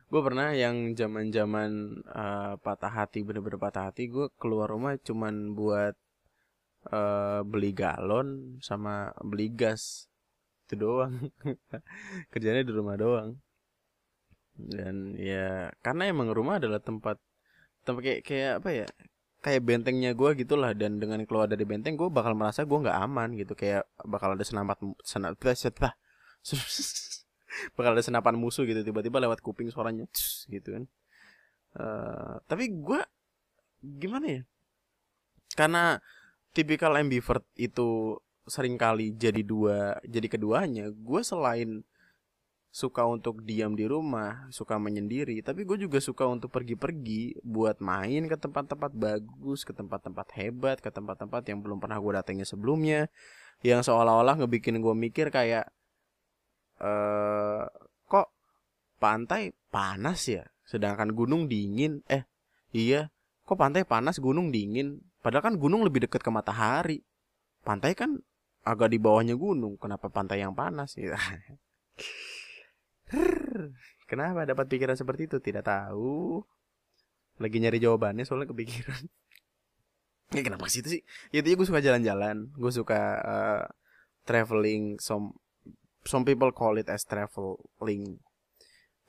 Gue 0.09 0.21
pernah 0.21 0.53
yang 0.57 0.97
zaman 0.97 1.29
zaman 1.33 1.71
uh, 2.09 2.57
patah 2.61 2.93
hati 2.93 3.21
bener-bener 3.25 3.61
patah 3.61 3.93
hati 3.93 4.09
gue 4.09 4.33
keluar 4.41 4.69
rumah 4.69 4.97
cuman 5.01 5.53
buat 5.57 5.97
uh, 6.89 7.41
beli 7.45 7.73
galon 7.77 8.61
sama 8.61 9.13
beli 9.25 9.49
gas 9.53 10.12
itu 10.73 10.81
doang. 10.81 11.12
Kerjanya 12.33 12.64
di 12.64 12.73
rumah 12.73 12.97
doang. 12.97 13.37
Dan 14.57 15.12
ya 15.20 15.68
karena 15.85 16.09
emang 16.09 16.33
rumah 16.33 16.57
adalah 16.57 16.81
tempat 16.81 17.20
tempat 17.85 18.01
kayak 18.01 18.20
kayak 18.25 18.53
apa 18.64 18.70
ya 18.73 18.89
kayak 19.45 19.61
bentengnya 19.68 20.16
gue 20.16 20.33
gitulah. 20.41 20.73
Dan 20.73 20.97
dengan 20.97 21.20
keluar 21.29 21.45
dari 21.45 21.68
benteng 21.68 22.01
gue 22.01 22.09
bakal 22.09 22.33
merasa 22.33 22.64
gue 22.64 22.79
nggak 22.81 22.99
aman 23.05 23.37
gitu. 23.37 23.53
Kayak 23.53 23.85
bakal 24.09 24.33
ada 24.33 24.45
senapan 24.49 24.97
senap 25.05 25.37
bakal 27.77 27.93
ada 27.93 28.01
senapan 28.01 28.41
musuh 28.41 28.64
gitu 28.64 28.81
tiba-tiba 28.81 29.20
lewat 29.20 29.45
kuping 29.45 29.68
suaranya. 29.68 30.09
Gitu 30.49 30.73
kan. 30.73 30.89
Uh, 31.77 32.41
tapi 32.49 32.73
gue 32.73 33.05
gimana 33.85 34.41
ya? 34.41 34.43
Karena 35.53 36.01
tipikal 36.57 36.97
ambivert 36.97 37.45
itu 37.61 38.16
sering 38.47 38.74
kali 38.74 39.14
jadi 39.14 39.43
dua 39.47 40.03
jadi 40.03 40.26
keduanya 40.26 40.90
gue 40.90 41.20
selain 41.22 41.86
suka 42.72 43.05
untuk 43.05 43.45
diam 43.45 43.76
di 43.76 43.84
rumah, 43.84 44.49
suka 44.49 44.80
menyendiri, 44.80 45.45
tapi 45.45 45.68
gue 45.68 45.76
juga 45.76 46.01
suka 46.01 46.24
untuk 46.24 46.49
pergi-pergi 46.49 47.45
buat 47.45 47.84
main 47.84 48.24
ke 48.24 48.32
tempat-tempat 48.40 48.97
bagus, 48.97 49.61
ke 49.68 49.76
tempat-tempat 49.76 50.32
hebat, 50.40 50.80
ke 50.80 50.88
tempat-tempat 50.88 51.45
yang 51.53 51.61
belum 51.61 51.84
pernah 51.84 52.01
gue 52.01 52.12
datangi 52.16 52.49
sebelumnya, 52.49 53.12
yang 53.61 53.84
seolah-olah 53.84 54.40
ngebikin 54.40 54.80
gue 54.80 54.95
mikir 54.97 55.28
kayak, 55.28 55.68
eh 56.80 57.68
kok 58.09 58.32
pantai 58.97 59.53
panas 59.68 60.24
ya, 60.24 60.49
sedangkan 60.64 61.12
gunung 61.12 61.53
dingin, 61.53 62.01
eh 62.09 62.24
iya, 62.72 63.12
kok 63.45 63.61
pantai 63.61 63.84
panas, 63.84 64.16
gunung 64.16 64.49
dingin, 64.49 64.97
padahal 65.20 65.53
kan 65.53 65.55
gunung 65.61 65.84
lebih 65.84 66.09
dekat 66.09 66.24
ke 66.24 66.30
matahari, 66.32 67.05
pantai 67.68 67.93
kan 67.93 68.16
agak 68.63 68.89
di 68.95 68.99
bawahnya 69.03 69.35
gunung, 69.35 69.75
kenapa 69.79 70.07
pantai 70.09 70.43
yang 70.43 70.55
panas? 70.55 70.95
Ya. 70.95 71.19
Kenapa 74.09 74.45
dapat 74.45 74.69
pikiran 74.69 74.97
seperti 74.97 75.29
itu? 75.29 75.37
Tidak 75.41 75.65
tahu. 75.65 76.41
Lagi 77.41 77.57
nyari 77.59 77.81
jawabannya 77.81 78.29
soalnya 78.29 78.53
kepikiran. 78.53 79.03
ya 80.37 80.43
kenapa 80.45 80.69
sih 80.69 80.81
itu 80.85 81.01
sih? 81.01 81.03
Ya 81.33 81.41
gue 81.41 81.67
suka 81.67 81.81
jalan-jalan. 81.81 82.53
Gue 82.53 82.73
suka 82.73 83.01
uh, 83.25 83.65
traveling. 84.29 85.01
Some 85.01 85.37
some 86.05 86.29
people 86.29 86.53
call 86.53 86.79
it 86.79 86.89
as 86.93 87.09
traveling. 87.09 88.21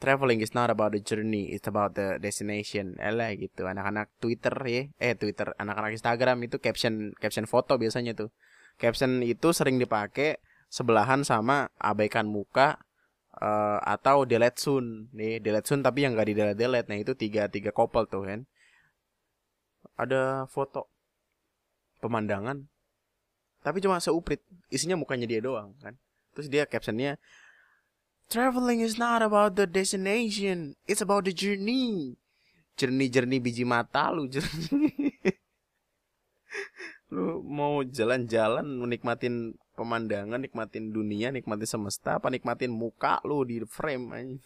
Traveling 0.04 0.43
is 0.43 0.51
not 0.51 0.68
about 0.68 0.91
the 0.91 0.99
journey, 0.99 1.56
it's 1.56 1.64
about 1.64 1.95
the 1.95 2.20
destination. 2.20 2.99
Elah 2.99 3.32
gitu. 3.39 3.64
Anak-anak 3.64 4.12
Twitter 4.20 4.51
ya, 4.68 4.84
eh 4.99 5.16
Twitter, 5.16 5.56
anak-anak 5.56 5.95
Instagram 5.95 6.43
itu 6.43 6.60
caption 6.60 7.16
caption 7.16 7.47
foto 7.47 7.80
biasanya 7.80 8.12
tuh. 8.12 8.28
Caption 8.78 9.24
itu 9.24 9.53
sering 9.55 9.80
dipakai 9.80 10.41
sebelahan 10.67 11.21
sama 11.21 11.69
abaikan 11.78 12.26
muka 12.26 12.82
uh, 13.38 13.80
atau 13.84 14.26
delete 14.26 14.59
soon. 14.59 15.09
Nih 15.13 15.39
delete 15.39 15.69
soon 15.69 15.86
tapi 15.86 16.03
yang 16.03 16.17
gak 16.17 16.28
di 16.28 16.36
delete 16.36 16.59
delete. 16.59 16.88
Nah 16.89 16.97
itu 16.99 17.13
tiga 17.13 17.47
tiga 17.47 17.71
couple 17.71 18.09
tuh 18.09 18.26
kan. 18.26 18.39
Ada 19.95 20.49
foto 20.49 20.89
pemandangan 22.01 22.65
tapi 23.63 23.80
cuma 23.80 24.01
seuprit. 24.03 24.43
Isinya 24.67 24.99
mukanya 24.99 25.30
dia 25.30 25.39
doang 25.39 25.71
kan. 25.80 25.95
Terus 26.34 26.49
dia 26.49 26.65
captionnya 26.65 27.21
traveling 28.34 28.82
is 28.82 28.97
not 28.97 29.21
about 29.21 29.53
the 29.53 29.67
destination 29.67 30.74
it's 30.89 31.03
about 31.03 31.30
the 31.30 31.34
journey. 31.36 32.17
Jernih 32.74 33.05
jernih 33.13 33.38
biji 33.38 33.61
mata 33.69 34.09
lu 34.09 34.26
jernih 34.26 35.13
lu 37.14 37.45
mau 37.45 37.86
jalan-jalan 37.86 38.66
menikmatin 38.66 39.53
pemandangan, 39.78 40.41
nikmatin 40.41 40.89
dunia, 40.89 41.30
nikmatin 41.30 41.70
semesta, 41.70 42.18
apa 42.18 42.34
nikmatin 42.34 42.74
muka 42.74 43.22
lu 43.22 43.45
di 43.45 43.61
frame 43.70 44.05
aja. 44.18 44.38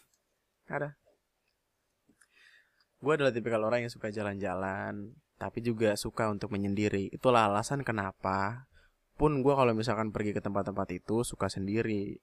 Ada. 0.67 0.89
Gue 2.99 3.13
adalah 3.15 3.31
tipikal 3.31 3.63
orang 3.63 3.87
yang 3.87 3.93
suka 3.93 4.11
jalan-jalan, 4.11 5.15
tapi 5.39 5.63
juga 5.63 5.95
suka 5.95 6.27
untuk 6.27 6.51
menyendiri. 6.51 7.07
Itulah 7.15 7.47
alasan 7.47 7.87
kenapa 7.87 8.67
pun 9.15 9.39
gue 9.39 9.53
kalau 9.55 9.71
misalkan 9.71 10.11
pergi 10.11 10.35
ke 10.35 10.43
tempat-tempat 10.43 10.87
itu 10.91 11.23
suka 11.23 11.47
sendiri. 11.47 12.19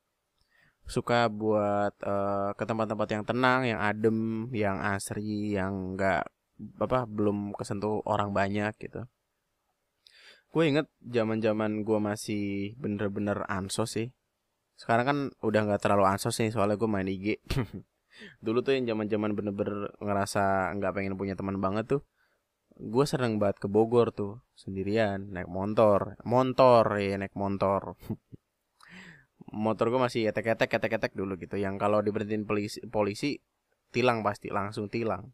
Suka 0.85 1.33
buat 1.33 1.97
uh, 2.05 2.53
ke 2.53 2.65
tempat-tempat 2.69 3.09
yang 3.09 3.25
tenang, 3.25 3.61
yang 3.65 3.81
adem, 3.81 4.53
yang 4.53 4.77
asri, 4.85 5.57
yang 5.57 5.97
enggak 5.97 6.29
apa 6.77 7.09
belum 7.09 7.57
kesentuh 7.57 8.05
orang 8.05 8.31
banyak 8.31 8.77
gitu 8.79 9.09
gue 10.55 10.65
inget 10.71 10.87
zaman 11.03 11.43
zaman 11.43 11.83
gue 11.83 11.99
masih 11.99 12.79
bener-bener 12.79 13.43
ansos 13.51 13.99
sih. 13.99 14.15
Sekarang 14.79 15.05
kan 15.07 15.19
udah 15.43 15.61
nggak 15.67 15.83
terlalu 15.83 16.07
ansos 16.07 16.39
sih 16.39 16.55
soalnya 16.55 16.79
gue 16.79 16.87
main 16.87 17.11
IG 17.11 17.43
dulu 18.47 18.63
tuh 18.63 18.79
yang 18.79 18.87
zaman 18.95 19.11
zaman 19.11 19.31
bener-bener 19.35 19.91
ngerasa 19.99 20.71
nggak 20.79 20.95
pengen 20.95 21.19
punya 21.19 21.35
teman 21.35 21.59
banget 21.59 21.99
tuh 21.99 22.03
gue 22.79 23.05
sering 23.07 23.39
banget 23.43 23.63
ke 23.63 23.69
Bogor 23.71 24.15
tuh. 24.15 24.43
Sendirian 24.55 25.31
naik 25.35 25.51
motor. 25.51 26.19
Motor 26.23 26.87
ya 26.99 27.19
naik 27.19 27.35
motor. 27.35 27.99
Motor 29.55 29.87
gue 29.95 30.01
masih 30.03 30.27
etek-etek 30.31 30.71
etek-etek 30.83 31.13
dulu 31.15 31.39
gitu. 31.39 31.55
Yang 31.55 31.79
kalau 31.79 32.03
diberhentiin 32.03 32.43
polisi 32.43 32.83
polisi 32.91 33.39
tilang 33.95 34.27
pasti 34.27 34.51
langsung 34.51 34.91
tilang. 34.91 35.31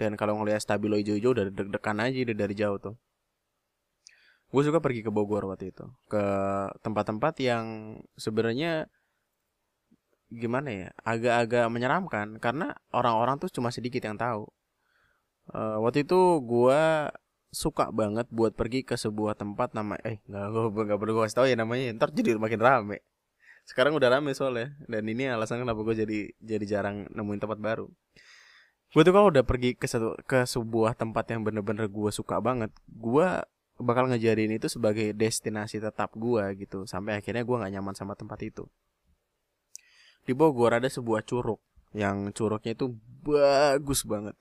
Dan 0.00 0.16
kalau 0.16 0.40
ngeliat 0.40 0.64
stabilo 0.64 0.96
hijau-hijau 0.96 1.36
udah 1.36 1.44
deg-degan 1.52 2.00
aja 2.00 2.32
dari 2.32 2.54
jauh 2.56 2.80
tuh 2.80 2.96
gue 4.48 4.62
suka 4.64 4.80
pergi 4.80 5.04
ke 5.04 5.10
Bogor 5.12 5.44
waktu 5.44 5.72
itu. 5.72 5.84
Ke 6.08 6.24
tempat-tempat 6.80 7.36
yang 7.44 7.98
sebenarnya 8.16 8.88
gimana 10.32 10.68
ya 10.68 10.88
agak-agak 11.04 11.68
menyeramkan. 11.68 12.40
Karena 12.40 12.72
orang-orang 12.92 13.36
tuh 13.36 13.52
cuma 13.52 13.68
sedikit 13.68 14.00
yang 14.04 14.16
tahu. 14.16 14.48
Uh, 15.52 15.80
waktu 15.84 16.04
itu 16.04 16.44
gue 16.44 16.82
suka 17.48 17.88
banget 17.88 18.28
buat 18.28 18.52
pergi 18.52 18.84
ke 18.84 19.00
sebuah 19.00 19.32
tempat 19.32 19.72
nama 19.72 19.96
eh 20.04 20.20
nggak 20.28 20.44
gue 20.52 20.84
nggak 20.84 21.00
perlu 21.00 21.12
gue 21.16 21.24
kasih 21.28 21.38
tahu 21.40 21.46
ya 21.48 21.56
namanya. 21.56 21.92
Ntar 21.96 22.12
jadi 22.12 22.36
makin 22.40 22.60
rame. 22.60 22.98
Sekarang 23.68 23.92
udah 23.96 24.08
rame 24.08 24.32
soalnya. 24.32 24.72
Dan 24.88 25.04
ini 25.08 25.28
alasan 25.28 25.60
kenapa 25.60 25.84
gue 25.84 25.96
jadi 26.04 26.18
jadi 26.40 26.64
jarang 26.64 27.04
nemuin 27.12 27.40
tempat 27.40 27.60
baru. 27.60 27.88
Gue 28.96 29.02
tuh 29.04 29.12
kalau 29.12 29.28
udah 29.28 29.44
pergi 29.44 29.76
ke 29.76 29.84
satu 29.84 30.16
ke 30.24 30.48
sebuah 30.48 30.96
tempat 30.96 31.28
yang 31.28 31.44
bener-bener 31.44 31.92
gue 31.92 32.08
suka 32.08 32.40
banget 32.40 32.72
gue 32.88 33.28
bakal 33.78 34.10
ngejadiin 34.10 34.58
itu 34.58 34.66
sebagai 34.66 35.14
destinasi 35.14 35.78
tetap 35.78 36.10
gue 36.18 36.44
gitu 36.58 36.82
sampai 36.84 37.22
akhirnya 37.22 37.46
gue 37.46 37.56
nggak 37.56 37.72
nyaman 37.78 37.94
sama 37.94 38.18
tempat 38.18 38.42
itu. 38.42 38.66
Di 40.26 40.34
Bogor 40.34 40.76
ada 40.76 40.90
sebuah 40.90 41.24
curug 41.24 41.62
yang 41.96 42.34
curugnya 42.34 42.74
itu 42.74 42.92
bagus 43.24 44.04
banget. 44.04 44.36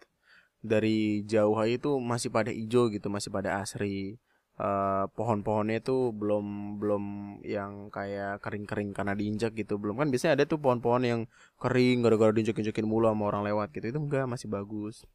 Dari 0.60 1.24
jauh 1.24 1.56
itu 1.64 2.02
masih 2.02 2.34
pada 2.34 2.50
hijau 2.52 2.90
gitu 2.92 3.08
masih 3.08 3.30
pada 3.30 3.62
asri. 3.62 4.18
Uh, 4.58 5.06
pohon-pohonnya 5.14 5.86
itu 5.86 6.10
belum 6.18 6.46
belum 6.82 7.04
yang 7.46 7.94
kayak 7.94 8.42
kering-kering 8.42 8.90
karena 8.90 9.14
diinjak 9.14 9.54
gitu. 9.54 9.78
Belum 9.78 10.02
kan 10.02 10.10
biasanya 10.10 10.34
ada 10.42 10.46
tuh 10.50 10.58
pohon-pohon 10.58 11.06
yang 11.06 11.22
kering 11.62 12.02
gara-gara 12.02 12.34
diinjak-injakin 12.34 12.90
mulu 12.90 13.06
sama 13.06 13.30
orang 13.30 13.46
lewat 13.46 13.70
gitu. 13.78 13.94
Itu 13.94 14.00
enggak 14.02 14.26
masih 14.26 14.50
bagus 14.50 15.06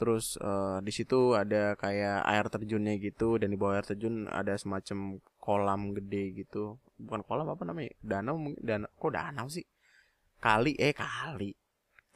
terus 0.00 0.40
uh, 0.40 0.80
di 0.80 0.88
situ 0.88 1.36
ada 1.36 1.76
kayak 1.76 2.24
air 2.24 2.48
terjunnya 2.48 2.96
gitu 2.96 3.36
dan 3.36 3.52
di 3.52 3.58
bawah 3.60 3.76
air 3.76 3.84
terjun 3.84 4.24
ada 4.32 4.56
semacam 4.56 5.20
kolam 5.36 5.92
gede 5.92 6.40
gitu. 6.40 6.80
Bukan 6.96 7.20
kolam 7.28 7.52
apa 7.52 7.68
namanya? 7.68 7.92
Danau 8.00 8.56
dan 8.64 8.88
kok 8.96 9.12
danau 9.12 9.44
sih? 9.52 9.68
Kali 10.40 10.72
eh 10.80 10.96
kali. 10.96 11.52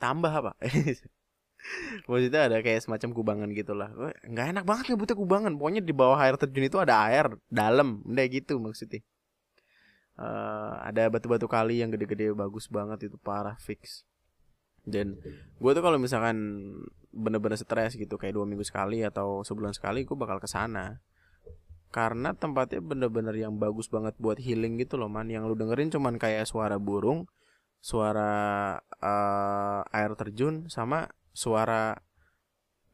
Tambah 0.00 0.32
apa? 0.32 0.52
Maksudnya 2.08 2.48
ada 2.48 2.64
kayak 2.64 2.80
semacam 2.88 3.10
kubangan 3.12 3.48
gitulah. 3.52 3.92
Nggak 4.24 4.46
enak 4.56 4.64
banget 4.64 4.84
nyebutnya 4.88 5.16
kubangan 5.20 5.52
pokoknya 5.60 5.82
di 5.84 5.92
bawah 5.92 6.16
air 6.24 6.40
terjun 6.40 6.64
itu 6.64 6.80
ada 6.80 7.04
air 7.04 7.36
dalam 7.52 8.00
udah 8.08 8.24
gitu 8.32 8.56
maksudnya. 8.56 9.04
Uh, 10.16 10.80
ada 10.88 11.12
batu-batu 11.12 11.44
kali 11.44 11.84
yang 11.84 11.92
gede-gede 11.92 12.32
bagus 12.32 12.64
banget 12.70 13.12
itu 13.12 13.18
parah 13.20 13.58
fix 13.58 14.06
dan 14.84 15.16
gue 15.60 15.70
tuh 15.72 15.82
kalau 15.82 15.96
misalkan 15.96 16.36
bener-bener 17.08 17.56
stres 17.56 17.96
gitu 17.96 18.20
kayak 18.20 18.36
dua 18.36 18.44
minggu 18.44 18.66
sekali 18.66 19.00
atau 19.00 19.40
sebulan 19.40 19.72
sekali 19.72 20.04
gue 20.04 20.16
bakal 20.16 20.38
ke 20.38 20.48
sana. 20.48 21.00
Karena 21.94 22.34
tempatnya 22.34 22.82
bener-bener 22.82 23.38
yang 23.38 23.54
bagus 23.56 23.86
banget 23.86 24.18
buat 24.18 24.36
healing 24.42 24.82
gitu 24.82 24.98
loh 24.98 25.06
man. 25.06 25.30
Yang 25.30 25.54
lu 25.54 25.54
dengerin 25.54 25.94
cuman 25.94 26.18
kayak 26.18 26.44
suara 26.44 26.76
burung 26.76 27.30
suara 27.84 28.80
uh, 29.04 29.84
air 29.92 30.16
terjun 30.16 30.72
sama 30.72 31.04
suara 31.36 32.00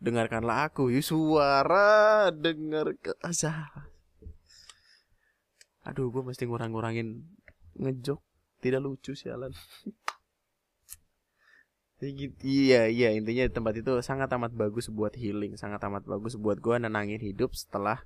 dengarkanlah 0.02 0.66
aku 0.66 0.90
yuk 0.90 1.06
suara 1.06 2.26
dengar 2.34 2.98
ke 2.98 3.14
aduh 5.86 6.10
gue 6.10 6.22
mesti 6.22 6.44
ngurang-ngurangin 6.44 7.24
ngejok. 7.80 8.20
Tidak 8.60 8.76
lucu 8.76 9.16
sialan 9.16 9.56
gitu, 9.56 9.96
iya 12.40 12.88
iya 12.88 13.08
intinya 13.12 13.44
tempat 13.52 13.84
itu 13.84 14.00
sangat 14.00 14.32
amat 14.32 14.56
bagus 14.56 14.88
buat 14.88 15.12
healing 15.12 15.60
sangat 15.60 15.84
amat 15.84 16.08
bagus 16.08 16.40
buat 16.40 16.56
gue 16.56 16.80
nenangin 16.80 17.20
hidup 17.20 17.52
setelah 17.52 18.00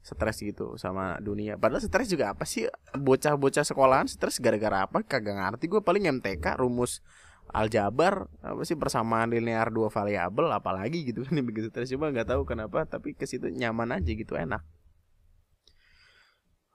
stres 0.00 0.40
gitu 0.40 0.80
sama 0.80 1.20
dunia. 1.20 1.60
Padahal 1.60 1.84
stres 1.84 2.08
juga 2.08 2.32
apa 2.32 2.48
sih? 2.48 2.64
Bocah-bocah 2.96 3.68
sekolahan 3.68 4.08
stres 4.08 4.40
gara-gara 4.40 4.88
apa? 4.88 5.04
Kagak 5.04 5.36
ngerti 5.36 5.68
gue 5.68 5.80
paling 5.84 6.08
MTK 6.20 6.56
rumus 6.56 7.04
aljabar 7.50 8.30
apa 8.46 8.62
sih 8.62 8.78
persamaan 8.78 9.34
linear 9.34 9.74
dua 9.74 9.90
variabel 9.90 10.46
apalagi 10.54 11.02
gitu 11.10 11.26
kan 11.26 11.34
begitu 11.48 11.66
stres 11.68 11.90
cuma 11.90 12.10
nggak 12.14 12.30
tahu 12.30 12.46
kenapa 12.46 12.86
tapi 12.86 13.14
ke 13.18 13.26
situ 13.26 13.50
nyaman 13.50 13.98
aja 13.98 14.06
gitu 14.06 14.38
enak 14.38 14.62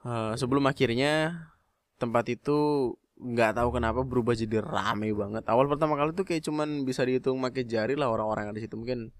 uh, 0.04 0.36
sebelum 0.36 0.68
akhirnya 0.68 1.48
tempat 1.96 2.28
itu 2.28 2.92
nggak 3.16 3.56
tahu 3.56 3.80
kenapa 3.80 4.04
berubah 4.04 4.36
jadi 4.36 4.60
rame 4.60 5.16
banget. 5.16 5.48
Awal 5.48 5.72
pertama 5.72 5.96
kali 5.96 6.12
tuh 6.12 6.28
kayak 6.28 6.44
cuman 6.44 6.84
bisa 6.84 7.08
dihitung 7.08 7.40
pakai 7.40 7.64
jari 7.64 7.96
lah 7.96 8.12
orang-orang 8.12 8.52
di 8.52 8.64
situ. 8.64 8.76
Mungkin 8.76 9.12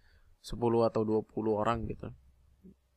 10 0.44 0.60
atau 0.86 1.02
20 1.08 1.56
orang 1.56 1.88
gitu. 1.88 2.12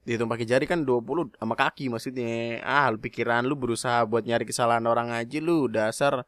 Dihitung 0.03 0.27
pakai 0.27 0.49
jari 0.49 0.67
kan 0.67 0.83
20 0.83 1.39
sama 1.39 1.55
kaki 1.55 1.87
maksudnya. 1.93 2.59
Ah 2.67 2.91
lu 2.91 2.99
pikiran 2.99 3.47
lu 3.47 3.55
berusaha 3.55 4.03
buat 4.11 4.27
nyari 4.27 4.43
kesalahan 4.49 4.83
orang 4.91 5.15
aja 5.15 5.39
lu 5.39 5.71
dasar 5.71 6.27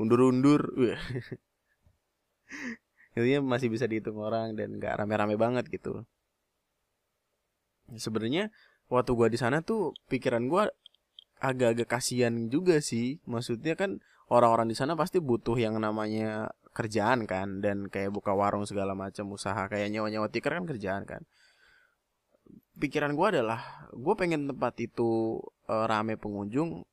undur-undur. 0.00 0.72
Intinya 3.16 3.40
masih 3.44 3.68
bisa 3.68 3.84
dihitung 3.84 4.16
orang 4.16 4.56
dan 4.56 4.80
nggak 4.80 4.96
rame-rame 4.96 5.36
banget 5.36 5.68
gitu. 5.68 6.08
Sebenarnya 7.90 8.48
waktu 8.88 9.12
gua 9.12 9.28
di 9.28 9.36
sana 9.36 9.60
tuh 9.60 9.92
pikiran 10.08 10.46
gua 10.46 10.70
agak-agak 11.40 11.88
kasihan 11.88 12.52
juga 12.52 12.78
sih. 12.84 13.18
Maksudnya 13.24 13.74
kan 13.74 13.98
orang-orang 14.28 14.70
di 14.70 14.76
sana 14.78 14.94
pasti 14.94 15.18
butuh 15.18 15.56
yang 15.56 15.80
namanya 15.80 16.52
kerjaan 16.76 17.24
kan. 17.24 17.64
Dan 17.64 17.88
kayak 17.88 18.12
buka 18.14 18.36
warung 18.36 18.68
segala 18.68 18.92
macam 18.94 19.32
usaha 19.32 19.66
kayak 19.66 19.90
nyawa-nyawa 19.90 20.28
tikar 20.28 20.60
kan 20.60 20.68
kerjaan 20.68 21.02
kan. 21.08 21.24
Pikiran 22.80 23.12
gue 23.16 23.26
adalah 23.40 23.90
gue 23.92 24.14
pengen 24.16 24.48
tempat 24.48 24.76
itu 24.80 25.40
uh, 25.68 25.84
rame 25.84 26.16
pengunjung 26.16 26.86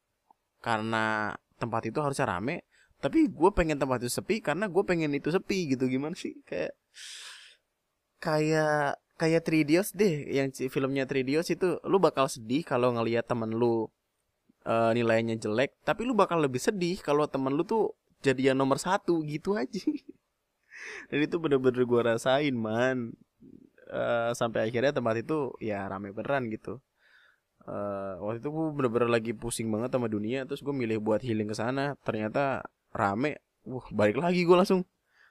karena 0.60 1.32
tempat 1.62 1.88
itu 1.88 2.02
harusnya 2.02 2.28
rame 2.28 2.68
tapi 2.98 3.30
gue 3.30 3.50
pengen 3.54 3.78
tempat 3.78 4.02
itu 4.02 4.10
sepi 4.10 4.41
karena 4.41 4.66
gue 4.66 4.84
pengen 4.84 5.14
itu 5.14 5.30
sepi 5.30 5.70
gitu. 5.78 5.86
Gimana 5.86 6.18
sih? 6.18 6.34
Kayak 6.50 6.74
kayak 8.18 8.98
kayak 9.22 9.41
Three 9.45 9.62
Idiots 9.62 9.93
deh. 9.93 10.26
Yang 10.34 10.66
filmnya 10.74 11.06
Three 11.06 11.22
Idiots 11.22 11.54
itu 11.54 11.78
lu 11.86 12.02
bakal 12.02 12.26
sedih 12.26 12.66
kalau 12.66 12.98
ngelihat 12.98 13.30
temen 13.30 13.54
lu 13.54 13.89
uh, 14.68 14.91
nilainya 14.91 15.39
jelek 15.39 15.80
tapi 15.88 16.03
lu 16.03 16.11
bakal 16.11 16.43
lebih 16.43 16.59
sedih 16.59 16.99
kalau 16.99 17.24
temen 17.26 17.55
lu 17.55 17.63
tuh 17.63 17.95
jadi 18.22 18.53
yang 18.53 18.57
nomor 18.59 18.82
satu 18.82 19.22
gitu 19.24 19.55
aja. 19.55 19.82
Dan 21.09 21.20
itu 21.26 21.38
bener-bener 21.38 21.84
gue 21.86 22.01
rasain 22.01 22.53
man. 22.53 23.13
Uh, 23.88 24.36
sampai 24.36 24.68
akhirnya 24.68 24.91
tempat 24.91 25.24
itu 25.24 25.55
ya 25.63 25.88
rame 25.88 26.11
beneran 26.11 26.51
gitu. 26.51 26.84
Uh, 27.68 28.20
waktu 28.24 28.43
itu 28.43 28.49
gue 28.51 28.65
bener-bener 28.76 29.09
lagi 29.11 29.32
pusing 29.32 29.68
banget 29.72 29.95
sama 29.95 30.07
dunia 30.11 30.43
terus 30.47 30.63
gue 30.63 30.76
milih 30.76 30.99
buat 30.99 31.22
healing 31.24 31.47
ke 31.47 31.55
sana. 31.55 31.95
Ternyata 32.03 32.65
rame. 32.91 33.39
Wah 33.68 33.88
balik 33.93 34.20
lagi 34.20 34.43
gue 34.43 34.57
langsung. 34.57 34.84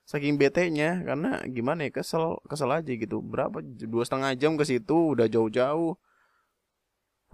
Saking 0.07 0.39
bete 0.39 0.70
nya 0.70 1.03
karena 1.03 1.43
gimana 1.51 1.82
ya 1.82 1.91
kesel 1.91 2.39
kesel 2.47 2.70
aja 2.70 2.93
gitu. 2.95 3.18
Berapa? 3.18 3.59
Dua 3.62 4.07
setengah 4.07 4.39
jam 4.39 4.55
ke 4.55 4.62
situ 4.62 5.18
udah 5.18 5.26
jauh-jauh 5.26 5.99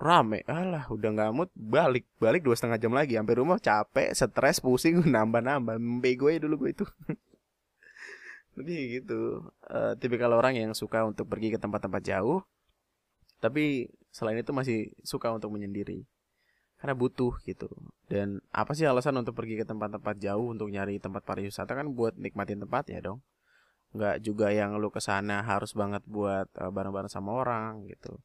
rame. 0.02 0.42
Alah 0.50 0.90
udah 0.90 1.10
nggak 1.14 1.30
mood 1.30 1.50
balik. 1.54 2.04
Balik 2.18 2.42
dua 2.42 2.58
setengah 2.58 2.82
jam 2.82 2.92
lagi. 2.92 3.14
Sampai 3.14 3.38
rumah 3.38 3.62
capek 3.62 4.10
stres 4.12 4.58
pusing 4.58 4.98
nambah 5.14 5.40
nambah 5.40 5.78
ya 6.02 6.38
dulu 6.42 6.66
gue 6.66 6.70
itu. 6.74 6.86
Lebih 8.58 8.80
gitu. 9.00 9.46
Uh, 9.70 9.94
tipikal 9.96 10.34
orang 10.34 10.58
yang 10.58 10.74
suka 10.74 11.06
untuk 11.06 11.30
pergi 11.30 11.54
ke 11.54 11.58
tempat-tempat 11.62 12.02
jauh 12.02 12.42
tapi 13.42 13.90
selain 14.14 14.38
itu 14.38 14.54
masih 14.54 14.94
suka 15.02 15.30
untuk 15.34 15.50
menyendiri. 15.50 16.06
Karena 16.78 16.94
butuh 16.94 17.38
gitu. 17.46 17.70
Dan 18.06 18.42
apa 18.54 18.74
sih 18.74 18.86
alasan 18.86 19.18
untuk 19.18 19.34
pergi 19.38 19.58
ke 19.58 19.66
tempat-tempat 19.66 20.18
jauh 20.18 20.54
untuk 20.54 20.70
nyari 20.70 20.98
tempat 20.98 21.22
pariwisata? 21.26 21.74
Kan 21.74 21.94
buat 21.94 22.18
nikmatin 22.18 22.62
tempat 22.62 22.90
ya 22.90 23.02
dong. 23.02 23.22
Nggak 23.94 24.22
juga 24.22 24.50
yang 24.54 24.78
lu 24.78 24.90
ke 24.94 25.02
sana 25.02 25.42
harus 25.42 25.74
banget 25.74 26.02
buat 26.06 26.50
uh, 26.58 26.70
bareng-bareng 26.70 27.10
sama 27.10 27.34
orang 27.34 27.86
gitu 27.90 28.18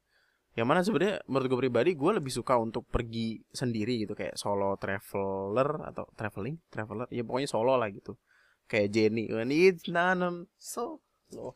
yang 0.57 0.65
mana 0.65 0.81
sebenarnya 0.81 1.21
menurut 1.29 1.53
gue 1.53 1.59
pribadi 1.69 1.93
gue 1.93 2.11
lebih 2.17 2.33
suka 2.33 2.57
untuk 2.57 2.89
pergi 2.89 3.37
sendiri 3.53 4.01
gitu 4.01 4.17
kayak 4.17 4.41
solo 4.41 4.73
traveler 4.81 5.85
atau 5.93 6.09
traveling 6.17 6.57
traveler 6.73 7.05
ya 7.13 7.21
pokoknya 7.21 7.45
solo 7.45 7.77
lah 7.77 7.85
gitu. 7.93 8.17
Kayak 8.65 8.89
Jenny 8.89 9.29
kan 9.29 9.53
it's 9.53 9.85
nanam 9.85 10.49
so 10.57 11.05
loh 11.29 11.53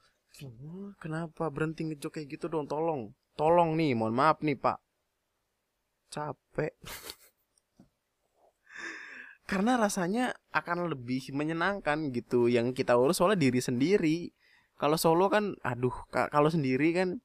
kenapa 1.02 1.50
berhenti 1.50 1.90
ngejok 1.90 2.22
kayak 2.22 2.38
gitu 2.38 2.46
dong? 2.46 2.70
Tolong 2.70 3.10
tolong 3.34 3.74
nih 3.74 3.98
mohon 3.98 4.14
maaf 4.14 4.46
nih 4.46 4.54
pak. 4.54 4.78
Capek. 6.14 6.78
Karena 9.50 9.82
rasanya 9.82 10.38
akan 10.54 10.94
lebih 10.94 11.34
menyenangkan 11.34 12.14
gitu 12.14 12.54
yang 12.54 12.70
kita 12.78 13.02
urus 13.02 13.18
soalnya 13.18 13.50
diri 13.50 13.66
sendiri. 13.66 14.30
Kalau 14.78 14.94
solo 14.94 15.26
kan 15.26 15.58
aduh 15.66 16.06
kalau 16.14 16.54
sendiri 16.54 16.94
kan 16.94 17.18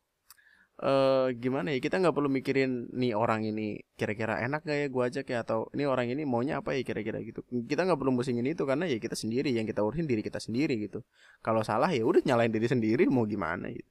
uh, 0.83 1.33
gimana 1.33 1.73
ya 1.73 1.79
kita 1.81 1.97
nggak 2.01 2.15
perlu 2.17 2.29
mikirin 2.29 2.93
nih 2.93 3.13
orang 3.17 3.45
ini 3.49 3.81
kira-kira 3.97 4.41
enak 4.45 4.61
gak 4.69 4.77
ya 4.77 4.87
gue 4.93 5.03
ajak 5.09 5.27
ya? 5.33 5.39
Atau 5.45 5.69
ini 5.73 5.85
orang 5.89 6.07
ini 6.13 6.23
maunya 6.29 6.61
apa 6.61 6.77
ya 6.77 6.83
kira-kira? 6.85 7.19
Gitu. 7.25 7.41
Kita 7.71 7.85
nggak 7.89 7.99
perlu 8.01 8.13
musingin 8.13 8.45
itu 8.45 8.63
karena 8.69 8.85
ya 8.89 8.99
kita 9.01 9.17
sendiri 9.17 9.53
yang 9.53 9.65
kita 9.65 9.81
urusin 9.81 10.05
diri 10.09 10.21
kita 10.21 10.41
sendiri 10.43 10.77
gitu. 10.81 11.01
Kalau 11.41 11.63
salah 11.65 11.89
ya 11.93 12.05
udah 12.05 12.21
nyalain 12.25 12.53
diri 12.53 12.69
sendiri 12.69 13.09
mau 13.09 13.25
gimana 13.25 13.73
gitu. 13.73 13.89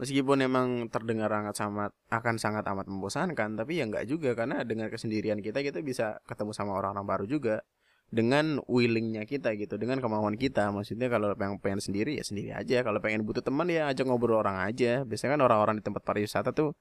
Meskipun 0.00 0.40
emang 0.40 0.88
terdengar 0.88 1.28
sangat 1.28 1.60
sangat 1.60 1.90
akan 2.08 2.34
sangat 2.40 2.64
amat 2.72 2.88
membosankan 2.88 3.52
tapi 3.60 3.76
ya 3.76 3.84
nggak 3.84 4.08
juga 4.08 4.32
karena 4.32 4.64
dengan 4.64 4.88
kesendirian 4.88 5.44
kita 5.44 5.60
kita 5.60 5.84
bisa 5.84 6.16
ketemu 6.24 6.56
sama 6.56 6.72
orang-orang 6.72 7.04
baru 7.04 7.24
juga 7.28 7.60
dengan 8.10 8.58
willingnya 8.66 9.22
kita 9.22 9.54
gitu 9.54 9.78
dengan 9.78 10.02
kemauan 10.02 10.34
kita. 10.34 10.74
Maksudnya 10.74 11.06
kalau 11.06 11.30
pengen 11.38 11.62
pengen 11.62 11.80
sendiri 11.80 12.18
ya 12.18 12.24
sendiri 12.26 12.50
aja. 12.50 12.82
Kalau 12.82 12.98
pengen 12.98 13.22
butuh 13.22 13.40
teman 13.40 13.70
ya 13.70 13.86
ajak 13.86 14.04
ngobrol 14.10 14.42
orang 14.42 14.58
aja. 14.66 15.06
Biasanya 15.06 15.38
kan 15.38 15.42
orang-orang 15.46 15.74
di 15.78 15.84
tempat 15.86 16.02
pariwisata 16.02 16.50
tuh 16.50 16.74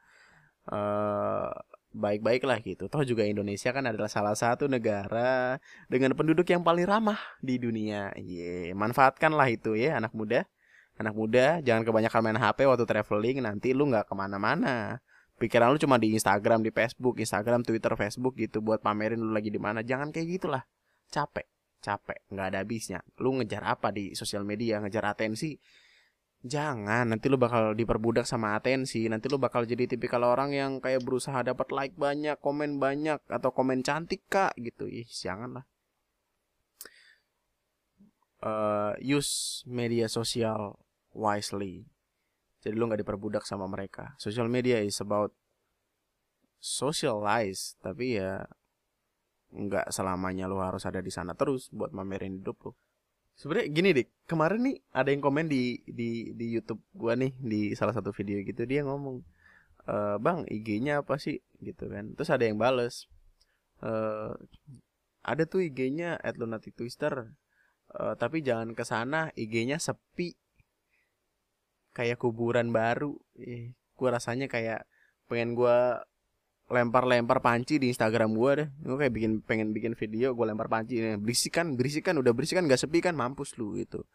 uh, 0.74 1.54
baik-baik 1.94 2.44
lah 2.50 2.58
gitu. 2.66 2.90
Toh 2.90 3.06
juga 3.06 3.30
Indonesia 3.30 3.70
kan 3.70 3.86
adalah 3.86 4.10
salah 4.10 4.34
satu 4.34 4.66
negara 4.66 5.62
dengan 5.86 6.18
penduduk 6.18 6.50
yang 6.50 6.66
paling 6.66 6.90
ramah 6.90 7.22
di 7.46 7.62
dunia. 7.62 8.10
Ye 8.18 8.74
manfaatkan 8.74 9.30
lah 9.34 9.48
itu 9.54 9.78
ya 9.78 10.02
anak 10.02 10.18
muda. 10.18 10.50
Anak 11.00 11.16
muda 11.16 11.62
jangan 11.64 11.86
kebanyakan 11.86 12.20
main 12.26 12.40
HP 12.42 12.68
waktu 12.68 12.84
traveling 12.90 13.38
nanti 13.46 13.72
lu 13.78 13.86
nggak 13.86 14.10
ke 14.10 14.14
mana-mana. 14.18 14.98
Pikiran 15.40 15.72
lu 15.72 15.80
cuma 15.80 15.96
di 15.96 16.12
Instagram 16.18 16.66
di 16.66 16.74
Facebook 16.74 17.16
Instagram 17.22 17.64
Twitter 17.64 17.94
Facebook 17.96 18.36
gitu 18.36 18.60
buat 18.60 18.82
pamerin 18.82 19.22
lu 19.22 19.32
lagi 19.32 19.54
di 19.54 19.62
mana. 19.62 19.86
Jangan 19.86 20.12
kayak 20.12 20.28
gitulah 20.42 20.66
capek 21.10 21.48
capek 21.80 22.20
nggak 22.32 22.48
ada 22.54 22.60
habisnya. 22.64 23.00
Lu 23.20 23.36
ngejar 23.40 23.64
apa 23.66 23.90
di 23.90 24.14
sosial 24.16 24.44
media? 24.44 24.80
Ngejar 24.84 25.16
atensi? 25.16 25.56
Jangan 26.40 27.12
nanti 27.12 27.28
lu 27.28 27.36
bakal 27.36 27.76
diperbudak 27.76 28.24
sama 28.24 28.56
atensi. 28.56 29.08
Nanti 29.12 29.28
lu 29.28 29.36
bakal 29.42 29.68
jadi 29.68 29.88
tipikal 29.90 30.24
orang 30.24 30.56
yang 30.56 30.72
kayak 30.80 31.04
berusaha 31.04 31.44
dapat 31.44 31.68
like 31.76 31.96
banyak 32.00 32.40
komen 32.40 32.80
banyak 32.80 33.20
atau 33.28 33.50
komen 33.52 33.84
cantik 33.84 34.24
kak 34.32 34.56
gitu. 34.60 34.88
Ih 34.88 35.08
jangan 35.08 35.60
lah 35.60 35.66
uh, 38.44 38.94
use 39.00 39.64
media 39.68 40.08
sosial 40.08 40.80
wisely. 41.12 41.88
Jadi 42.60 42.76
lu 42.76 42.88
nggak 42.92 43.04
diperbudak 43.08 43.44
sama 43.48 43.68
mereka. 43.68 44.16
Social 44.20 44.52
media 44.52 44.84
is 44.84 45.00
about 45.00 45.32
socialize 46.60 47.80
tapi 47.80 48.20
ya 48.20 48.44
nggak 49.50 49.90
selamanya 49.90 50.46
lo 50.46 50.62
harus 50.62 50.86
ada 50.86 51.02
di 51.02 51.10
sana 51.10 51.34
terus 51.34 51.74
buat 51.74 51.90
mamerin 51.94 52.42
hidup 52.42 52.58
lo 52.70 52.72
sebenarnya 53.40 53.68
gini 53.72 53.90
dik. 53.96 54.10
Kemarin 54.28 54.62
nih 54.68 54.78
ada 54.92 55.10
yang 55.16 55.24
komen 55.24 55.48
di 55.48 55.80
di 55.88 56.36
di 56.36 56.46
YouTube 56.52 56.84
gua 56.92 57.16
nih 57.16 57.32
di 57.40 57.72
salah 57.80 57.96
satu 57.96 58.12
video 58.12 58.44
gitu. 58.44 58.68
Dia 58.68 58.84
ngomong 58.84 59.24
e, 59.88 59.96
bang 60.20 60.44
IG-nya 60.52 61.02
apa 61.02 61.16
sih? 61.16 61.40
Gitu 61.64 61.88
kan. 61.88 62.14
Terus 62.20 62.30
ada 62.36 62.44
yang 62.44 62.60
bales 62.60 63.08
e, 63.80 63.92
ada 65.24 65.44
tuh 65.48 65.64
IG-nya 65.64 66.20
@lunatic_twister 66.36 67.32
e, 67.96 68.02
tapi 68.20 68.44
jangan 68.44 68.76
ke 68.76 68.84
sana 68.84 69.32
IG-nya 69.40 69.80
sepi. 69.80 70.36
Kayak 71.96 72.20
kuburan 72.22 72.76
baru. 72.76 73.16
Eh, 73.40 73.74
gua 73.96 74.20
rasanya 74.20 74.52
kayak 74.52 74.84
pengen 75.32 75.56
gua 75.56 76.04
lempar-lempar 76.70 77.42
panci 77.42 77.82
di 77.82 77.90
Instagram 77.90 78.38
gue 78.38 78.52
deh. 78.62 78.68
Gue 78.86 78.98
kayak 79.02 79.14
bikin 79.14 79.32
pengen 79.42 79.74
bikin 79.74 79.98
video 79.98 80.38
gue 80.38 80.46
lempar 80.46 80.70
panci 80.70 81.02
ini 81.02 81.18
berisikan 81.18 81.74
berisikan 81.74 82.16
udah 82.22 82.32
berisikan 82.32 82.70
gak 82.70 82.80
sepi 82.80 83.02
kan? 83.02 83.18
Mampus 83.18 83.58
lu 83.58 83.74
gitu. 83.82 84.06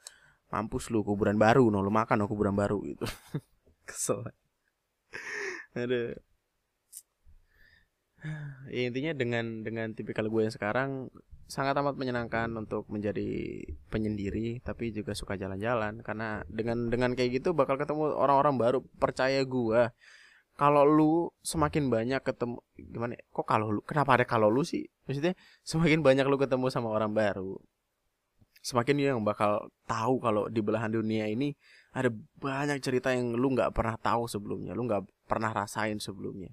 Mampus 0.55 0.89
lu 0.95 1.03
kuburan 1.03 1.35
baru 1.35 1.67
no 1.67 1.83
lu 1.83 1.91
makan 1.91 2.25
no 2.25 2.31
kuburan 2.31 2.55
baru 2.55 2.79
gitu. 2.87 3.05
Kesel. 3.91 4.23
Ada. 5.75 6.15
Ya, 8.73 8.83
intinya 8.89 9.13
dengan 9.13 9.67
dengan 9.67 9.93
tipikal 9.93 10.31
gue 10.31 10.49
yang 10.49 10.55
sekarang 10.55 11.13
sangat 11.45 11.77
amat 11.77 12.01
menyenangkan 12.01 12.49
untuk 12.57 12.89
menjadi 12.89 13.61
penyendiri 13.93 14.65
tapi 14.65 14.95
juga 14.95 15.13
suka 15.13 15.35
jalan-jalan. 15.35 16.01
Karena 16.07 16.47
dengan 16.47 16.87
dengan 16.87 17.19
kayak 17.19 17.43
gitu 17.43 17.51
bakal 17.53 17.77
ketemu 17.77 18.15
orang-orang 18.15 18.55
baru 18.57 18.79
percaya 18.97 19.43
gue 19.43 19.91
kalau 20.55 20.87
lu 20.87 21.31
semakin 21.43 21.91
banyak 21.91 22.21
ketemu 22.23 22.63
gimana 22.79 23.19
ya? 23.19 23.23
kok 23.31 23.47
kalau 23.47 23.67
lu 23.75 23.81
kenapa 23.83 24.21
ada 24.21 24.25
kalau 24.27 24.49
lu 24.51 24.63
sih? 24.63 24.87
Maksudnya 25.07 25.35
semakin 25.67 26.01
banyak 26.01 26.27
lu 26.31 26.39
ketemu 26.39 26.71
sama 26.71 26.89
orang 26.91 27.11
baru 27.11 27.59
semakin 28.65 28.95
dia 28.97 29.09
yang 29.13 29.21
bakal 29.21 29.69
tahu 29.85 30.17
kalau 30.25 30.49
di 30.49 30.65
belahan 30.65 30.89
dunia 30.89 31.29
ini 31.29 31.53
ada 31.93 32.09
banyak 32.41 32.81
cerita 32.81 33.13
yang 33.13 33.37
lu 33.37 33.53
nggak 33.53 33.77
pernah 33.77 34.01
tahu 34.01 34.25
sebelumnya 34.25 34.73
lu 34.73 34.89
nggak 34.89 35.05
pernah 35.29 35.53
rasain 35.53 36.01
sebelumnya. 36.01 36.49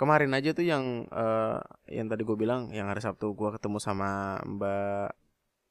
Kemarin 0.00 0.32
aja 0.32 0.56
tuh 0.56 0.64
yang 0.64 1.04
uh, 1.12 1.60
yang 1.92 2.08
tadi 2.08 2.24
gue 2.24 2.32
bilang 2.32 2.72
yang 2.72 2.88
hari 2.88 3.04
Sabtu 3.04 3.36
gue 3.36 3.52
ketemu 3.52 3.76
sama 3.76 4.40
Mbak 4.48 5.12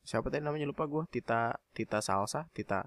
siapa 0.06 0.30
tadi 0.30 0.46
namanya? 0.46 0.70
Lupa 0.70 0.86
gue 0.86 1.02
Tita 1.10 1.58
Tita 1.74 1.98
Salsa 1.98 2.46
Tita 2.54 2.86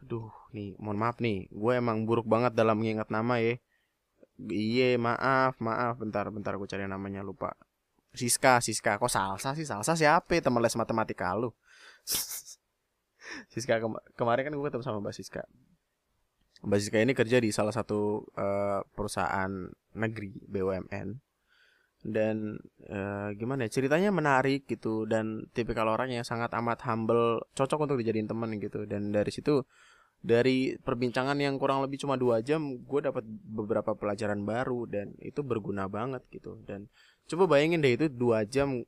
Aduh, 0.00 0.32
nih, 0.56 0.76
mohon 0.80 0.98
maaf 0.98 1.20
nih. 1.20 1.48
Gue 1.52 1.76
emang 1.76 2.08
buruk 2.08 2.24
banget 2.24 2.56
dalam 2.56 2.80
mengingat 2.80 3.12
nama 3.12 3.36
ya. 3.40 3.60
Iya, 4.48 4.96
maaf, 4.96 5.60
maaf. 5.60 6.00
Bentar, 6.00 6.28
bentar 6.32 6.56
gue 6.56 6.68
cari 6.68 6.88
namanya 6.88 7.20
lupa. 7.20 7.52
Siska, 8.16 8.58
Siska. 8.64 8.96
Kok 8.96 9.12
salsa 9.12 9.52
sih? 9.52 9.68
Salsa 9.68 9.92
siapa? 9.94 10.40
Teman 10.40 10.64
les 10.64 10.74
matematika 10.74 11.36
lu. 11.36 11.52
Siska 13.52 13.78
kem 13.78 13.94
kemarin 14.18 14.50
kan 14.50 14.52
gue 14.56 14.64
ketemu 14.66 14.84
sama 14.84 14.98
Mbak 15.04 15.14
Siska. 15.14 15.42
Mbak 16.66 16.78
Siska 16.80 16.98
ini 16.98 17.12
kerja 17.14 17.38
di 17.38 17.50
salah 17.54 17.70
satu 17.70 18.26
uh, 18.34 18.80
perusahaan 18.96 19.70
negeri 19.94 20.34
BUMN 20.48 21.08
dan 22.00 22.56
uh, 22.88 23.28
gimana 23.36 23.68
ya 23.68 23.76
ceritanya 23.76 24.08
menarik 24.08 24.64
gitu 24.64 25.04
dan 25.04 25.44
tipikal 25.52 25.84
orang 25.84 26.08
yang 26.08 26.24
sangat 26.24 26.48
amat 26.56 26.80
humble 26.88 27.44
cocok 27.52 27.84
untuk 27.84 28.00
dijadiin 28.00 28.24
teman 28.24 28.56
gitu 28.56 28.88
dan 28.88 29.12
dari 29.12 29.28
situ 29.28 29.68
dari 30.20 30.76
perbincangan 30.76 31.36
yang 31.40 31.56
kurang 31.56 31.80
lebih 31.80 31.96
cuma 31.96 32.20
dua 32.20 32.44
jam 32.44 32.76
gue 32.76 33.00
dapat 33.00 33.24
beberapa 33.26 33.96
pelajaran 33.96 34.44
baru 34.44 34.84
dan 34.84 35.16
itu 35.24 35.40
berguna 35.40 35.88
banget 35.88 36.20
gitu. 36.28 36.60
Dan 36.68 36.92
coba 37.24 37.56
bayangin 37.56 37.80
deh 37.80 37.96
itu 37.96 38.06
dua 38.12 38.44
jam 38.44 38.84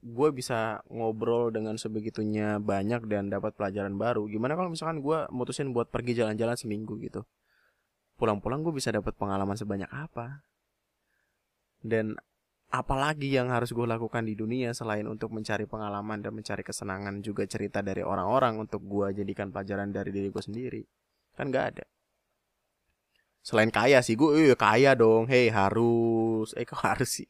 gue 0.00 0.28
bisa 0.32 0.80
ngobrol 0.88 1.52
dengan 1.52 1.76
sebegitunya 1.76 2.56
banyak 2.56 3.04
dan 3.04 3.28
dapat 3.28 3.52
pelajaran 3.52 4.00
baru. 4.00 4.24
Gimana 4.24 4.56
kalau 4.56 4.72
misalkan 4.72 5.04
gue 5.04 5.28
mutusin 5.28 5.76
buat 5.76 5.92
pergi 5.92 6.16
jalan-jalan 6.16 6.56
seminggu 6.56 6.96
gitu? 7.04 7.28
Pulang-pulang 8.16 8.64
gue 8.64 8.72
bisa 8.72 8.88
dapat 8.88 9.12
pengalaman 9.20 9.60
sebanyak 9.60 9.88
apa? 9.92 10.40
Dan 11.84 12.16
apalagi 12.70 13.34
yang 13.34 13.50
harus 13.50 13.74
gue 13.74 13.82
lakukan 13.82 14.22
di 14.22 14.38
dunia 14.38 14.70
selain 14.70 15.02
untuk 15.10 15.34
mencari 15.34 15.66
pengalaman 15.66 16.22
dan 16.22 16.30
mencari 16.30 16.62
kesenangan 16.62 17.18
juga 17.18 17.42
cerita 17.50 17.82
dari 17.82 18.06
orang-orang 18.06 18.62
untuk 18.62 18.86
gue 18.86 19.10
jadikan 19.22 19.50
pelajaran 19.50 19.90
dari 19.90 20.14
diri 20.14 20.30
gue 20.30 20.42
sendiri 20.42 20.82
kan 21.34 21.50
gak 21.50 21.66
ada. 21.76 21.84
Selain 23.40 23.72
kaya 23.72 24.04
sih 24.04 24.14
gue 24.14 24.52
eh, 24.52 24.58
kaya 24.58 24.92
dong 24.92 25.26
hei 25.26 25.48
harus. 25.48 26.52
Eh 26.54 26.68
kok 26.68 26.84
harus 26.84 27.08
sih? 27.08 27.28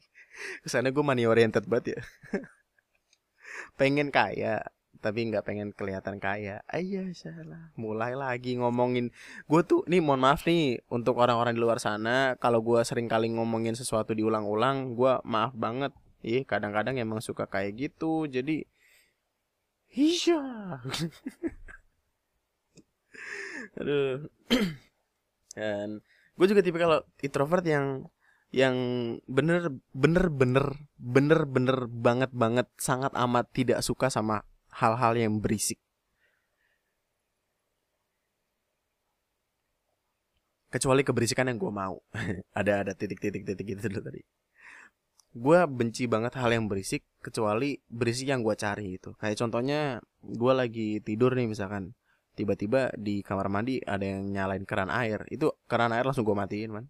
Ke 0.61 0.69
sana 0.69 0.91
gue 0.91 1.05
money 1.05 1.25
oriented 1.25 1.65
banget 1.71 1.97
ya. 1.97 2.01
Pengen 3.79 4.11
kaya 4.11 4.61
tapi 5.01 5.33
nggak 5.33 5.49
pengen 5.49 5.73
kelihatan 5.73 6.21
kaya. 6.21 6.61
Ayah 6.69 7.09
salah. 7.17 7.73
Mulai 7.75 8.13
lagi 8.13 8.61
ngomongin. 8.61 9.09
Gue 9.49 9.65
tuh 9.65 9.81
nih 9.89 10.05
mohon 10.05 10.21
maaf 10.21 10.45
nih 10.45 10.85
untuk 10.93 11.17
orang-orang 11.17 11.57
di 11.57 11.61
luar 11.65 11.81
sana 11.81 12.37
kalau 12.37 12.61
gue 12.61 12.85
sering 12.85 13.09
kali 13.09 13.33
ngomongin 13.33 13.73
sesuatu 13.73 14.13
diulang-ulang 14.13 14.93
gue 14.93 15.13
maaf 15.25 15.57
banget. 15.57 15.97
Ih 16.21 16.45
kadang-kadang 16.45 17.01
emang 17.01 17.25
suka 17.25 17.49
kayak 17.49 17.81
gitu 17.81 18.29
jadi 18.29 18.69
iya 19.97 20.45
aduh. 23.81 24.29
Dan 25.57 26.05
gue 26.37 26.47
juga 26.47 26.61
tipe 26.61 26.77
kalau 26.77 27.01
introvert 27.25 27.65
yang 27.65 28.05
yang 28.51 28.77
bener 29.31 29.79
bener 29.95 30.27
bener 30.27 30.67
bener 30.99 31.47
bener 31.47 31.87
banget 31.87 32.35
banget 32.35 32.67
sangat 32.83 33.15
amat 33.15 33.47
tidak 33.55 33.79
suka 33.87 34.11
sama 34.11 34.43
hal-hal 34.75 35.13
yang 35.19 35.39
berisik. 35.43 35.79
Kecuali 40.71 41.03
keberisikan 41.03 41.51
yang 41.51 41.59
gue 41.59 41.73
mau. 41.75 41.99
ada 42.61 42.87
ada 42.87 42.93
titik-titik-titik 42.95 43.67
gitu 43.67 43.91
dulu 43.91 44.01
tadi. 44.07 44.23
Gue 45.31 45.59
benci 45.67 46.07
banget 46.07 46.39
hal 46.39 46.51
yang 46.55 46.67
berisik 46.71 47.03
kecuali 47.23 47.79
berisik 47.91 48.31
yang 48.31 48.47
gue 48.47 48.55
cari 48.55 48.99
itu. 48.99 49.11
Kayak 49.19 49.43
contohnya 49.43 49.99
gue 50.23 50.53
lagi 50.55 50.89
tidur 51.03 51.35
nih 51.35 51.51
misalkan. 51.51 51.95
Tiba-tiba 52.39 52.95
di 52.95 53.27
kamar 53.27 53.51
mandi 53.51 53.83
ada 53.83 54.07
yang 54.07 54.31
nyalain 54.31 54.63
keran 54.63 54.95
air. 54.95 55.27
Itu 55.27 55.59
keran 55.67 55.91
air 55.91 56.07
langsung 56.07 56.23
gue 56.23 56.39
matiin 56.39 56.71
man 56.71 56.87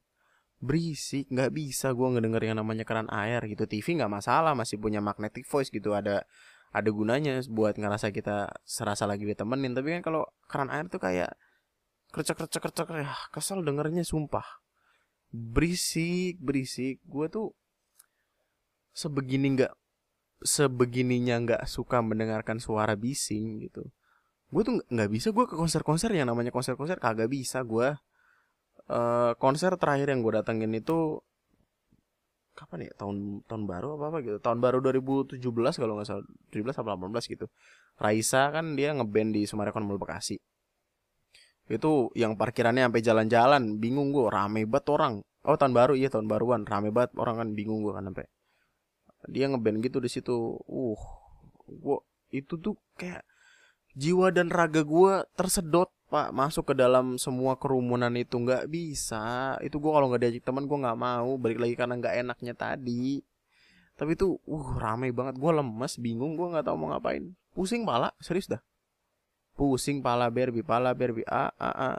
berisik 0.61 1.25
nggak 1.33 1.57
bisa 1.57 1.97
gue 1.97 2.09
ngedenger 2.13 2.53
yang 2.53 2.61
namanya 2.61 2.85
keran 2.85 3.09
air 3.09 3.41
gitu 3.49 3.65
TV 3.65 3.97
nggak 3.97 4.13
masalah 4.13 4.53
masih 4.53 4.77
punya 4.77 5.01
magnetic 5.01 5.49
voice 5.49 5.73
gitu 5.73 5.97
ada 5.97 6.29
ada 6.71 6.91
gunanya 6.95 7.43
buat 7.51 7.75
ngerasa 7.75 8.15
kita 8.15 8.63
serasa 8.63 9.05
lagi 9.07 9.27
ditemenin. 9.27 9.75
Tapi 9.75 9.99
kan 9.99 10.03
kalau 10.07 10.23
keran 10.47 10.71
air 10.71 10.87
tuh 10.87 11.03
kayak 11.03 11.35
kercek 12.15 12.39
kercek 12.39 12.63
kercek. 12.71 12.87
Ya 12.95 13.15
kesel 13.35 13.67
dengernya 13.67 14.07
sumpah. 14.07 14.47
Berisik 15.35 16.39
berisik. 16.39 17.03
Gue 17.07 17.27
tuh 17.27 17.55
sebegini 18.95 19.59
nggak 19.59 19.73
sebegininya 20.47 21.37
nggak 21.43 21.63
suka 21.67 22.01
mendengarkan 22.01 22.63
suara 22.63 22.95
bising 22.95 23.67
gitu. 23.67 23.91
Gue 24.51 24.63
tuh 24.63 24.83
nggak 24.87 25.11
bisa. 25.11 25.35
Gue 25.35 25.51
ke 25.51 25.59
konser-konser 25.59 26.15
yang 26.15 26.31
namanya 26.31 26.55
konser-konser 26.55 27.03
kagak 27.03 27.31
bisa. 27.31 27.63
Gue 27.67 27.95
uh, 28.91 29.33
konser 29.39 29.75
terakhir 29.75 30.11
yang 30.11 30.23
gue 30.23 30.33
datengin 30.39 30.75
itu 30.75 31.23
kapan 32.61 32.87
ya? 32.87 32.93
Tahun 33.01 33.41
tahun 33.49 33.63
baru 33.65 33.97
apa 33.97 34.05
apa 34.13 34.19
gitu. 34.21 34.37
Tahun 34.45 34.59
baru 34.61 34.79
2017 34.85 35.41
kalau 35.81 35.97
nggak 35.97 36.09
salah. 36.09 36.25
17 36.53 36.77
atau 36.77 36.93
18 36.93 37.33
gitu. 37.33 37.47
Raisa 37.97 38.53
kan 38.53 38.77
dia 38.77 38.93
ngeband 38.93 39.33
di 39.33 39.49
Sumarekon 39.49 39.89
Mall 39.89 39.97
Bekasi. 39.97 40.37
Itu 41.71 42.13
yang 42.13 42.37
parkirannya 42.37 42.85
sampai 42.91 43.03
jalan-jalan. 43.03 43.63
Bingung 43.81 44.13
gue 44.13 44.29
rame 44.29 44.69
banget 44.69 44.93
orang. 44.93 45.25
Oh 45.49 45.57
tahun 45.57 45.73
baru 45.73 45.97
iya 45.97 46.13
tahun 46.13 46.29
baruan. 46.29 46.69
Rame 46.69 46.93
banget 46.93 47.17
orang 47.17 47.41
kan 47.41 47.49
bingung 47.57 47.81
gue 47.81 47.97
kan 47.97 48.05
sampai. 48.05 48.29
Dia 49.33 49.49
ngeband 49.49 49.81
gitu 49.81 49.99
di 50.05 50.11
situ. 50.13 50.61
Uh 50.69 51.01
gue 51.71 51.99
itu 52.35 52.59
tuh 52.59 52.77
kayak 52.99 53.23
jiwa 53.95 54.31
dan 54.31 54.51
raga 54.51 54.83
gue 54.83 55.13
tersedot 55.35 55.91
pak 56.11 56.35
masuk 56.35 56.75
ke 56.75 56.75
dalam 56.75 57.15
semua 57.23 57.55
kerumunan 57.55 58.11
itu 58.19 58.35
nggak 58.35 58.67
bisa. 58.67 59.55
Itu 59.63 59.79
gue 59.79 59.91
kalau 59.95 60.11
nggak 60.11 60.21
diajak 60.27 60.45
teman 60.45 60.67
gue 60.67 60.79
nggak 60.83 60.99
mau. 60.99 61.39
Balik 61.39 61.63
lagi 61.63 61.75
karena 61.79 61.95
nggak 61.97 62.15
enaknya 62.27 62.55
tadi. 62.59 63.23
Tapi 63.95 64.19
itu 64.19 64.35
uh 64.43 64.67
rame 64.83 65.15
banget. 65.15 65.39
Gue 65.39 65.55
lemes 65.55 65.95
bingung. 66.03 66.35
Gue 66.35 66.51
nggak 66.51 66.67
tahu 66.67 66.77
mau 66.77 66.91
ngapain. 66.91 67.31
Pusing 67.55 67.87
pala 67.87 68.11
serius 68.19 68.51
dah. 68.51 68.59
Pusing 69.55 70.03
pala 70.03 70.27
berbi 70.35 70.67
pala 70.67 70.91
berbi 70.99 71.23
a 71.31 71.55
a 71.55 71.71
a. 71.71 71.91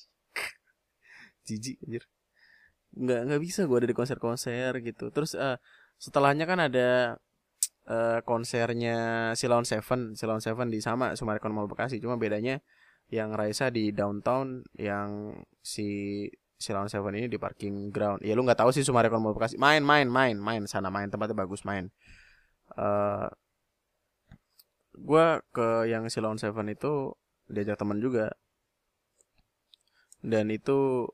Jijik 1.48 1.80
anjir. 1.88 2.04
Nggak 3.00 3.20
nggak 3.32 3.40
bisa 3.40 3.64
gue 3.64 3.76
ada 3.80 3.88
di 3.88 3.96
konser-konser 3.96 4.76
gitu. 4.84 5.08
Terus 5.08 5.32
uh, 5.32 5.56
setelahnya 5.96 6.44
kan 6.44 6.68
ada 6.68 7.16
uh, 7.88 8.20
konsernya 8.28 9.32
Silon 9.40 9.64
Seven. 9.64 10.12
Silon 10.20 10.44
Seven 10.44 10.68
di 10.68 10.84
sama 10.84 11.16
Sumarekon 11.16 11.56
Mall 11.56 11.64
Bekasi. 11.64 11.96
Cuma 11.96 12.20
bedanya 12.20 12.60
yang 13.10 13.34
Raisa 13.34 13.68
di 13.74 13.90
downtown 13.90 14.62
yang 14.78 15.34
si 15.60 16.26
Silon 16.60 16.86
Seven 16.86 17.16
ini 17.18 17.26
di 17.26 17.40
parking 17.40 17.90
ground. 17.90 18.22
Ya 18.22 18.38
lu 18.38 18.46
nggak 18.46 18.62
tahu 18.62 18.70
sih 18.70 18.86
Sumarekon 18.86 19.18
Mall 19.18 19.34
Bekasi. 19.34 19.58
Main 19.58 19.82
main 19.82 20.06
main 20.06 20.38
main 20.38 20.62
sana 20.70 20.92
main. 20.92 21.10
Tempatnya 21.10 21.34
bagus 21.34 21.66
main. 21.66 21.90
Uh, 22.78 23.26
gue 24.94 25.26
ke 25.50 25.90
yang 25.90 26.06
Silon 26.06 26.38
Seven 26.38 26.70
itu 26.70 27.16
diajak 27.50 27.80
teman 27.80 27.98
juga. 27.98 28.30
Dan 30.20 30.52
itu 30.52 31.08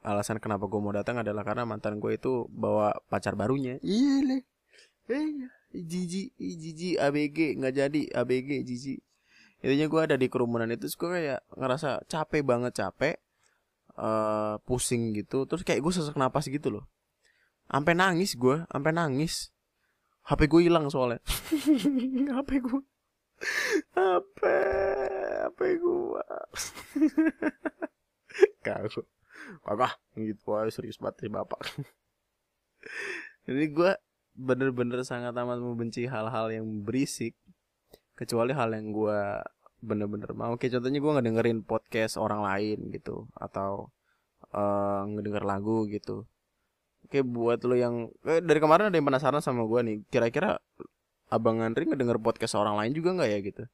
alasan 0.00 0.40
kenapa 0.40 0.64
gue 0.70 0.80
mau 0.80 0.94
datang 0.94 1.20
adalah 1.20 1.44
karena 1.44 1.68
mantan 1.68 2.00
gue 2.00 2.16
itu 2.16 2.48
bawa 2.48 2.96
pacar 3.12 3.36
barunya. 3.36 3.76
Iya 3.84 4.40
iya 5.10 5.50
jiji 5.74 6.30
jiji 6.38 6.94
ABG 6.94 7.58
nggak 7.58 7.74
jadi. 7.74 8.02
ABG 8.22 8.62
jiji 8.62 9.02
intinya 9.60 9.86
gue 9.88 10.00
ada 10.00 10.16
di 10.16 10.26
kerumunan 10.32 10.68
itu 10.72 10.88
gue 10.88 11.10
kayak 11.10 11.40
ngerasa 11.56 12.04
capek 12.08 12.42
banget 12.44 12.72
capek 12.80 13.16
uh, 14.00 14.56
pusing 14.64 15.12
gitu. 15.16 15.44
Terus 15.44 15.62
kayak 15.62 15.80
gue 15.84 15.92
sesak 15.92 16.16
napas 16.16 16.48
gitu 16.48 16.68
loh. 16.72 16.84
Sampai 17.70 17.94
nangis 17.94 18.34
gue 18.34 18.64
sampai 18.66 18.92
nangis. 18.92 19.52
HP 20.26 20.46
gue 20.48 20.60
hilang 20.68 20.88
soalnya. 20.88 21.20
HP 22.36 22.50
gue 22.60 22.80
HP 23.96 24.40
HP 25.48 25.60
gue 25.80 26.22
kagak 28.60 28.92
kagak. 29.64 29.94
Gitu 30.16 30.42
wah 30.48 30.68
serius 30.68 31.00
banget 31.00 31.26
sih 31.26 31.30
bapak. 31.32 31.60
Jadi 33.48 33.64
gue 33.72 33.92
bener-bener 34.36 35.02
sangat 35.04 35.34
amat 35.36 35.58
membenci 35.58 36.06
hal-hal 36.06 36.48
yang 36.52 36.64
berisik 36.84 37.34
kecuali 38.20 38.52
hal 38.52 38.76
yang 38.76 38.92
gue 38.92 39.20
bener-bener 39.80 40.30
mau. 40.36 40.60
Kayak 40.60 40.78
contohnya 40.78 41.00
gue 41.00 41.12
ngedengerin 41.16 41.58
podcast 41.64 42.20
orang 42.20 42.44
lain 42.44 42.92
gitu 42.92 43.24
atau 43.32 43.88
uh, 44.52 45.02
ngedenger 45.08 45.44
lagu 45.44 45.88
gitu. 45.88 46.28
Oke 47.08 47.24
buat 47.24 47.64
lo 47.64 47.74
yang 47.74 48.12
eh, 48.28 48.44
dari 48.44 48.60
kemarin 48.60 48.92
ada 48.92 48.96
yang 49.00 49.08
penasaran 49.08 49.40
sama 49.40 49.64
gue 49.64 49.80
nih. 49.80 49.96
Kira-kira 50.12 50.60
abang 51.32 51.64
Andri 51.64 51.88
ngedenger 51.88 52.20
podcast 52.20 52.60
orang 52.60 52.76
lain 52.76 52.92
juga 52.92 53.16
nggak 53.16 53.30
ya 53.32 53.38
gitu? 53.40 53.64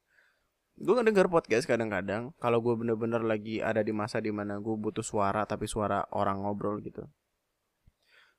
Gue 0.76 0.94
ngedenger 0.94 1.26
podcast 1.26 1.64
kadang-kadang 1.66 2.30
kalau 2.38 2.62
gue 2.62 2.74
bener-bener 2.78 3.24
lagi 3.26 3.58
ada 3.58 3.82
di 3.82 3.90
masa 3.90 4.22
di 4.22 4.30
mana 4.30 4.62
gue 4.62 4.76
butuh 4.78 5.02
suara 5.02 5.42
tapi 5.42 5.66
suara 5.66 6.06
orang 6.14 6.46
ngobrol 6.46 6.78
gitu. 6.86 7.02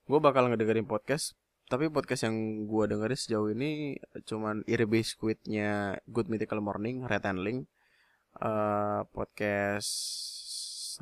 Gue 0.08 0.24
bakal 0.24 0.47
ngedengerin 0.47 0.88
podcast 0.88 1.36
tapi 1.68 1.91
podcast 1.91 2.24
yang 2.24 2.63
gue 2.63 2.84
dengerin 2.88 3.20
sejauh 3.20 3.51
ini 3.51 3.99
cuman 4.24 4.63
Ear 4.72 4.88
Biscuitnya 4.88 5.99
Good 6.07 6.32
Mythical 6.32 6.63
Morning, 6.63 7.03
Red 7.03 7.28
and 7.28 7.43
Link, 7.43 7.68
uh, 8.39 9.03
podcast 9.11 9.91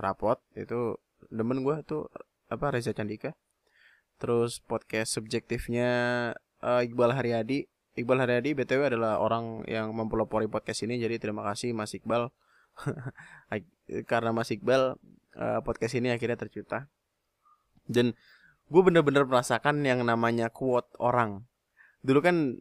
Rapot 0.02 0.42
itu 0.58 0.98
demen 1.30 1.62
gue 1.62 1.78
tuh 1.86 2.10
apa 2.50 2.74
Reza 2.74 2.98
Candika, 2.98 3.38
terus 4.18 4.58
podcast 4.58 5.14
subjektifnya 5.14 5.90
uh, 6.66 6.82
Iqbal 6.82 7.14
Haryadi. 7.14 7.70
Iqbal 7.96 8.26
Haryadi 8.26 8.58
btw 8.58 8.92
adalah 8.92 9.22
orang 9.22 9.64
yang 9.70 9.94
mempelopori 9.94 10.50
podcast 10.50 10.84
ini, 10.84 10.98
jadi 10.98 11.22
terima 11.22 11.46
kasih 11.46 11.72
Mas 11.78 11.94
Iqbal. 11.94 12.34
Karena 14.12 14.36
Mas 14.36 14.52
Iqbal 14.52 14.98
uh, 15.38 15.62
podcast 15.62 15.94
ini 15.96 16.12
akhirnya 16.12 16.36
tercipta. 16.36 16.90
Dan 17.86 18.18
gue 18.66 18.82
bener-bener 18.82 19.24
merasakan 19.30 19.86
yang 19.86 20.02
namanya 20.02 20.50
quote 20.50 20.90
orang. 20.98 21.46
Dulu 22.02 22.20
kan 22.22 22.58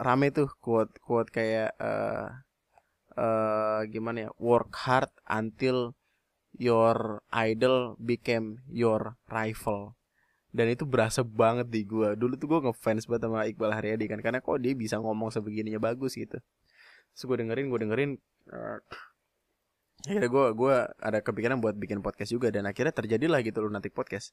rame 0.00 0.32
tuh 0.32 0.48
quote 0.62 0.96
quote 1.02 1.28
kayak 1.28 1.76
uh, 1.76 2.32
uh, 3.16 3.80
gimana 3.88 4.28
ya? 4.28 4.30
Work 4.40 4.72
hard 4.88 5.12
until 5.28 5.92
your 6.56 7.20
idol 7.32 7.94
became 8.00 8.64
your 8.72 9.20
rival. 9.28 9.98
Dan 10.48 10.72
itu 10.72 10.88
berasa 10.88 11.20
banget 11.20 11.68
di 11.68 11.84
gue 11.84 12.16
dulu 12.16 12.34
tuh 12.40 12.48
gue 12.48 12.60
ngefans 12.72 13.04
banget 13.04 13.22
sama 13.28 13.44
Iqbal 13.44 13.76
Haryadi 13.76 14.08
kan 14.08 14.24
karena 14.24 14.40
kok 14.40 14.56
dia 14.64 14.72
bisa 14.72 14.96
ngomong 14.96 15.28
sebegininya 15.28 15.76
bagus 15.76 16.16
gitu. 16.16 16.40
Terus 17.12 17.24
gue 17.28 17.36
dengerin 17.44 17.68
gue 17.68 17.80
dengerin 17.84 18.10
uh, 18.48 18.80
akhirnya 20.08 20.30
gue 20.30 20.44
gue 20.56 20.74
ada 21.04 21.18
kepikiran 21.20 21.60
buat 21.60 21.76
bikin 21.76 22.00
podcast 22.00 22.32
juga 22.32 22.48
dan 22.48 22.64
akhirnya 22.64 22.94
terjadilah 22.94 23.44
gitu 23.44 23.60
loh 23.60 23.68
nanti 23.68 23.92
podcast 23.92 24.32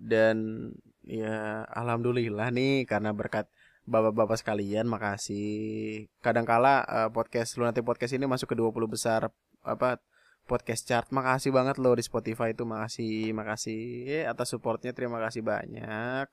dan 0.00 0.70
ya 1.06 1.62
alhamdulillah 1.70 2.50
nih 2.50 2.84
karena 2.84 3.14
berkat 3.14 3.46
bapak-bapak 3.86 4.36
sekalian 4.42 4.90
makasih. 4.90 6.10
Kadangkala 6.18 6.82
uh, 6.84 7.08
podcast 7.14 7.54
lu 7.56 7.64
nanti 7.64 7.80
podcast 7.86 8.12
ini 8.18 8.26
masuk 8.26 8.52
ke 8.52 8.56
20 8.58 8.74
besar 8.90 9.30
apa 9.62 10.02
podcast 10.50 10.82
chart. 10.86 11.08
Makasih 11.14 11.54
banget 11.54 11.78
loh 11.78 11.94
di 11.94 12.02
Spotify 12.02 12.50
itu 12.50 12.66
makasih 12.66 13.30
makasih. 13.32 14.26
Atas 14.26 14.50
supportnya 14.50 14.90
terima 14.90 15.22
kasih 15.22 15.46
banyak. 15.46 16.26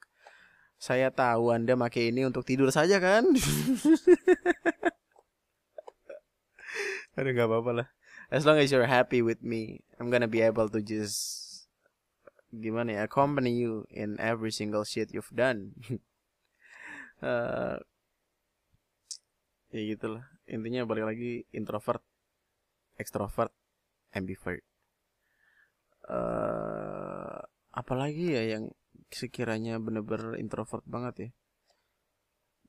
Saya 0.81 1.13
tahu 1.13 1.53
anda 1.53 1.77
make 1.77 2.01
ini 2.01 2.25
untuk 2.25 2.43
tidur 2.43 2.73
saja 2.73 2.97
kan? 2.97 3.23
Aduh 7.15 7.29
nggak 7.29 7.45
apa-apa 7.45 7.71
lah. 7.71 7.87
As 8.33 8.49
long 8.49 8.57
as 8.57 8.73
you're 8.73 8.89
happy 8.89 9.21
with 9.21 9.45
me 9.45 9.85
I'm 10.01 10.09
gonna 10.09 10.25
be 10.25 10.41
able 10.41 10.65
to 10.73 10.81
just 10.81 11.52
gimana 12.53 12.93
ya 12.93 13.01
accompany 13.09 13.57
you 13.57 13.89
in 13.89 14.21
every 14.21 14.53
single 14.53 14.85
shit 14.85 15.09
you've 15.09 15.33
done. 15.33 15.73
Uh, 17.23 17.81
ya 19.73 19.81
gitulah. 19.81 20.29
Intinya 20.45 20.85
balik 20.85 21.09
lagi 21.09 21.31
introvert 21.49 22.05
extrovert 23.01 23.49
ambivert. 24.13 24.61
Uh, 26.05 27.41
apalagi 27.73 28.37
ya 28.37 28.43
yang 28.59 28.69
sekiranya 29.09 29.81
bener-bener 29.81 30.37
introvert 30.37 30.85
banget 30.85 31.15
ya. 31.17 31.29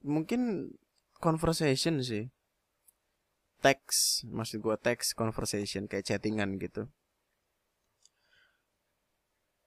Mungkin 0.07 0.73
conversation 1.21 2.01
sih. 2.01 2.33
Teks 3.61 4.29
maksud 4.29 4.61
gue 4.61 4.77
teks 4.77 5.17
conversation 5.17 5.89
kayak 5.89 6.05
chattingan 6.05 6.61
gitu 6.61 6.89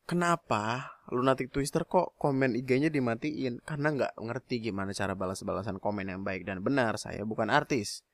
kenapa 0.08 0.96
lunatic 1.12 1.52
twister 1.52 1.84
kok 1.84 2.16
komen 2.18 2.56
IG-nya 2.56 2.88
dimatiin? 2.88 3.62
Karena 3.62 3.94
nggak 3.94 4.14
ngerti 4.18 4.72
gimana 4.72 4.96
cara 4.96 5.14
balas-balasan 5.14 5.78
komen 5.78 6.08
yang 6.08 6.24
baik 6.24 6.48
dan 6.48 6.64
benar. 6.64 6.96
Saya 6.98 7.28
bukan 7.28 7.52
artis. 7.52 8.08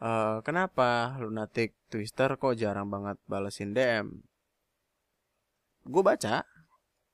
Uh, 0.00 0.40
kenapa 0.40 1.20
lunatic 1.20 1.76
twister 1.92 2.40
kok 2.40 2.56
jarang 2.56 2.88
banget 2.88 3.20
balesin 3.28 3.76
DM 3.76 4.24
gue 5.86 6.02
baca 6.04 6.44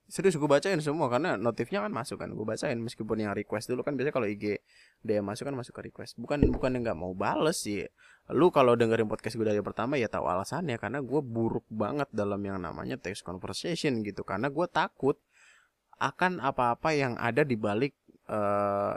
serius 0.06 0.38
gue 0.38 0.46
bacain 0.46 0.78
semua 0.78 1.10
karena 1.10 1.34
notifnya 1.34 1.82
kan 1.82 1.90
masuk 1.90 2.22
kan 2.22 2.30
gue 2.30 2.46
bacain. 2.46 2.78
Meskipun 2.78 3.18
yang 3.18 3.34
request 3.34 3.66
dulu 3.66 3.82
kan 3.82 3.98
biasanya 3.98 4.14
kalau 4.14 4.28
IG 4.30 4.62
dia 5.02 5.20
masuk 5.22 5.50
kan 5.50 5.54
masuk 5.58 5.74
ke 5.74 5.90
request. 5.90 6.14
Bukan 6.18 6.46
bukan 6.54 6.78
yang 6.78 6.82
nggak 6.86 6.98
mau 6.98 7.12
bales 7.12 7.58
sih. 7.58 7.82
Lu 8.30 8.54
kalau 8.54 8.78
dengerin 8.78 9.10
podcast 9.10 9.34
gue 9.34 9.46
dari 9.46 9.62
pertama 9.62 9.98
ya 9.98 10.06
tahu 10.06 10.30
alasannya 10.30 10.78
karena 10.78 11.02
gue 11.02 11.20
buruk 11.22 11.66
banget 11.66 12.06
dalam 12.14 12.38
yang 12.46 12.62
namanya 12.62 12.94
text 12.98 13.26
conversation 13.26 14.06
gitu. 14.06 14.22
Karena 14.22 14.46
gue 14.46 14.66
takut 14.70 15.18
akan 15.98 16.38
apa-apa 16.38 16.94
yang 16.94 17.18
ada 17.18 17.42
di 17.42 17.58
balik 17.58 17.96
uh, 18.30 18.94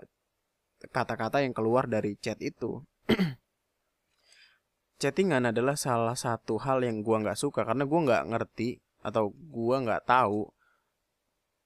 kata-kata 0.93 1.41
yang 1.41 1.57
keluar 1.57 1.89
dari 1.89 2.14
chat 2.22 2.38
itu. 2.39 2.86
Chattingan 4.99 5.47
adalah 5.55 5.80
salah 5.80 6.14
satu 6.14 6.60
hal 6.60 6.84
yang 6.84 6.99
gue 7.01 7.18
nggak 7.24 7.39
suka 7.39 7.64
karena 7.64 7.88
gue 7.88 7.99
nggak 8.03 8.24
ngerti 8.36 8.70
atau 8.99 9.32
gue 9.32 9.76
nggak 9.80 10.03
tahu 10.03 10.51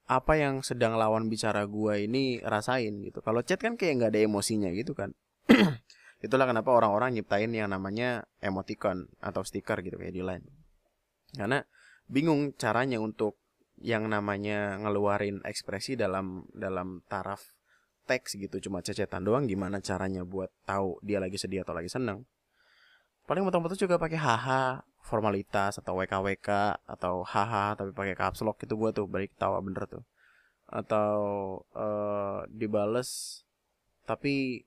apa 0.04 0.36
yang 0.36 0.60
sedang 0.60 0.99
lawan 0.99 1.32
bicara 1.32 1.64
gua 1.64 1.95
ini 1.95 2.43
rasain 2.43 2.99
gitu. 3.04 3.24
Kalau 3.24 3.39
chat 3.41 3.60
kan 3.60 3.80
kayak 3.80 4.04
nggak 4.04 4.12
ada 4.16 4.22
emosinya 4.28 4.70
gitu 4.76 4.91
kan. 4.91 5.16
Itulah 6.26 6.47
kenapa 6.47 6.72
orang-orang 6.72 7.20
nyiptain 7.20 7.51
yang 7.51 7.72
namanya 7.72 8.28
emoticon 8.39 9.12
atau 9.20 9.43
stiker 9.43 9.84
gitu 9.84 9.99
kayak 9.99 10.16
di 10.16 10.24
line. 10.24 10.45
Karena 11.36 11.64
bingung 12.08 12.56
caranya 12.56 12.99
untuk 12.99 13.39
yang 13.84 14.08
namanya 14.08 14.80
ngeluarin 14.80 15.43
ekspresi 15.43 15.99
dalam 15.99 16.47
dalam 16.56 17.04
taraf 17.10 17.43
teks 18.04 18.36
gitu 18.36 18.60
cuma 18.60 18.84
cecetan 18.84 19.24
doang 19.24 19.47
gimana 19.47 19.80
caranya 19.80 20.28
buat 20.28 20.51
tahu 20.68 20.99
dia 21.04 21.24
lagi 21.24 21.39
sedih 21.39 21.64
atau 21.64 21.76
lagi 21.76 21.88
seneng. 21.88 22.28
Paling 23.24 23.43
betul-betul 23.47 23.88
juga 23.88 23.95
pakai 23.95 24.20
haha 24.20 24.84
formalitas 25.04 25.78
atau 25.84 25.99
WKWK 25.99 26.80
atau 26.88 27.28
haha 27.28 27.76
tapi 27.76 27.91
pakai 27.91 28.16
caps 28.16 28.39
lock 28.41 28.64
itu 28.64 28.74
gua 28.80 28.95
tuh 28.95 29.06
balik 29.06 29.36
tawa 29.36 29.60
bener 29.60 29.84
tuh. 29.86 30.04
Atau 30.72 31.14
uh, 31.76 32.47
dibales 32.47 33.43
tapi 34.08 34.64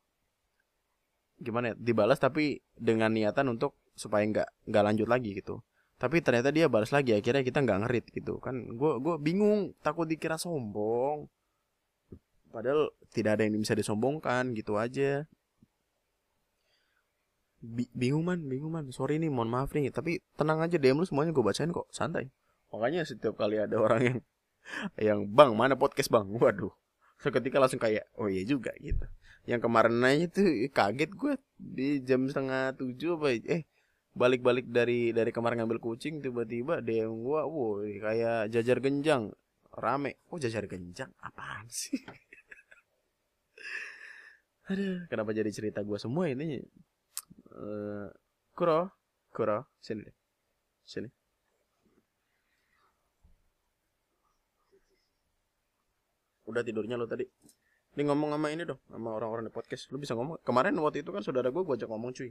gimana 1.36 1.72
ya 1.72 1.74
dibales 1.76 2.20
tapi 2.20 2.60
dengan 2.76 3.12
niatan 3.12 3.52
untuk 3.52 3.76
supaya 3.96 4.24
nggak 4.28 4.48
nggak 4.68 4.84
lanjut 4.84 5.08
lagi 5.08 5.32
gitu. 5.32 5.64
Tapi 5.96 6.20
ternyata 6.20 6.52
dia 6.52 6.68
balas 6.68 6.92
lagi 6.92 7.16
akhirnya 7.16 7.40
kita 7.40 7.64
nggak 7.64 7.88
ngerit 7.88 8.06
gitu. 8.12 8.36
Kan 8.44 8.76
gue 8.76 8.92
gue 9.00 9.16
bingung 9.16 9.72
takut 9.80 10.04
dikira 10.04 10.36
sombong. 10.36 11.24
Padahal 12.52 12.92
tidak 13.12 13.40
ada 13.40 13.42
yang 13.48 13.56
bisa 13.56 13.72
disombongkan 13.72 14.52
gitu 14.52 14.76
aja 14.76 15.24
bingung 17.92 18.24
man. 18.26 18.40
Bingung 18.46 18.72
man. 18.72 18.88
Sorry 18.94 19.18
nih 19.18 19.30
mohon 19.30 19.50
maaf 19.50 19.74
nih. 19.74 19.90
Tapi 19.90 20.22
tenang 20.38 20.62
aja 20.62 20.78
DM 20.78 21.02
lu 21.02 21.06
semuanya 21.06 21.34
gue 21.34 21.44
bacain 21.44 21.70
kok. 21.70 21.86
Santai. 21.90 22.30
Makanya 22.70 23.06
setiap 23.06 23.38
kali 23.38 23.58
ada 23.58 23.76
orang 23.78 24.00
yang 24.02 24.18
yang 24.98 25.20
bang 25.30 25.54
mana 25.54 25.78
podcast 25.78 26.10
bang? 26.10 26.26
Waduh. 26.26 26.74
Seketika 27.22 27.62
langsung 27.62 27.80
kayak 27.80 28.10
oh 28.18 28.28
iya 28.28 28.42
juga 28.44 28.74
gitu. 28.78 29.06
Yang 29.46 29.60
kemarin 29.70 29.94
nanya 30.02 30.26
tuh 30.28 30.46
kaget 30.74 31.10
gue 31.14 31.34
di 31.56 31.88
jam 32.02 32.26
setengah 32.26 32.74
tujuh 32.76 33.16
apa 33.16 33.38
eh 33.46 33.62
balik-balik 34.16 34.68
dari 34.68 35.12
dari 35.12 35.30
kemarin 35.30 35.64
ngambil 35.64 35.78
kucing 35.80 36.24
tiba-tiba 36.24 36.80
DM 36.80 37.12
gue 37.24 37.40
wow 37.40 37.80
kayak 37.84 38.52
jajar 38.52 38.82
genjang. 38.82 39.32
Rame. 39.76 40.20
Oh 40.32 40.40
jajar 40.40 40.64
genjang? 40.68 41.12
Apaan 41.20 41.68
sih? 41.68 42.00
Aduh, 44.66 45.06
kenapa 45.06 45.30
jadi 45.30 45.46
cerita 45.54 45.78
gue 45.86 45.94
semua 45.94 46.26
ini? 46.26 46.58
Uh, 47.56 48.12
kuro, 48.52 48.92
kuro, 49.32 49.64
sini 49.80 50.04
deh. 50.04 50.16
Udah 56.46 56.62
tidurnya 56.62 56.94
lo 56.94 57.10
tadi. 57.10 57.26
Ini 57.96 58.02
ngomong 58.06 58.30
sama 58.36 58.52
ini 58.54 58.62
dong, 58.62 58.78
sama 58.86 59.16
orang-orang 59.18 59.50
di 59.50 59.52
podcast. 59.52 59.90
Lu 59.90 59.98
bisa 59.98 60.14
ngomong. 60.14 60.38
Kemarin 60.46 60.78
waktu 60.78 61.02
itu 61.02 61.10
kan 61.10 61.24
saudara 61.24 61.50
gue 61.50 61.62
gue 61.64 61.74
ajak 61.74 61.90
ngomong 61.90 62.14
cuy. 62.14 62.30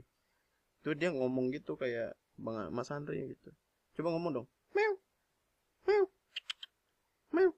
Itu 0.80 0.94
dia 0.96 1.12
ngomong 1.12 1.52
gitu 1.52 1.76
kayak 1.76 2.16
Bang 2.38 2.70
Mas 2.72 2.88
Andre 2.94 3.34
gitu. 3.34 3.50
Coba 3.98 4.14
ngomong 4.16 4.32
dong. 4.40 4.46
Meow. 4.72 4.94
Meow. 5.90 6.04
Meow. 7.34 7.50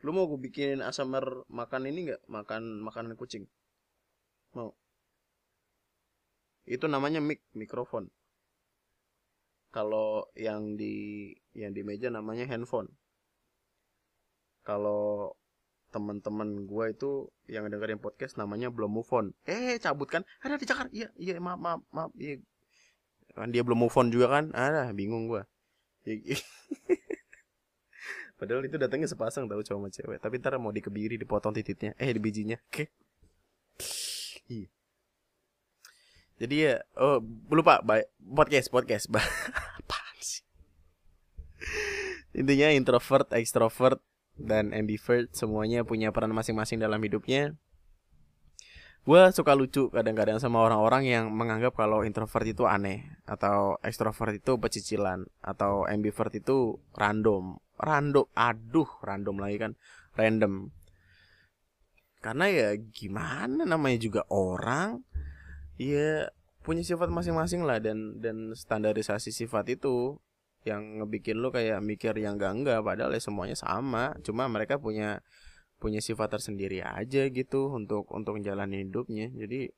Lu 0.00 0.10
mau 0.16 0.24
gue 0.30 0.40
bikinin 0.40 0.80
ASMR 0.80 1.44
makan 1.50 1.82
ini 1.90 2.08
nggak? 2.08 2.22
Makan 2.30 2.80
makanan 2.80 3.18
kucing. 3.18 3.44
Mau 4.56 4.72
itu 6.68 6.84
namanya 6.86 7.20
mic 7.22 7.40
mikrofon. 7.56 8.10
Kalau 9.70 10.26
yang 10.34 10.74
di 10.74 11.30
yang 11.54 11.70
di 11.70 11.82
meja 11.86 12.10
namanya 12.10 12.44
handphone. 12.46 12.90
Kalau 14.66 15.34
teman-teman 15.90 16.70
gue 16.70 16.84
itu 16.94 17.10
yang 17.50 17.66
dengerin 17.66 17.98
podcast 17.98 18.38
namanya 18.38 18.70
belum 18.70 18.94
move 18.94 19.10
on 19.10 19.34
eh 19.46 19.78
cabut 19.82 20.06
kan? 20.10 20.22
Ada 20.42 20.58
di 20.58 20.66
Jakarta? 20.66 20.90
Iya 20.94 21.08
iya 21.18 21.38
maaf 21.38 21.58
maaf 21.58 21.80
maaf. 21.90 22.10
Iya. 22.18 22.42
Kan 23.34 23.54
dia 23.54 23.62
belum 23.62 23.86
move 23.86 23.96
on 23.98 24.10
juga 24.10 24.26
kan? 24.38 24.50
Ada 24.54 24.90
bingung 24.94 25.30
gue 25.30 25.42
padahal 28.40 28.64
itu 28.64 28.80
datangnya 28.80 29.04
sepasang 29.04 29.44
tahu 29.44 29.60
cowok 29.60 29.78
sama 29.84 29.88
cewek. 29.92 30.18
Tapi 30.18 30.34
ntar 30.40 30.56
mau 30.56 30.72
dikebiri 30.72 31.20
dipotong 31.20 31.52
titiknya. 31.52 31.92
Eh 32.00 32.08
di 32.08 32.20
bijinya. 32.22 32.56
Oke. 32.56 32.88
Okay. 32.88 32.88
iya 34.48 34.79
jadi 36.40 36.56
ya 36.56 36.74
oh 36.96 37.20
lupa 37.52 37.84
podcast 38.16 38.72
podcast. 38.72 39.04
Apaan 39.84 40.18
sih? 40.24 40.40
Intinya 42.32 42.72
introvert 42.72 43.28
extrovert 43.36 44.00
dan 44.40 44.72
ambivert 44.72 45.28
semuanya 45.36 45.84
punya 45.84 46.16
peran 46.16 46.32
masing-masing 46.32 46.80
dalam 46.80 46.96
hidupnya. 47.04 47.60
Gue 49.04 49.32
suka 49.36 49.52
lucu 49.52 49.92
kadang-kadang 49.92 50.40
sama 50.40 50.64
orang-orang 50.64 51.08
yang 51.08 51.24
menganggap 51.28 51.76
kalau 51.76 52.04
introvert 52.08 52.44
itu 52.48 52.64
aneh 52.64 53.04
atau 53.28 53.76
extrovert 53.84 54.40
itu 54.40 54.56
pecicilan 54.56 55.28
atau 55.44 55.84
ambivert 55.84 56.32
itu 56.32 56.80
random. 56.96 57.60
Random 57.80 58.24
aduh 58.32 58.88
random 59.04 59.36
lagi 59.40 59.56
kan 59.60 59.72
random. 60.16 60.72
Karena 62.20 62.48
ya 62.48 62.68
gimana 62.76 63.64
namanya 63.64 63.96
juga 64.00 64.22
orang 64.28 65.00
ya 65.80 66.28
punya 66.60 66.84
sifat 66.84 67.08
masing-masing 67.08 67.64
lah 67.64 67.80
dan 67.80 68.20
dan 68.20 68.52
standarisasi 68.52 69.32
sifat 69.32 69.80
itu 69.80 70.20
yang 70.68 71.00
ngebikin 71.00 71.40
lu 71.40 71.48
kayak 71.48 71.80
mikir 71.80 72.12
yang 72.20 72.36
enggak 72.36 72.52
enggak 72.52 72.80
padahal 72.84 73.16
ya 73.16 73.22
semuanya 73.22 73.56
sama. 73.56 74.12
Cuma 74.20 74.44
mereka 74.52 74.76
punya 74.76 75.24
punya 75.80 76.04
sifat 76.04 76.36
tersendiri 76.36 76.84
aja 76.84 77.24
gitu 77.32 77.72
untuk 77.72 78.04
untuk 78.12 78.36
menjalani 78.36 78.84
hidupnya. 78.84 79.32
Jadi 79.32 79.72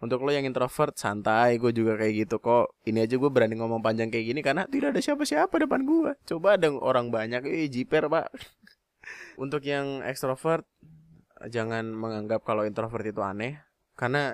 untuk 0.00 0.24
lo 0.24 0.32
yang 0.32 0.44
introvert 0.48 0.96
santai 0.96 1.60
gue 1.60 1.72
juga 1.76 2.00
kayak 2.00 2.14
gitu 2.24 2.36
kok. 2.40 2.72
Ini 2.88 3.04
aja 3.04 3.20
gue 3.20 3.30
berani 3.32 3.60
ngomong 3.60 3.84
panjang 3.84 4.08
kayak 4.08 4.24
gini 4.32 4.40
karena 4.40 4.64
tidak 4.64 4.96
ada 4.96 5.00
siapa-siapa 5.04 5.52
depan 5.68 5.84
gue 5.84 6.12
coba 6.24 6.56
ada 6.56 6.72
orang 6.72 7.12
banyak 7.12 7.44
eh 7.44 7.68
jiper 7.68 8.08
pak. 8.08 8.32
Untuk 9.42 9.60
yang 9.68 10.00
ekstrovert 10.00 10.64
jangan 11.52 11.92
menganggap 11.92 12.40
kalau 12.40 12.64
introvert 12.64 13.04
itu 13.04 13.20
aneh. 13.20 13.60
Karena 13.96 14.32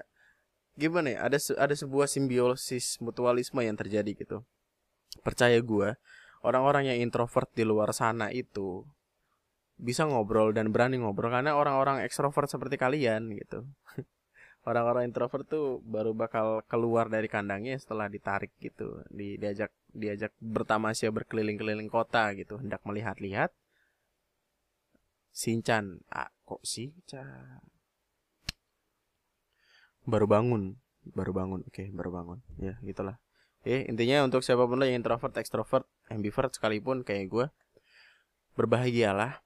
gimana 0.72 1.12
ya 1.12 1.18
ada 1.28 1.38
ada 1.60 1.74
sebuah 1.76 2.08
simbiosis 2.08 2.96
mutualisme 3.04 3.60
yang 3.60 3.76
terjadi 3.76 4.12
gitu. 4.16 4.44
Percaya 5.20 5.60
gue 5.60 5.94
orang-orang 6.42 6.92
yang 6.92 6.98
introvert 7.04 7.48
di 7.52 7.62
luar 7.62 7.92
sana 7.92 8.32
itu 8.32 8.82
bisa 9.82 10.06
ngobrol 10.06 10.54
dan 10.54 10.70
berani 10.70 11.00
ngobrol 11.00 11.32
karena 11.32 11.58
orang-orang 11.58 12.06
ekstrovert 12.06 12.46
seperti 12.46 12.78
kalian 12.78 13.34
gitu. 13.34 13.66
Orang-orang 14.68 15.10
introvert 15.10 15.42
tuh 15.42 15.82
baru 15.82 16.14
bakal 16.14 16.62
keluar 16.70 17.10
dari 17.10 17.26
kandangnya 17.26 17.74
setelah 17.82 18.06
ditarik 18.06 18.54
gitu 18.62 19.02
di 19.10 19.34
diajak 19.34 19.74
diajak 19.90 20.30
bertamasya 20.38 21.10
berkeliling-keliling 21.10 21.90
kota 21.90 22.30
gitu 22.38 22.62
hendak 22.62 22.78
melihat-lihat. 22.86 23.50
Sinchan 25.34 26.06
ah 26.14 26.30
kok 26.46 26.62
Sinchan 26.62 27.58
baru 30.07 30.26
bangun. 30.30 30.78
Baru 31.03 31.34
bangun. 31.34 31.66
Oke 31.66 31.86
okay, 31.86 31.88
baru 31.90 32.14
bangun. 32.14 32.38
Ya 32.59 32.78
gitulah. 32.82 33.18
Ya 33.62 33.86
intinya 33.86 34.26
untuk 34.26 34.42
siapa 34.42 34.66
pun 34.66 34.78
lo 34.78 34.84
yang 34.86 35.03
introvert 35.03 35.34
extrovert 35.38 35.86
ambivert 36.11 36.50
sekalipun 36.50 37.07
kayak 37.07 37.30
gue 37.30 37.46
berbahagialah. 38.59 39.42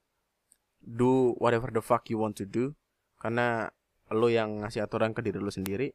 Do 0.81 1.35
whatever 1.41 1.69
the 1.73 1.83
fuck 1.83 2.09
you 2.09 2.17
want 2.21 2.37
to 2.39 2.45
do. 2.45 2.73
Karena 3.17 3.69
lo 4.13 4.29
yang 4.29 4.63
ngasih 4.63 4.85
aturan 4.85 5.11
ke 5.11 5.19
diri 5.19 5.37
lo 5.41 5.51
sendiri 5.51 5.91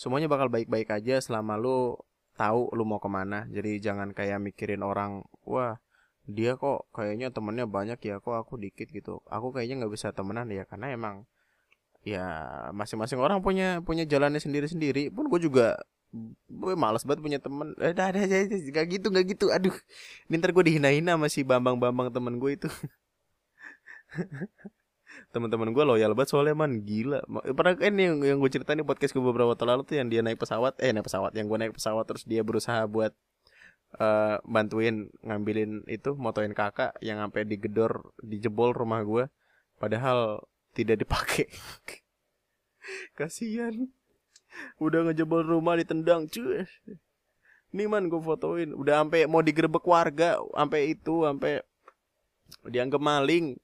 semuanya 0.00 0.32
bakal 0.32 0.48
baik-baik 0.48 0.88
aja 0.96 1.20
selama 1.20 1.60
lo 1.60 2.08
tahu 2.40 2.72
lo 2.72 2.88
mau 2.88 2.96
ke 2.96 3.12
mana. 3.12 3.44
Jadi 3.52 3.84
jangan 3.84 4.16
kayak 4.16 4.40
mikirin 4.40 4.80
orang 4.80 5.28
wah 5.44 5.76
dia 6.24 6.56
kok 6.56 6.88
kayaknya 6.96 7.28
temennya 7.28 7.68
banyak 7.68 8.00
ya 8.00 8.16
kok 8.16 8.32
aku 8.32 8.56
dikit 8.56 8.88
gitu. 8.88 9.20
Aku 9.28 9.52
kayaknya 9.52 9.84
nggak 9.84 9.92
bisa 9.92 10.08
temenan 10.16 10.48
ya 10.48 10.64
karena 10.64 10.96
emang 10.96 11.28
ya 12.00 12.24
masing-masing 12.72 13.20
orang 13.20 13.44
punya 13.44 13.84
punya 13.84 14.04
jalannya 14.08 14.40
sendiri-sendiri. 14.40 15.12
Pun 15.12 15.28
gue 15.28 15.40
juga 15.42 15.76
gue 16.50 16.74
males 16.74 17.04
banget 17.06 17.20
punya 17.22 17.38
temen. 17.38 17.76
Eh 17.78 17.94
dah 17.94 18.10
dah 18.10 18.22
aja 18.24 18.56
gak 18.74 18.86
gitu 18.90 19.06
gak 19.12 19.26
gitu. 19.28 19.46
Aduh. 19.52 19.74
Ini 20.28 20.40
ntar 20.40 20.50
gue 20.56 20.64
dihina-hina 20.66 21.14
sama 21.14 21.28
si 21.30 21.44
bambang 21.46 21.76
bambang 21.78 22.10
temen 22.10 22.40
gue 22.40 22.56
itu. 22.56 22.68
Teman-teman 25.34 25.70
gue 25.70 25.84
loyal 25.86 26.14
banget 26.16 26.34
soalnya 26.34 26.56
man. 26.56 26.82
Gila. 26.82 27.22
Pernah 27.54 27.74
kan 27.78 27.94
yang 27.94 28.24
yang 28.24 28.38
gue 28.42 28.50
ceritain 28.50 28.80
di 28.80 28.86
podcast 28.86 29.14
gue 29.14 29.22
beberapa 29.22 29.54
tahun 29.54 29.78
lalu 29.78 29.82
tuh 29.86 29.96
yang 30.02 30.08
dia 30.10 30.20
naik 30.24 30.40
pesawat. 30.40 30.80
Eh 30.82 30.90
naik 30.90 31.06
pesawat. 31.06 31.36
Yang 31.36 31.46
gue 31.46 31.58
naik 31.66 31.74
pesawat 31.78 32.04
terus 32.08 32.24
dia 32.26 32.42
berusaha 32.42 32.82
buat 32.90 33.14
uh, 33.98 34.38
bantuin 34.46 35.10
ngambilin 35.24 35.82
itu 35.90 36.14
motoin 36.14 36.54
kakak 36.54 36.94
yang 37.02 37.18
sampai 37.18 37.42
digedor 37.48 38.14
dijebol 38.22 38.70
rumah 38.70 39.02
gue 39.02 39.26
padahal 39.80 40.44
tidak 40.76 41.02
dipakai 41.02 41.48
kasihan 43.18 43.74
udah 44.82 45.10
ngejebol 45.10 45.46
rumah 45.46 45.78
ditendang 45.78 46.26
cuy 46.26 46.66
nih 47.70 47.86
man 47.86 48.10
gue 48.10 48.18
fotoin 48.18 48.74
udah 48.74 49.02
sampai 49.02 49.30
mau 49.30 49.42
digerebek 49.42 49.86
warga 49.86 50.42
sampai 50.54 50.98
itu 50.98 51.22
sampai 51.22 51.62
dianggap 52.66 52.98
maling 52.98 53.54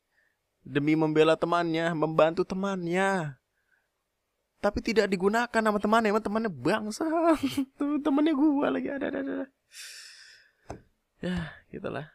demi 0.67 0.99
membela 0.99 1.39
temannya, 1.39 1.95
membantu 1.95 2.43
temannya. 2.43 3.39
Tapi 4.59 4.79
tidak 4.83 5.07
digunakan 5.07 5.63
nama 5.63 5.79
temannya, 5.79 6.11
emang 6.11 6.27
temannya 6.27 6.51
bangsa. 6.51 7.07
temannya 8.05 8.35
gua 8.35 8.75
lagi 8.75 8.91
ada 8.91 9.07
ada 9.07 9.19
ada. 9.23 9.47
Ya, 11.23 11.55
gitulah. 11.71 12.11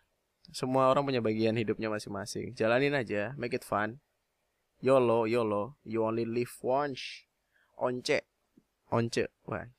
Semua 0.51 0.91
orang 0.91 1.07
punya 1.07 1.23
bagian 1.23 1.55
hidupnya 1.55 1.87
masing-masing. 1.87 2.51
Jalanin 2.59 2.91
aja, 2.91 3.31
make 3.39 3.55
it 3.55 3.63
fun. 3.63 4.03
YOLO, 4.81 5.29
YOLO, 5.29 5.77
you 5.85 6.01
only 6.01 6.25
live 6.25 6.57
once. 6.65 7.29
Once. 7.77 8.25
Once. 8.89 9.21
Wah. 9.45 9.69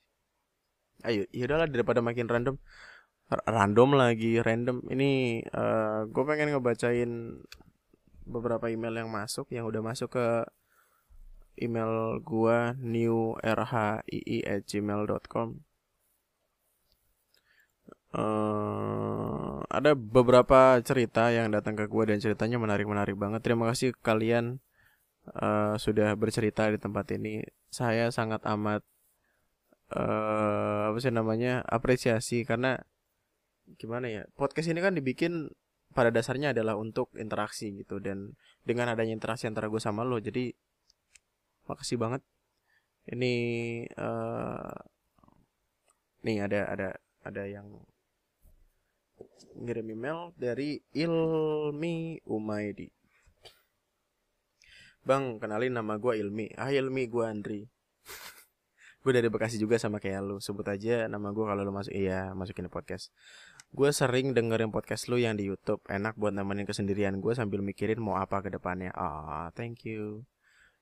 Ayo, 1.02 1.26
yaudahlah 1.34 1.66
daripada 1.66 1.98
makin 1.98 2.30
random. 2.30 2.56
Random 3.28 3.90
lagi, 3.98 4.38
random. 4.38 4.86
Ini 4.86 5.42
uh, 5.50 5.58
eh, 5.58 6.00
gue 6.06 6.22
pengen 6.22 6.54
ngebacain 6.54 7.42
beberapa 8.22 8.70
email 8.70 9.02
yang 9.02 9.10
masuk 9.10 9.50
yang 9.50 9.66
udah 9.66 9.82
masuk 9.82 10.14
ke 10.14 10.46
email 11.58 12.22
gua 12.22 12.78
newrhii@gmail.com 12.78 15.48
uh, 18.14 18.16
eh, 18.16 19.58
ada 19.72 19.96
beberapa 19.96 20.76
cerita 20.84 21.32
yang 21.34 21.50
datang 21.52 21.76
ke 21.76 21.86
gua 21.90 22.06
dan 22.08 22.20
ceritanya 22.20 22.58
menarik-menarik 22.60 23.16
banget. 23.16 23.42
Terima 23.44 23.66
kasih 23.72 23.92
kalian 24.00 24.60
uh, 25.30 25.74
sudah 25.78 26.14
bercerita 26.18 26.68
di 26.70 26.78
tempat 26.80 27.06
ini. 27.14 27.42
Saya 27.72 28.10
sangat 28.12 28.42
amat 28.44 28.82
uh, 29.94 30.92
apa 30.92 30.98
sih 30.98 31.12
namanya 31.14 31.62
apresiasi. 31.66 32.42
Karena 32.42 32.78
gimana 33.78 34.10
ya 34.10 34.22
podcast 34.34 34.68
ini 34.68 34.82
kan 34.82 34.92
dibikin 34.98 35.48
pada 35.92 36.10
dasarnya 36.10 36.56
adalah 36.56 36.74
untuk 36.78 37.12
interaksi 37.18 37.72
gitu. 37.76 38.02
Dan 38.02 38.34
dengan 38.66 38.92
adanya 38.92 39.14
interaksi 39.14 39.46
antara 39.46 39.70
gue 39.70 39.80
sama 39.82 40.02
lo 40.02 40.18
jadi 40.18 40.52
makasih 41.70 41.98
banget. 42.00 42.22
Ini 43.02 43.34
uh, 43.98 44.78
nih 46.22 46.38
ada 46.38 46.60
ada 46.70 46.88
ada 47.26 47.42
yang 47.46 47.66
ngirim 49.58 49.86
email 49.90 50.30
dari 50.38 50.80
Ilmi 50.94 52.22
Umaidi 52.30 53.01
Bang 55.02 55.42
kenalin 55.42 55.74
nama 55.74 55.98
gue 55.98 56.18
Ilmi 56.18 56.54
Ah 56.54 56.70
Ilmi 56.70 57.10
gue 57.10 57.24
Andri 57.26 57.60
Gue 59.02 59.12
dari 59.14 59.26
Bekasi 59.26 59.58
juga 59.58 59.78
sama 59.82 59.98
kayak 59.98 60.22
lu 60.22 60.36
Sebut 60.38 60.66
aja 60.70 61.10
nama 61.10 61.34
gue 61.34 61.42
kalau 61.42 61.62
lu 61.66 61.74
masuk 61.74 61.90
Iya 61.90 62.30
masukin 62.38 62.70
podcast 62.70 63.10
Gue 63.72 63.88
sering 63.88 64.36
dengerin 64.36 64.68
podcast 64.68 65.08
lu 65.08 65.16
yang 65.16 65.32
di 65.32 65.48
YouTube. 65.48 65.80
Enak 65.88 66.20
buat 66.20 66.36
nemenin 66.36 66.68
kesendirian 66.68 67.24
gue 67.24 67.32
sambil 67.32 67.64
mikirin 67.64 68.04
mau 68.04 68.20
apa 68.20 68.44
ke 68.44 68.52
depannya. 68.52 68.92
Ah, 68.92 69.48
thank 69.56 69.88
you. 69.88 70.28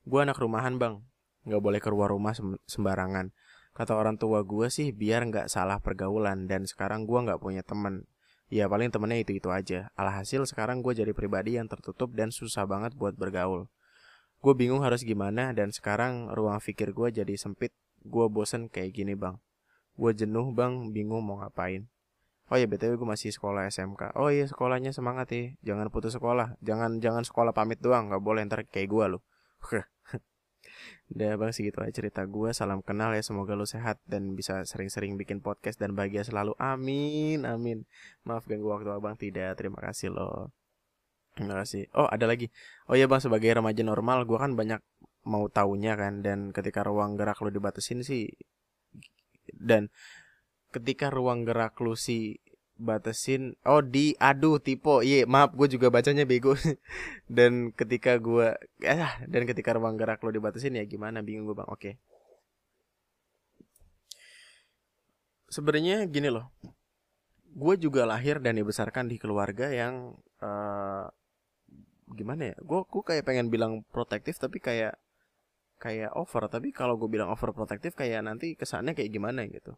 Gue 0.03 0.27
anak 0.27 0.43
rumahan 0.43 0.75
bang. 0.75 0.99
Gak 1.47 1.63
boleh 1.63 1.79
keluar 1.79 2.11
rumah 2.11 2.35
sembarangan. 2.67 3.31
Kata 3.79 3.95
orang 3.95 4.19
tua 4.19 4.43
gue 4.43 4.67
sih 4.75 4.91
biar 4.91 5.23
nggak 5.31 5.47
salah 5.47 5.79
pergaulan. 5.79 6.51
Dan 6.51 6.67
sekarang 6.67 7.07
gue 7.07 7.15
nggak 7.15 7.39
punya 7.39 7.63
temen. 7.63 8.11
Ya 8.51 8.67
paling 8.67 8.91
temennya 8.91 9.23
itu-itu 9.23 9.55
aja. 9.55 9.95
Alhasil 9.95 10.43
sekarang 10.51 10.83
gue 10.83 10.91
jadi 10.91 11.15
pribadi 11.15 11.63
yang 11.63 11.71
tertutup 11.71 12.11
dan 12.19 12.35
susah 12.35 12.67
banget 12.67 12.99
buat 12.99 13.15
bergaul. 13.15 13.71
Gue 14.41 14.57
bingung 14.57 14.81
harus 14.81 15.05
gimana 15.05 15.53
dan 15.53 15.69
sekarang 15.69 16.33
ruang 16.33 16.57
pikir 16.65 16.97
gue 16.97 17.13
jadi 17.13 17.35
sempit. 17.37 17.77
Gue 18.01 18.25
bosen 18.33 18.73
kayak 18.73 18.97
gini 18.97 19.13
bang. 19.13 19.37
Gue 20.01 20.17
jenuh 20.17 20.49
bang, 20.57 20.89
bingung 20.97 21.21
mau 21.21 21.45
ngapain. 21.45 21.85
Oh 22.51 22.59
ya 22.59 22.67
btw 22.67 22.99
gue 22.99 23.05
masih 23.05 23.31
sekolah 23.31 23.69
SMK. 23.71 24.17
Oh 24.19 24.33
iya 24.33 24.49
sekolahnya 24.49 24.91
semangat 24.91 25.31
ya. 25.31 25.55
Jangan 25.63 25.93
putus 25.93 26.17
sekolah. 26.17 26.59
Jangan 26.65 26.99
jangan 26.99 27.23
sekolah 27.23 27.53
pamit 27.55 27.79
doang. 27.79 28.11
Gak 28.11 28.25
boleh 28.25 28.43
ntar 28.49 28.67
kayak 28.67 28.89
gue 28.91 29.05
loh. 29.13 29.23
Udah 31.15 31.37
bang 31.39 31.53
segitu 31.55 31.79
aja 31.85 31.95
cerita 31.95 32.27
gue. 32.27 32.51
Salam 32.51 32.83
kenal 32.83 33.15
ya. 33.15 33.23
Semoga 33.23 33.55
lo 33.55 33.69
sehat 33.69 34.03
dan 34.09 34.35
bisa 34.35 34.67
sering-sering 34.67 35.15
bikin 35.15 35.39
podcast 35.45 35.79
dan 35.79 35.95
bahagia 35.95 36.27
selalu. 36.27 36.59
Amin 36.59 37.47
amin. 37.47 37.87
Maaf 38.27 38.49
ganggu 38.51 38.67
waktu 38.73 38.91
abang 38.91 39.15
tidak. 39.15 39.55
Terima 39.55 39.79
kasih 39.79 40.11
lo. 40.11 40.51
Terima 41.35 41.55
kasih. 41.63 41.89
Oh 41.97 42.09
ada 42.11 42.27
lagi. 42.27 42.51
Oh 42.91 42.99
ya 42.99 43.07
bang 43.07 43.23
sebagai 43.23 43.51
remaja 43.55 43.83
normal 43.87 44.27
gue 44.29 44.39
kan 44.39 44.53
banyak 44.59 44.81
mau 45.25 45.47
taunya 45.53 45.95
kan 46.01 46.25
dan 46.25 46.51
ketika 46.57 46.81
ruang 46.81 47.21
gerak 47.21 47.37
lo 47.45 47.53
dibatasin 47.53 48.01
sih 48.01 48.33
dan 49.53 49.93
ketika 50.73 51.13
ruang 51.13 51.45
gerak 51.45 51.77
lu 51.83 51.99
si 51.99 52.41
batasin 52.81 53.53
oh 53.69 53.85
di 53.85 54.17
aduh 54.17 54.57
tipe 54.57 55.05
iya 55.05 55.29
maaf 55.29 55.53
gue 55.53 55.69
juga 55.69 55.93
bacanya 55.93 56.25
bego 56.25 56.57
dan 57.29 57.77
ketika 57.77 58.17
gue 58.17 58.57
eh 58.81 59.13
dan 59.29 59.43
ketika 59.45 59.77
ruang 59.77 60.01
gerak 60.01 60.25
lo 60.25 60.33
dibatasin 60.33 60.81
ya 60.81 60.85
gimana 60.89 61.21
bingung 61.21 61.45
gue 61.45 61.57
bang 61.61 61.69
oke 61.69 61.77
okay. 61.77 61.95
sebenarnya 65.53 66.09
gini 66.09 66.33
loh 66.33 66.49
gue 67.53 67.75
juga 67.77 68.09
lahir 68.09 68.41
dan 68.41 68.57
dibesarkan 68.57 69.13
di 69.13 69.21
keluarga 69.21 69.69
yang 69.69 70.17
uh, 70.41 71.05
gimana 72.17 72.55
ya 72.55 72.57
gue 72.59 72.81
gue 72.87 73.03
kayak 73.07 73.25
pengen 73.27 73.49
bilang 73.49 73.87
protektif 73.95 74.39
tapi 74.43 74.59
kayak 74.59 74.99
kayak 75.81 76.13
over. 76.15 76.47
Tapi 76.47 76.71
kalau 76.71 77.01
gue 77.01 77.09
bilang 77.09 77.33
over 77.33 77.51
protektif 77.57 77.97
kayak 77.97 78.21
nanti 78.23 78.55
kesannya 78.55 78.93
kayak 78.93 79.11
gimana 79.11 79.49
gitu. 79.49 79.75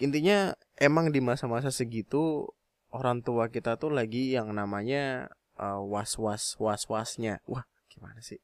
Intinya 0.00 0.56
emang 0.80 1.12
di 1.12 1.22
masa-masa 1.22 1.70
segitu 1.70 2.50
orang 2.90 3.22
tua 3.22 3.52
kita 3.52 3.76
tuh 3.78 3.92
lagi 3.92 4.34
yang 4.34 4.50
namanya 4.56 5.30
uh, 5.60 5.78
was 5.78 6.16
was 6.18 6.56
was 6.58 6.88
wasnya 6.88 7.44
wah 7.46 7.68
gimana 7.92 8.18
sih? 8.24 8.40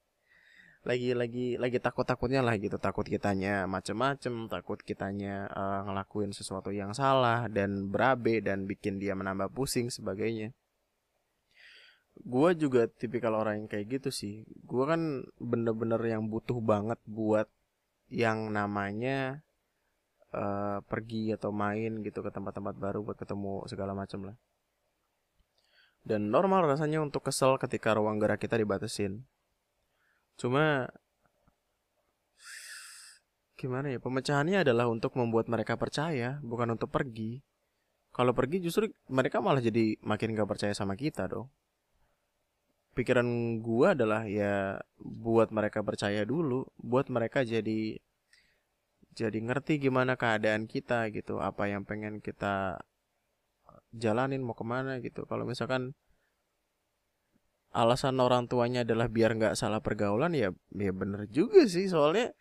Lagi 0.82 1.14
lagi 1.14 1.56
lagi 1.58 1.78
takut 1.80 2.06
takutnya 2.06 2.44
lah 2.44 2.54
gitu. 2.60 2.76
Takut 2.76 3.08
kitanya 3.08 3.64
macem-macem 3.66 4.46
takut 4.52 4.78
kitanya 4.84 5.48
uh, 5.50 5.80
ngelakuin 5.88 6.30
sesuatu 6.36 6.70
yang 6.70 6.92
salah 6.92 7.48
dan 7.48 7.88
berabe 7.88 8.44
dan 8.44 8.68
bikin 8.68 9.00
dia 9.02 9.16
menambah 9.16 9.50
pusing 9.50 9.88
sebagainya 9.88 10.52
gue 12.12 12.50
juga 12.60 12.86
tipikal 12.86 13.32
orang 13.32 13.64
yang 13.64 13.68
kayak 13.72 13.98
gitu 13.98 14.12
sih 14.12 14.44
gue 14.44 14.84
kan 14.84 15.24
bener-bener 15.40 15.98
yang 16.04 16.28
butuh 16.28 16.60
banget 16.60 17.00
buat 17.08 17.48
yang 18.12 18.52
namanya 18.52 19.40
uh, 20.36 20.84
pergi 20.84 21.32
atau 21.32 21.52
main 21.52 22.04
gitu 22.04 22.20
ke 22.24 22.28
tempat-tempat 22.32 22.74
baru 22.76 23.00
buat 23.04 23.16
ketemu 23.16 23.64
segala 23.68 23.96
macam 23.96 24.32
lah. 24.32 24.36
Dan 26.02 26.34
normal 26.34 26.66
rasanya 26.66 26.98
untuk 26.98 27.22
kesel 27.22 27.56
ketika 27.62 27.94
ruang 27.94 28.18
gerak 28.18 28.42
kita 28.42 28.58
dibatasin. 28.58 29.22
Cuma 30.34 30.90
gimana 33.54 33.94
ya 33.94 34.02
pemecahannya 34.02 34.66
adalah 34.66 34.90
untuk 34.90 35.14
membuat 35.14 35.46
mereka 35.46 35.78
percaya 35.78 36.42
bukan 36.42 36.74
untuk 36.74 36.90
pergi 36.90 37.46
kalau 38.10 38.34
pergi 38.34 38.58
justru 38.58 38.90
mereka 39.06 39.38
malah 39.38 39.62
jadi 39.62 39.94
makin 40.02 40.34
gak 40.34 40.50
percaya 40.50 40.74
sama 40.74 40.98
kita 40.98 41.30
dong 41.30 41.46
pikiran 42.92 43.24
gua 43.64 43.96
adalah 43.96 44.28
ya 44.28 44.80
buat 45.00 45.48
mereka 45.48 45.80
percaya 45.80 46.24
dulu 46.28 46.68
buat 46.80 47.08
mereka 47.08 47.44
jadi 47.44 47.96
jadi 49.12 49.38
ngerti 49.44 49.76
gimana 49.76 50.16
keadaan 50.16 50.64
kita 50.64 51.12
gitu 51.12 51.36
apa 51.40 51.68
yang 51.68 51.84
pengen 51.84 52.24
kita 52.24 52.80
jalanin 53.92 54.40
mau 54.40 54.56
ke 54.56 54.64
mana 54.64 54.98
gitu. 55.04 55.28
Kalau 55.28 55.44
misalkan 55.44 55.92
alasan 57.72 58.20
orang 58.20 58.48
tuanya 58.48 58.84
adalah 58.84 59.08
biar 59.08 59.36
nggak 59.36 59.56
salah 59.56 59.80
pergaulan 59.80 60.32
ya 60.32 60.52
ya 60.72 60.92
bener 60.96 61.28
juga 61.28 61.68
sih. 61.68 61.88
Soalnya 61.92 62.32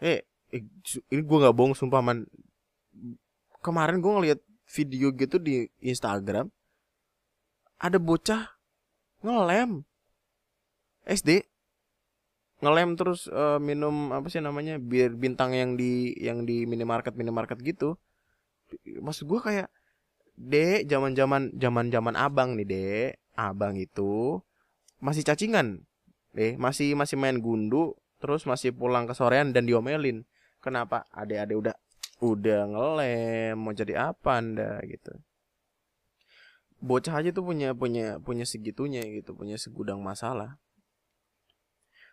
eh, 0.00 0.24
eh 0.52 0.64
ini 1.12 1.20
gue 1.20 1.38
nggak 1.44 1.56
bohong 1.56 1.76
sumpah 1.76 2.00
man. 2.00 2.24
Kemarin 3.60 4.00
gue 4.00 4.12
ngeliat 4.12 4.40
video 4.66 5.12
gitu 5.12 5.36
di 5.36 5.68
Instagram 5.84 6.48
ada 7.76 8.00
bocah 8.00 8.55
ngelem. 9.26 9.82
SD 11.06 11.46
ngelem 12.64 12.96
terus 12.96 13.28
uh, 13.28 13.60
minum 13.60 14.16
apa 14.16 14.32
sih 14.32 14.40
namanya 14.40 14.80
bir 14.80 15.12
bintang 15.12 15.52
yang 15.52 15.76
di 15.76 16.16
yang 16.16 16.48
di 16.48 16.64
minimarket 16.64 17.14
minimarket 17.14 17.60
gitu. 17.60 18.00
Maksud 18.82 19.28
gue 19.28 19.40
kayak 19.42 19.68
dek 20.36 20.88
zaman 20.88 21.12
zaman 21.12 21.42
zaman 21.56 21.86
zaman 21.92 22.14
abang 22.16 22.56
nih 22.56 22.66
dek 22.66 23.10
abang 23.36 23.76
itu 23.76 24.40
masih 24.98 25.22
cacingan. 25.22 25.84
Deh 26.32 26.56
masih 26.56 26.96
masih 26.96 27.16
main 27.20 27.38
gundu 27.38 27.96
terus 28.16 28.48
masih 28.48 28.72
pulang 28.72 29.04
ke 29.04 29.12
sorean 29.12 29.52
dan 29.52 29.68
diomelin. 29.68 30.24
Kenapa? 30.64 31.04
Adek-adek 31.12 31.56
udah 31.60 31.76
udah 32.24 32.60
ngelem 32.72 33.56
mau 33.60 33.76
jadi 33.76 34.12
apa 34.12 34.40
anda 34.40 34.80
gitu 34.88 35.12
bocah 36.80 37.14
aja 37.20 37.30
tuh 37.32 37.44
punya 37.44 37.72
punya 37.72 38.20
punya 38.20 38.44
segitunya 38.44 39.00
gitu 39.04 39.32
punya 39.32 39.56
segudang 39.56 40.00
masalah. 40.04 40.60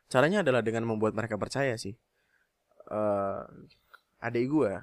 Caranya 0.08 0.46
adalah 0.46 0.62
dengan 0.62 0.88
membuat 0.88 1.18
mereka 1.18 1.36
percaya 1.40 1.76
sih. 1.76 1.98
Uh, 2.88 3.48
adik 4.20 4.52
gue 4.52 4.76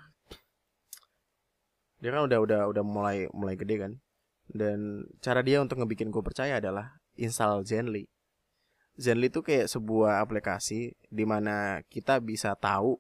dia 2.01 2.11
kan 2.17 2.25
udah 2.25 2.39
udah 2.41 2.61
udah 2.73 2.85
mulai 2.85 3.29
mulai 3.37 3.55
gede 3.57 3.77
kan. 3.77 3.93
Dan 4.51 5.07
cara 5.23 5.45
dia 5.47 5.63
untuk 5.63 5.79
ngebikin 5.79 6.11
gue 6.11 6.25
percaya 6.25 6.59
adalah 6.59 6.99
install 7.15 7.63
Zenly. 7.63 8.09
Zenly 8.99 9.31
itu 9.31 9.45
kayak 9.45 9.71
sebuah 9.71 10.19
aplikasi 10.25 10.97
di 11.07 11.25
mana 11.29 11.85
kita 11.87 12.19
bisa 12.19 12.57
tahu 12.59 12.99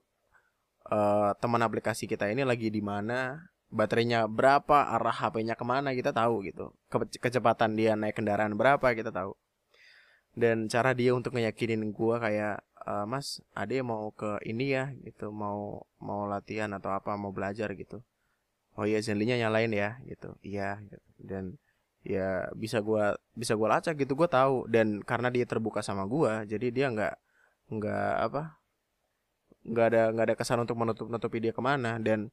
uh, 0.92 1.32
teman 1.42 1.64
aplikasi 1.64 2.06
kita 2.06 2.30
ini 2.30 2.46
lagi 2.46 2.70
di 2.70 2.78
mana, 2.84 3.50
baterainya 3.70 4.26
berapa, 4.26 4.94
arah 4.98 5.14
HP-nya 5.14 5.54
ke 5.54 5.64
mana 5.64 5.94
kita 5.94 6.10
tahu 6.10 6.42
gitu. 6.46 6.74
Ke 6.90 7.06
kecepatan 7.18 7.78
dia 7.78 7.94
naik 7.94 8.18
kendaraan 8.18 8.54
berapa 8.58 8.92
kita 8.94 9.14
tahu. 9.14 9.32
Dan 10.34 10.70
cara 10.70 10.94
dia 10.94 11.14
untuk 11.14 11.34
ngeyakinin 11.34 11.90
gua 11.90 12.22
kayak 12.22 12.62
uh, 12.86 13.06
Mas, 13.06 13.42
Ade 13.54 13.82
mau 13.82 14.10
ke 14.14 14.38
ini 14.46 14.74
ya 14.74 14.94
gitu, 15.06 15.30
mau 15.34 15.86
mau 16.02 16.26
latihan 16.26 16.70
atau 16.74 16.90
apa, 16.94 17.14
mau 17.18 17.30
belajar 17.34 17.70
gitu. 17.74 18.02
Oh 18.78 18.86
iya 18.86 19.02
Zenly-nya 19.02 19.38
nyalain 19.46 19.70
ya 19.74 19.98
gitu. 20.06 20.34
Iya 20.42 20.82
gitu. 20.86 21.06
Dan 21.18 21.44
ya 22.06 22.48
bisa 22.56 22.80
gua 22.80 23.18
bisa 23.36 23.54
gua 23.58 23.78
lacak 23.78 23.94
gitu 23.98 24.16
gua 24.16 24.28
tahu 24.30 24.64
dan 24.72 25.04
karena 25.04 25.28
dia 25.28 25.44
terbuka 25.44 25.84
sama 25.84 26.08
gua 26.08 26.48
jadi 26.48 26.72
dia 26.72 26.86
nggak 26.88 27.14
nggak 27.76 28.12
apa 28.24 28.42
nggak 29.68 29.86
ada 29.92 30.02
nggak 30.16 30.26
ada 30.32 30.36
kesan 30.36 30.64
untuk 30.64 30.76
menutup 30.80 31.06
nutupi 31.12 31.38
dia 31.44 31.52
ke 31.52 31.60
mana 31.60 32.00
dan 32.00 32.32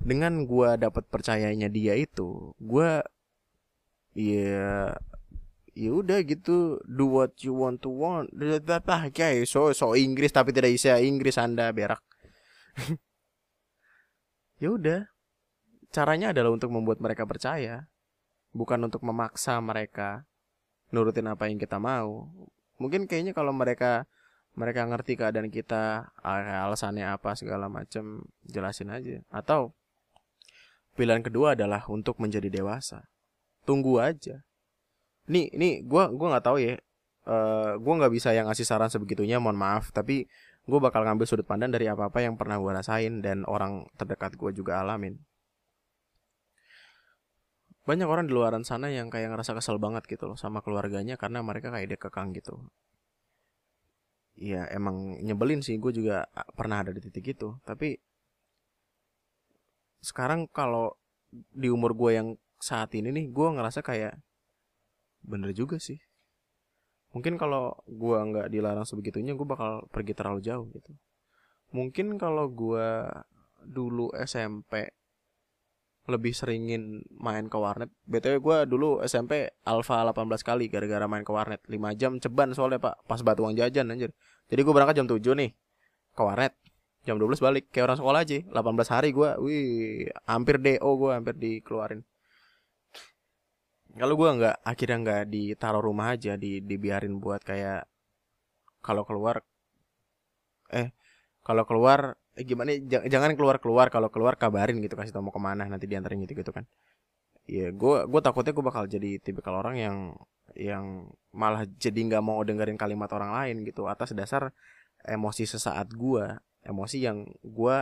dengan 0.00 0.44
gua 0.44 0.76
dapat 0.76 1.06
percayanya 1.08 1.70
dia 1.70 1.94
itu 1.96 2.52
gua 2.60 3.02
ya 4.14 4.94
ya 5.74 5.90
udah 5.90 6.22
gitu 6.22 6.78
do 6.86 7.10
what 7.10 7.34
you 7.42 7.50
want 7.50 7.82
to 7.82 7.90
want 7.90 8.30
kayak 9.10 9.42
so 9.48 9.74
so 9.74 9.98
Inggris 9.98 10.30
tapi 10.30 10.54
tidak 10.54 10.70
bisa 10.70 11.02
Inggris 11.02 11.34
anda 11.34 11.70
berak 11.74 12.02
ya 14.62 14.70
udah 14.70 15.10
caranya 15.90 16.30
adalah 16.30 16.54
untuk 16.54 16.70
membuat 16.70 17.02
mereka 17.02 17.26
percaya 17.26 17.90
bukan 18.54 18.86
untuk 18.86 19.02
memaksa 19.02 19.58
mereka 19.58 20.22
nurutin 20.94 21.26
apa 21.26 21.50
yang 21.50 21.58
kita 21.58 21.82
mau. 21.82 22.30
Mungkin 22.78 23.10
kayaknya 23.10 23.34
kalau 23.34 23.50
mereka 23.50 24.06
mereka 24.54 24.86
ngerti 24.86 25.18
keadaan 25.18 25.50
kita, 25.50 26.14
alasannya 26.22 27.10
apa 27.10 27.34
segala 27.34 27.66
macam, 27.66 28.22
jelasin 28.46 28.90
aja. 28.90 29.18
Atau 29.30 29.74
pilihan 30.94 31.22
kedua 31.22 31.58
adalah 31.58 31.82
untuk 31.90 32.22
menjadi 32.22 32.50
dewasa. 32.50 33.10
Tunggu 33.66 33.98
aja. 33.98 34.46
Nih, 35.26 35.50
nih, 35.54 35.82
gue 35.82 36.02
gua 36.14 36.28
nggak 36.38 36.46
tahu 36.46 36.58
ya. 36.62 36.78
Uh, 37.24 37.80
gue 37.80 37.94
nggak 37.96 38.12
bisa 38.12 38.36
yang 38.36 38.46
ngasih 38.46 38.68
saran 38.68 38.92
sebegitunya, 38.92 39.40
mohon 39.40 39.56
maaf. 39.56 39.90
Tapi 39.90 40.28
gue 40.64 40.78
bakal 40.80 41.04
ngambil 41.04 41.26
sudut 41.28 41.44
pandang 41.44 41.68
dari 41.68 41.88
apa-apa 41.92 42.24
yang 42.24 42.40
pernah 42.40 42.56
gue 42.56 42.72
rasain 42.72 43.20
dan 43.20 43.44
orang 43.44 43.84
terdekat 44.00 44.32
gue 44.40 44.50
juga 44.56 44.80
alamin 44.80 45.20
banyak 47.84 48.08
orang 48.08 48.24
di 48.24 48.32
luaran 48.32 48.64
sana 48.64 48.88
yang 48.88 49.12
kayak 49.12 49.28
ngerasa 49.28 49.52
kesel 49.52 49.76
banget 49.76 50.08
gitu 50.08 50.24
loh 50.24 50.40
sama 50.40 50.64
keluarganya 50.64 51.20
karena 51.20 51.44
mereka 51.44 51.68
kayak 51.68 51.88
dia 51.92 52.00
kekang 52.00 52.32
gitu 52.32 52.64
ya 54.34 54.66
emang 54.70 55.22
nyebelin 55.22 55.62
sih 55.62 55.78
gue 55.78 55.94
juga 55.94 56.26
pernah 56.58 56.82
ada 56.82 56.90
di 56.90 57.00
titik 57.02 57.38
itu. 57.38 57.54
Tapi 57.62 57.94
sekarang 60.04 60.50
kalau 60.50 60.94
di 61.32 61.70
umur 61.70 61.96
gue 61.96 62.10
yang 62.14 62.28
saat 62.60 62.92
ini 62.94 63.10
nih 63.10 63.26
gue 63.30 63.48
ngerasa 63.54 63.80
kayak 63.80 64.18
bener 65.24 65.50
juga 65.56 65.80
sih. 65.80 65.98
Mungkin 67.14 67.38
kalau 67.38 67.78
gue 67.86 68.18
nggak 68.18 68.50
dilarang 68.50 68.82
sebegitunya 68.82 69.38
gue 69.38 69.46
bakal 69.46 69.86
pergi 69.88 70.12
terlalu 70.18 70.42
jauh 70.42 70.66
gitu. 70.74 70.92
Mungkin 71.70 72.18
kalau 72.18 72.50
gue 72.50 73.06
dulu 73.64 74.12
SMP 74.18 74.90
lebih 76.04 76.36
seringin 76.36 77.00
main 77.16 77.48
ke 77.48 77.56
warnet. 77.56 77.88
BTW 78.04 78.36
gue 78.44 78.58
dulu 78.68 79.00
SMP 79.04 79.48
alfa 79.64 80.04
18 80.04 80.28
kali 80.44 80.68
gara-gara 80.68 81.08
main 81.08 81.24
ke 81.24 81.32
warnet. 81.32 81.64
5 81.64 81.80
jam 81.96 82.20
ceban 82.20 82.52
soalnya 82.52 82.80
pak, 82.80 83.08
pas 83.08 83.20
batu 83.24 83.44
uang 83.48 83.56
jajan 83.56 83.88
anjir. 83.88 84.12
Jadi 84.52 84.60
gue 84.60 84.72
berangkat 84.76 85.00
jam 85.00 85.08
7 85.08 85.20
nih 85.32 85.50
ke 86.12 86.22
warnet. 86.22 86.52
Jam 87.04 87.16
12 87.20 87.40
balik 87.40 87.64
kayak 87.72 87.92
orang 87.92 87.98
sekolah 88.00 88.20
aja. 88.20 88.38
18 88.48 88.94
hari 88.94 89.08
gue, 89.12 89.30
wih, 89.40 90.08
hampir 90.28 90.56
DO 90.60 90.90
gue 91.00 91.10
hampir 91.12 91.34
dikeluarin. 91.36 92.00
Kalau 93.94 94.14
gue 94.18 94.28
nggak 94.28 94.56
akhirnya 94.66 94.96
nggak 95.04 95.22
ditaruh 95.30 95.82
rumah 95.84 96.16
aja, 96.16 96.34
di 96.34 96.58
dibiarin 96.60 97.16
buat 97.22 97.40
kayak 97.46 97.86
kalau 98.84 99.06
keluar 99.08 99.40
eh 100.68 100.92
kalau 101.40 101.64
keluar 101.64 102.20
eh, 102.38 102.44
gimana 102.46 102.70
jangan 102.86 103.32
keluar 103.38 103.56
keluar 103.62 103.86
kalau 103.94 104.08
keluar 104.10 104.34
kabarin 104.38 104.78
gitu. 104.82 104.94
Kasih 104.98 105.12
tau 105.14 105.24
mau 105.24 105.34
ke 105.34 105.42
mana. 105.42 105.66
Nanti 105.66 105.86
diantarin 105.90 106.20
gitu 106.24 106.34
gitu 106.38 106.52
kan. 106.54 106.64
Ya 107.44 107.68
gue 107.70 107.96
gue 108.08 108.20
takutnya 108.24 108.52
gue 108.56 108.64
bakal 108.64 108.84
jadi 108.88 109.20
tipikal 109.20 109.60
orang 109.60 109.76
yang 109.76 109.96
yang 110.56 111.10
malah 111.34 111.66
jadi 111.78 111.98
nggak 112.08 112.22
mau 112.24 112.40
dengerin 112.46 112.78
kalimat 112.80 113.10
orang 113.12 113.30
lain 113.34 113.56
gitu. 113.68 113.86
Atas 113.90 114.16
dasar 114.16 114.52
emosi 115.04 115.44
sesaat 115.44 115.92
gue 115.92 116.24
emosi 116.64 116.96
yang 117.04 117.28
gue 117.44 117.76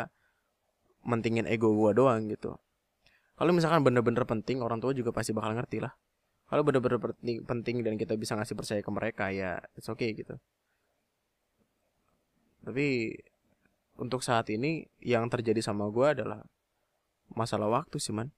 mentingin 1.06 1.46
ego 1.46 1.70
gue 1.74 1.90
doang 1.94 2.26
gitu. 2.30 2.58
Kalau 3.38 3.50
misalkan 3.54 3.82
bener-bener 3.82 4.22
penting 4.22 4.62
orang 4.62 4.78
tua 4.78 4.94
juga 4.94 5.10
pasti 5.10 5.34
bakal 5.34 5.56
ngerti 5.58 5.82
lah. 5.82 5.94
Kalau 6.46 6.62
bener-bener 6.68 7.00
penting, 7.00 7.42
penting 7.48 7.76
dan 7.80 7.94
kita 7.96 8.14
bisa 8.20 8.36
ngasih 8.36 8.54
percaya 8.54 8.80
ke 8.84 8.90
mereka 8.92 9.32
ya 9.32 9.58
it's 9.74 9.88
okay 9.88 10.12
gitu. 10.12 10.36
Tapi 12.62 13.16
untuk 14.00 14.24
saat 14.24 14.48
ini 14.48 14.88
yang 15.02 15.28
terjadi 15.28 15.60
sama 15.60 15.88
gue 15.92 16.06
adalah 16.20 16.40
masalah 17.36 17.68
waktu 17.68 17.96
sih 18.00 18.14
man. 18.14 18.32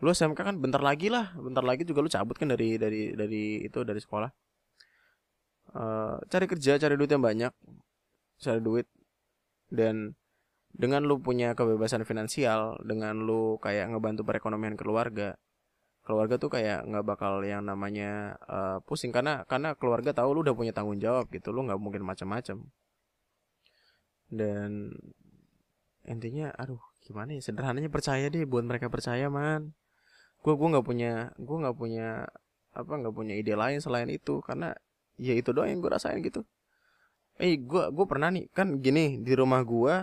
Lu 0.00 0.10
SMK 0.10 0.38
kan 0.40 0.56
bentar 0.56 0.80
lagi 0.80 1.12
lah 1.12 1.36
bentar 1.36 1.60
lagi 1.60 1.84
juga 1.84 2.00
lu 2.00 2.08
cabut 2.08 2.34
kan 2.34 2.48
dari 2.48 2.80
dari 2.80 3.12
dari 3.12 3.66
itu 3.66 3.84
dari 3.84 4.00
sekolah. 4.00 4.30
Uh, 5.70 6.18
cari 6.26 6.50
kerja 6.50 6.82
cari 6.82 6.94
duit 6.98 7.10
yang 7.12 7.22
banyak 7.22 7.52
cari 8.40 8.60
duit. 8.64 8.86
Dan 9.70 10.18
dengan 10.74 11.06
lu 11.06 11.22
punya 11.22 11.54
kebebasan 11.54 12.02
finansial 12.02 12.78
dengan 12.82 13.22
lu 13.22 13.58
kayak 13.62 13.90
ngebantu 13.94 14.22
perekonomian 14.26 14.74
keluarga 14.78 15.38
keluarga 16.00 16.40
tuh 16.42 16.50
kayak 16.50 16.88
nggak 16.90 17.06
bakal 17.06 17.44
yang 17.44 17.62
namanya 17.68 18.40
uh, 18.48 18.80
pusing. 18.82 19.12
Karena 19.14 19.44
karena 19.46 19.76
keluarga 19.76 20.10
tahu 20.16 20.32
lu 20.34 20.40
udah 20.42 20.56
punya 20.56 20.72
tanggung 20.74 20.98
jawab 20.98 21.28
gitu 21.30 21.52
lu 21.52 21.68
nggak 21.68 21.78
mungkin 21.78 22.02
macam-macam 22.02 22.66
dan 24.30 24.94
intinya 26.06 26.54
aduh 26.56 26.80
gimana 27.04 27.36
ya 27.36 27.42
sederhananya 27.42 27.90
percaya 27.92 28.30
deh 28.30 28.46
buat 28.46 28.64
mereka 28.64 28.86
percaya 28.88 29.26
man. 29.28 29.74
Gue 30.40 30.54
gue 30.56 30.68
nggak 30.72 30.86
punya 30.86 31.34
gue 31.36 31.56
nggak 31.60 31.76
punya 31.76 32.24
apa 32.70 32.92
nggak 33.02 33.14
punya 33.14 33.34
ide 33.34 33.58
lain 33.58 33.82
selain 33.82 34.08
itu 34.08 34.38
karena 34.46 34.72
ya 35.20 35.34
itu 35.34 35.50
doang 35.50 35.68
yang 35.68 35.82
gue 35.82 35.90
rasain 35.90 36.22
gitu. 36.22 36.46
Eh 37.36 37.58
gue 37.58 37.90
gue 37.90 38.06
pernah 38.06 38.30
nih 38.32 38.48
kan 38.54 38.78
gini 38.80 39.20
di 39.20 39.32
rumah 39.34 39.60
gue 39.66 39.94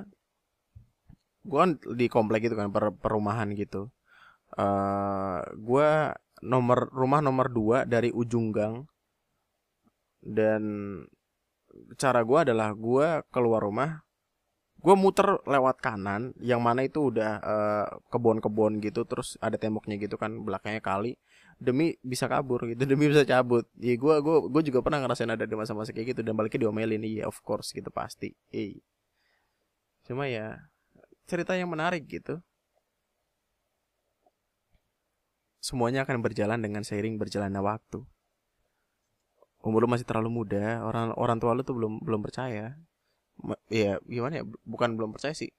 gue 1.47 1.57
kan 1.57 1.71
di 1.95 2.05
komplek 2.11 2.51
gitu 2.51 2.55
kan 2.59 2.69
per 2.69 2.91
perumahan 2.93 3.49
gitu. 3.55 3.89
Uh, 4.57 4.63
eh, 4.63 5.41
gue 5.57 5.89
nomor 6.43 6.91
rumah 6.91 7.19
nomor 7.23 7.47
dua 7.49 7.87
dari 7.87 8.11
ujung 8.11 8.51
gang. 8.51 8.83
Dan 10.19 10.63
cara 11.95 12.19
gue 12.25 12.39
adalah 12.43 12.73
gue 12.75 13.23
keluar 13.31 13.63
rumah 13.63 14.06
gue 14.77 14.95
muter 14.95 15.41
lewat 15.49 15.81
kanan 15.81 16.37
yang 16.37 16.61
mana 16.61 16.85
itu 16.85 17.09
udah 17.09 17.31
uh, 17.41 17.87
kebun-kebun 18.13 18.77
gitu 18.85 19.09
terus 19.09 19.33
ada 19.41 19.57
temboknya 19.57 19.97
gitu 19.97 20.15
kan 20.21 20.45
belakangnya 20.45 20.81
kali. 20.85 21.17
Demi 21.57 21.97
bisa 22.05 22.29
kabur 22.29 22.61
gitu 22.69 22.85
demi 22.91 23.09
bisa 23.09 23.25
cabut. 23.25 23.65
Ya 23.81 23.97
gue 23.97 24.15
gue 24.21 24.37
gue 24.53 24.61
juga 24.69 24.79
pernah 24.85 25.01
ngerasain 25.01 25.33
ada 25.33 25.45
di 25.49 25.55
masa-masa 25.57 25.89
kayak 25.89 26.13
gitu 26.13 26.21
dan 26.21 26.37
baliknya 26.37 26.69
diomelin. 26.69 27.01
Iya 27.01 27.25
of 27.25 27.41
course 27.41 27.73
gitu 27.73 27.89
pasti. 27.89 28.33
Eh 28.53 28.77
cuma 30.05 30.29
ya 30.29 30.61
cerita 31.25 31.57
yang 31.57 31.73
menarik 31.73 32.05
gitu. 32.05 32.39
Semuanya 35.57 36.05
akan 36.05 36.21
berjalan 36.21 36.61
dengan 36.61 36.85
seiring 36.85 37.17
berjalannya 37.17 37.59
waktu. 37.59 38.05
Umur 39.65 39.83
lu 39.83 39.89
masih 39.89 40.05
terlalu 40.07 40.29
muda 40.31 40.85
orang 40.85 41.11
orang 41.17 41.41
tua 41.41 41.51
lu 41.57 41.65
tuh 41.65 41.75
belum 41.75 41.99
belum 42.05 42.21
percaya 42.23 42.77
ya 43.69 44.01
gimana 44.05 44.41
ya 44.41 44.43
bukan 44.65 44.97
belum 44.97 45.13
percaya 45.15 45.33
sih. 45.33 45.51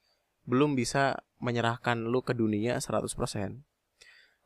Belum 0.48 0.72
bisa 0.72 1.20
menyerahkan 1.38 2.08
lu 2.08 2.24
ke 2.24 2.32
dunia 2.34 2.80
100% 2.80 3.68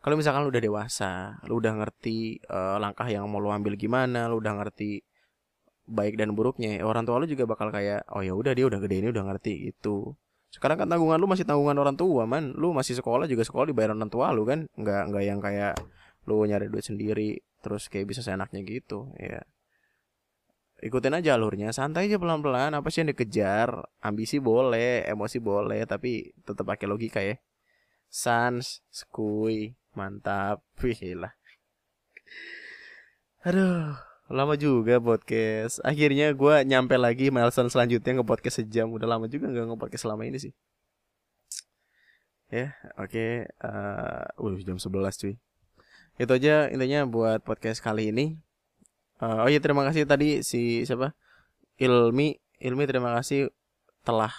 kalau 0.03 0.19
misalkan 0.19 0.43
lu 0.43 0.51
udah 0.51 0.61
dewasa 0.61 1.39
lu 1.47 1.63
udah 1.63 1.79
ngerti 1.79 2.43
uh, 2.51 2.77
langkah 2.83 3.07
yang 3.07 3.25
mau 3.31 3.39
lu 3.39 3.55
ambil 3.55 3.79
gimana 3.79 4.27
lu 4.27 4.43
udah 4.43 4.59
ngerti 4.59 5.07
baik 5.87 6.19
dan 6.19 6.35
buruknya 6.35 6.83
orang 6.83 7.07
tua 7.07 7.23
lu 7.23 7.31
juga 7.31 7.47
bakal 7.47 7.71
kayak 7.71 8.03
oh 8.11 8.21
ya 8.21 8.35
udah 8.35 8.51
dia 8.51 8.67
udah 8.67 8.83
gede 8.83 8.99
ini 8.99 9.09
udah 9.15 9.25
ngerti 9.31 9.71
itu 9.71 10.11
sekarang 10.53 10.85
kan 10.85 10.89
tanggungan 10.91 11.17
lu 11.17 11.25
masih 11.25 11.49
tanggungan 11.49 11.81
orang 11.81 11.97
tua 11.97 12.29
man. 12.29 12.53
Lu 12.53 12.77
masih 12.77 12.93
sekolah 13.01 13.25
juga 13.25 13.41
sekolah 13.41 13.73
dibayar 13.73 13.97
orang 13.97 14.13
tua 14.13 14.37
lu 14.37 14.45
kan? 14.45 14.69
Nggak 14.77 15.03
nggak 15.09 15.25
yang 15.25 15.41
kayak 15.41 15.81
lu 16.29 16.45
nyari 16.45 16.69
duit 16.69 16.85
sendiri 16.85 17.41
terus 17.65 17.89
kayak 17.89 18.11
bisa 18.11 18.21
seenaknya 18.21 18.63
gitu 18.63 19.11
ya 19.19 19.43
ikutin 20.83 21.15
aja 21.23 21.39
alurnya 21.39 21.71
santai 21.71 22.11
aja 22.11 22.19
pelan-pelan 22.19 22.75
apa 22.75 22.91
sih 22.91 23.07
yang 23.07 23.15
dikejar 23.15 23.87
ambisi 24.03 24.43
boleh 24.43 25.07
emosi 25.07 25.39
boleh 25.39 25.87
tapi 25.87 26.35
tetap 26.43 26.67
pakai 26.67 26.91
logika 26.91 27.23
ya 27.23 27.39
sans 28.11 28.83
skui 28.91 29.79
mantap 29.95 30.61
wih 30.83 30.99
lah 31.15 31.33
aduh 33.47 33.95
Lama 34.33 34.57
juga 34.57 34.97
podcast. 34.97 35.85
Akhirnya 35.85 36.33
gue 36.33 36.55
nyampe 36.65 36.97
lagi 36.97 37.29
milestone 37.29 37.69
selanjutnya 37.69 38.17
nge 38.17 38.25
podcast 38.25 38.65
sejam. 38.65 38.89
Udah 38.89 39.05
lama 39.05 39.29
juga 39.29 39.53
nggak 39.53 39.69
nge 39.69 39.77
podcast 39.77 40.03
selama 40.09 40.25
ini 40.25 40.41
sih. 40.41 40.53
Ya, 42.49 42.73
oke. 42.97 43.13
Okay. 43.13 43.33
Uh, 44.41 44.57
jam 44.65 44.81
11 44.81 45.21
cuy. 45.21 45.35
Itu 46.17 46.33
aja 46.33 46.73
intinya 46.73 47.05
buat 47.05 47.45
podcast 47.45 47.85
kali 47.85 48.09
ini. 48.09 48.41
Uh, 49.21 49.47
oh 49.47 49.49
iya 49.51 49.61
terima 49.61 49.83
kasih 49.87 50.07
tadi 50.09 50.41
si 50.41 50.87
siapa? 50.89 51.13
Ilmi, 51.81 52.39
Ilmi 52.63 52.85
terima 52.87 53.13
kasih. 53.19 53.51
Telah. 54.07 54.35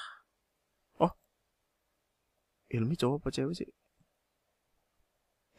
Oh. 1.00 1.12
Ilmi 2.72 2.96
cowok 2.96 3.24
apa 3.24 3.30
cewek 3.32 3.56
sih? 3.60 3.70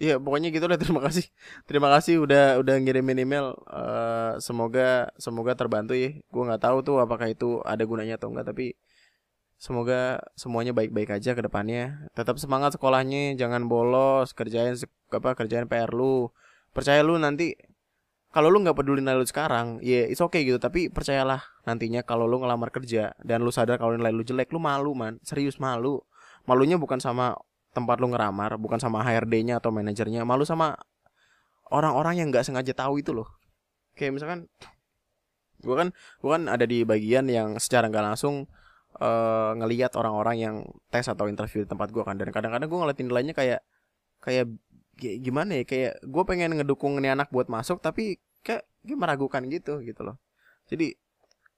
Iya 0.03 0.19
pokoknya 0.19 0.51
gitu 0.51 0.67
lah 0.67 0.79
terima 0.83 1.01
kasih. 1.07 1.25
Terima 1.69 1.89
kasih 1.95 2.15
udah 2.25 2.59
udah 2.61 2.75
ngirimin 2.83 3.23
email. 3.23 3.55
Uh, 3.71 4.37
semoga 4.43 5.11
semoga 5.17 5.53
terbantu 5.55 5.95
ya. 5.95 6.19
Gue 6.33 6.43
nggak 6.49 6.63
tahu 6.67 6.77
tuh 6.83 6.97
apakah 6.99 7.31
itu 7.31 7.63
ada 7.63 7.83
gunanya 7.87 8.19
atau 8.19 8.29
enggak 8.35 8.51
tapi 8.51 8.75
semoga 9.57 10.21
semuanya 10.35 10.73
baik-baik 10.75 11.11
aja 11.15 11.31
ke 11.39 11.43
depannya. 11.47 12.11
Tetap 12.19 12.37
semangat 12.43 12.75
sekolahnya 12.77 13.39
jangan 13.39 13.71
bolos 13.71 14.35
kerjain 14.35 14.75
apa 15.15 15.31
kerjain 15.39 15.71
PR 15.71 15.91
lu. 15.95 16.35
Percaya 16.75 17.01
lu 17.07 17.15
nanti 17.23 17.55
kalau 18.35 18.51
lu 18.51 18.67
nggak 18.67 18.75
peduli 18.75 18.99
nilai 18.99 19.15
lu 19.15 19.23
sekarang 19.23 19.79
ya 19.79 20.03
yeah, 20.03 20.05
it's 20.11 20.19
okay 20.19 20.43
gitu. 20.43 20.59
Tapi 20.59 20.91
percayalah 20.91 21.39
nantinya 21.63 22.03
kalau 22.03 22.27
lu 22.27 22.43
ngelamar 22.43 22.75
kerja 22.75 23.15
dan 23.23 23.47
lu 23.47 23.55
sadar 23.55 23.79
kalau 23.79 23.95
nilai 23.95 24.11
lu 24.11 24.27
jelek 24.27 24.51
lu 24.51 24.59
malu 24.59 24.91
man. 24.91 25.23
Serius 25.23 25.63
malu. 25.63 26.03
Malunya 26.51 26.75
bukan 26.75 26.99
sama 26.99 27.39
tempat 27.71 28.03
lu 28.03 28.11
ngeramar 28.11 28.59
bukan 28.59 28.83
sama 28.83 29.07
HRD-nya 29.07 29.63
atau 29.63 29.71
manajernya. 29.71 30.27
Malu 30.27 30.43
sama 30.43 30.75
orang-orang 31.71 32.27
yang 32.27 32.35
nggak 32.35 32.43
sengaja 32.43 32.75
tahu 32.75 32.99
itu 32.99 33.15
loh. 33.15 33.31
Kayak 33.95 34.19
misalkan 34.19 34.51
gue 35.63 35.75
kan 35.79 35.89
gue 35.95 36.31
kan 36.35 36.43
ada 36.51 36.67
di 36.67 36.83
bagian 36.83 37.31
yang 37.31 37.55
secara 37.63 37.87
nggak 37.87 38.03
langsung 38.03 38.51
uh, 38.99 39.55
ngelihat 39.63 39.95
orang-orang 39.95 40.37
yang 40.43 40.55
tes 40.91 41.07
atau 41.07 41.31
interview 41.31 41.63
di 41.63 41.71
tempat 41.71 41.95
gue 41.95 42.03
kan. 42.03 42.19
Dan 42.19 42.35
kadang-kadang 42.35 42.67
gue 42.67 42.79
ngeliatin 42.83 43.07
nilainya 43.07 43.35
kayak 43.39 43.63
kayak 44.19 44.51
gimana 44.99 45.61
ya 45.61 45.65
kayak 45.67 46.03
gue 46.03 46.23
pengen 46.27 46.55
ngedukung 46.55 46.99
nih 47.03 47.15
anak 47.15 47.29
buat 47.35 47.51
masuk 47.51 47.83
tapi 47.83 48.23
kayak 48.47 48.65
gue 48.87 48.97
meragukan 48.97 49.43
gitu 49.51 49.83
gitu 49.83 50.07
loh 50.07 50.17
jadi 50.71 50.95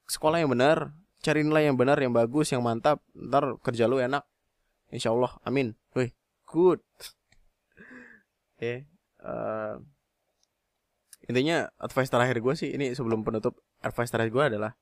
sekolah 0.09 0.41
yang 0.41 0.51
benar 0.51 0.97
cari 1.21 1.43
nilai 1.43 1.69
yang 1.69 1.77
benar 1.77 1.99
yang 2.01 2.15
bagus 2.15 2.51
yang 2.55 2.65
mantap 2.65 3.03
ntar 3.13 3.59
kerja 3.61 3.85
lu 3.91 4.01
enak 4.01 4.25
Insya 4.95 5.11
Allah, 5.11 5.35
amin. 5.43 5.75
Wih, 5.99 6.15
good. 6.47 6.79
Oke, 8.57 8.63
okay. 8.63 8.77
uh, 9.21 9.77
intinya 11.29 11.69
advice 11.77 12.09
terakhir 12.09 12.41
gue 12.41 12.55
sih 12.57 12.73
ini 12.73 12.97
sebelum 12.97 13.21
penutup 13.21 13.61
advice 13.85 14.09
terakhir 14.09 14.33
gue 14.33 14.45
adalah 14.57 14.73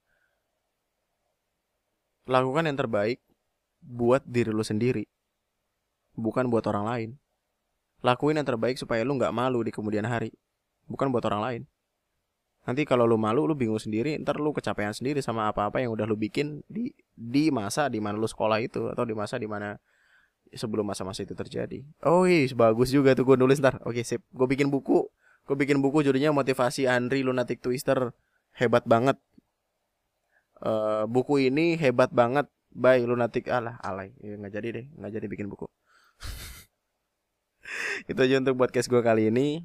lakukan 2.31 2.71
yang 2.71 2.79
terbaik 2.79 3.19
buat 3.83 4.23
diri 4.23 4.55
lu 4.55 4.63
sendiri, 4.63 5.09
bukan 6.15 6.53
buat 6.53 6.69
orang 6.71 6.85
lain. 6.87 7.11
Lakuin 8.05 8.37
yang 8.37 8.45
terbaik 8.45 8.77
supaya 8.77 9.01
lu 9.01 9.17
nggak 9.17 9.33
malu 9.33 9.65
di 9.65 9.73
kemudian 9.73 10.05
hari, 10.05 10.29
bukan 10.85 11.09
buat 11.09 11.25
orang 11.25 11.41
lain. 11.41 11.63
Nanti 12.65 12.85
kalau 12.85 13.09
lu 13.09 13.17
malu, 13.17 13.49
lu 13.49 13.57
bingung 13.57 13.81
sendiri, 13.81 14.17
ntar 14.21 14.41
lu 14.41 14.53
kecapean 14.53 14.93
sendiri 14.93 15.25
sama 15.25 15.49
apa-apa 15.49 15.81
yang 15.81 15.93
udah 15.93 16.05
lu 16.05 16.17
bikin 16.17 16.61
di 16.69 16.93
di 17.13 17.49
masa 17.49 17.89
di 17.89 18.01
mana 18.01 18.21
lu 18.21 18.29
sekolah 18.29 18.61
itu 18.61 18.93
atau 18.93 19.05
di 19.05 19.17
masa 19.17 19.41
di 19.41 19.49
mana 19.49 19.77
sebelum 20.53 20.85
masa-masa 20.85 21.25
itu 21.25 21.33
terjadi. 21.33 21.81
Oh 22.05 22.29
iya, 22.29 22.45
bagus 22.53 22.93
juga 22.93 23.17
tuh 23.17 23.25
gue 23.25 23.37
nulis 23.41 23.61
ntar. 23.61 23.81
Oke 23.89 24.05
sip, 24.05 24.21
gue 24.33 24.47
bikin 24.49 24.69
buku. 24.69 25.09
Gue 25.45 25.57
bikin 25.61 25.81
buku 25.81 26.05
judulnya 26.05 26.33
motivasi 26.33 26.89
Andri 26.89 27.21
Lunatic 27.21 27.61
Twister 27.61 28.17
hebat 28.57 28.85
banget. 28.89 29.21
Uh, 30.65 31.05
buku 31.05 31.53
ini 31.53 31.77
hebat 31.77 32.09
banget 32.09 32.49
by 32.75 32.99
Lunatic 33.07 33.47
alah 33.47 33.79
alay 33.81 34.11
ya, 34.19 34.35
nggak 34.35 34.53
jadi 34.53 34.69
deh 34.75 34.87
nggak 34.99 35.13
jadi 35.15 35.27
bikin 35.31 35.47
buku 35.47 35.71
itu 38.11 38.19
aja 38.21 38.41
untuk 38.41 38.59
podcast 38.59 38.87
gue 38.91 39.01
kali 39.01 39.31
ini 39.31 39.65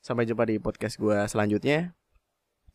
sampai 0.00 0.24
jumpa 0.24 0.48
di 0.48 0.56
podcast 0.56 0.96
gue 0.96 1.16
selanjutnya 1.28 1.92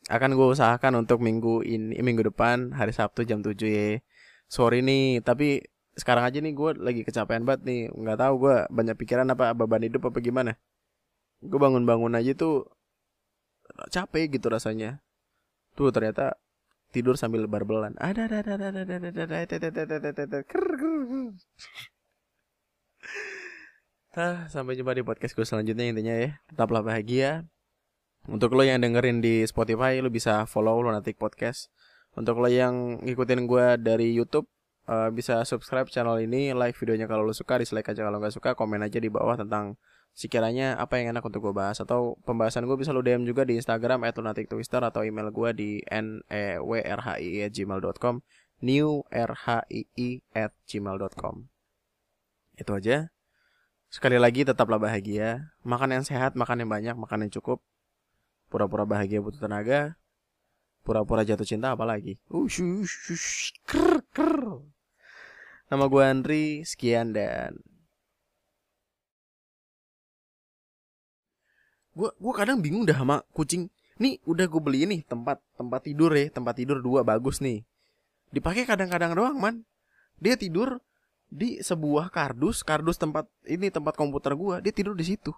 akan 0.05 0.37
gue 0.37 0.47
usahakan 0.53 1.01
untuk 1.01 1.17
minggu 1.21 1.65
ini 1.65 1.97
minggu 1.97 2.29
depan 2.29 2.69
hari 2.77 2.93
Sabtu 2.93 3.25
jam 3.25 3.41
7 3.41 3.57
ya 3.65 3.97
sorry 4.45 4.85
nih 4.85 5.25
tapi 5.25 5.65
sekarang 5.97 6.27
aja 6.27 6.37
nih 6.37 6.53
gue 6.53 6.69
lagi 6.77 7.01
kecapean 7.01 7.47
banget 7.47 7.65
nih 7.65 7.81
nggak 7.89 8.19
tahu 8.21 8.33
gue 8.45 8.55
banyak 8.69 8.95
pikiran 8.99 9.25
apa 9.33 9.57
beban 9.57 9.81
hidup 9.81 10.05
apa 10.05 10.21
gimana 10.21 10.53
gue 11.41 11.59
bangun-bangun 11.59 12.13
aja 12.13 12.37
tuh 12.37 12.69
capek 13.89 14.37
gitu 14.37 14.53
rasanya 14.53 15.01
tuh 15.73 15.89
ternyata 15.89 16.37
tidur 16.93 17.17
sambil 17.17 17.49
barbelan 17.49 17.97
ada 17.97 18.29
ada 18.29 18.45
ada 18.45 18.55
ada 18.69 18.81
ada 18.85 18.95
ada 19.01 19.57
ada 19.57 19.83
ada 19.97 20.23
ada 20.23 20.39
Tah, 24.15 24.47
sampai 24.47 24.79
jumpa 24.79 24.95
di 24.95 25.03
podcast 25.03 25.35
gue 25.35 25.43
selanjutnya 25.43 25.91
intinya 25.91 26.15
ya. 26.15 26.39
Tetaplah 26.47 26.79
bahagia. 26.79 27.43
Untuk 28.31 28.55
lo 28.55 28.63
yang 28.63 28.79
dengerin 28.79 29.19
di 29.19 29.43
Spotify, 29.43 29.99
lo 29.99 30.07
bisa 30.07 30.47
follow 30.47 30.79
Lunatic 30.79 31.19
Podcast. 31.19 31.67
Untuk 32.15 32.39
lo 32.39 32.47
yang 32.47 33.03
ngikutin 33.03 33.43
gue 33.43 33.75
dari 33.75 34.15
YouTube, 34.15 34.47
uh, 34.87 35.11
bisa 35.11 35.43
subscribe 35.43 35.91
channel 35.91 36.15
ini, 36.23 36.55
like 36.55 36.79
videonya 36.79 37.11
kalau 37.11 37.27
lo 37.27 37.35
suka, 37.35 37.59
dislike 37.59 37.91
aja 37.91 38.07
kalau 38.07 38.23
nggak 38.23 38.31
suka, 38.31 38.55
komen 38.55 38.87
aja 38.87 39.03
di 39.03 39.11
bawah 39.11 39.35
tentang 39.35 39.75
sekiranya 40.15 40.79
apa 40.79 40.95
yang 40.95 41.11
enak 41.11 41.27
untuk 41.27 41.43
gue 41.43 41.51
bahas 41.51 41.83
atau 41.83 42.15
pembahasan 42.23 42.63
gue 42.63 42.77
bisa 42.79 42.95
lo 42.95 43.03
DM 43.03 43.27
juga 43.27 43.43
di 43.43 43.59
Instagram 43.59 44.07
@lunatictwister 44.15 44.79
atau 44.79 45.03
email 45.03 45.27
gue 45.27 45.49
di 45.51 45.71
n 45.91 46.23
e 46.31 46.55
w 46.55 46.71
r 46.79 46.99
h 47.03 47.19
i 47.19 47.43
at 47.43 47.51
gmail.com 47.51 48.23
new 48.63 49.03
r 49.11 49.31
h 49.35 49.67
i 49.67 49.83
i 49.99 50.23
at 50.31 50.55
gmail.com 50.71 51.51
itu 52.55 52.71
aja 52.71 53.11
sekali 53.95 54.19
lagi 54.19 54.43
tetaplah 54.43 54.75
bahagia 54.75 55.55
makan 55.63 55.95
yang 55.95 56.03
sehat 56.03 56.35
makan 56.35 56.67
yang 56.67 56.69
banyak 56.75 56.95
makan 56.99 57.23
yang 57.23 57.31
cukup 57.39 57.63
pura-pura 58.51 58.83
bahagia 58.83 59.23
butuh 59.23 59.39
tenaga 59.39 59.95
pura-pura 60.83 61.23
jatuh 61.23 61.47
cinta 61.47 61.71
apalagi 61.71 62.19
ush, 62.27 63.55
krr. 63.63 64.59
Nama 65.65 65.85
gue 65.89 66.03
Andri, 66.03 66.45
sekian 66.61 67.09
dan 67.15 67.57
gue 71.95 72.09
gue 72.11 72.33
kadang 72.35 72.59
bingung 72.59 72.85
dah 72.85 72.99
sama 72.99 73.23
kucing. 73.33 73.71
Nih 73.97 74.19
udah 74.27 74.45
gue 74.45 74.61
beli 74.61 74.85
nih 74.85 75.01
tempat 75.07 75.39
tempat 75.55 75.87
tidur 75.87 76.11
ya, 76.13 76.29
tempat 76.29 76.59
tidur 76.59 76.83
dua 76.83 77.01
bagus 77.01 77.41
nih. 77.41 77.65
Dipakai 78.29 78.67
kadang-kadang 78.67 79.15
doang 79.17 79.39
man. 79.39 79.55
Dia 80.21 80.37
tidur 80.37 80.83
di 81.29 81.59
sebuah 81.59 82.13
kardus, 82.13 82.61
kardus 82.61 82.95
tempat 83.01 83.25
ini 83.49 83.67
tempat 83.73 83.97
komputer 83.97 84.37
gue, 84.37 84.55
dia 84.61 84.73
tidur 84.73 84.95
di 84.95 85.05
situ. 85.05 85.33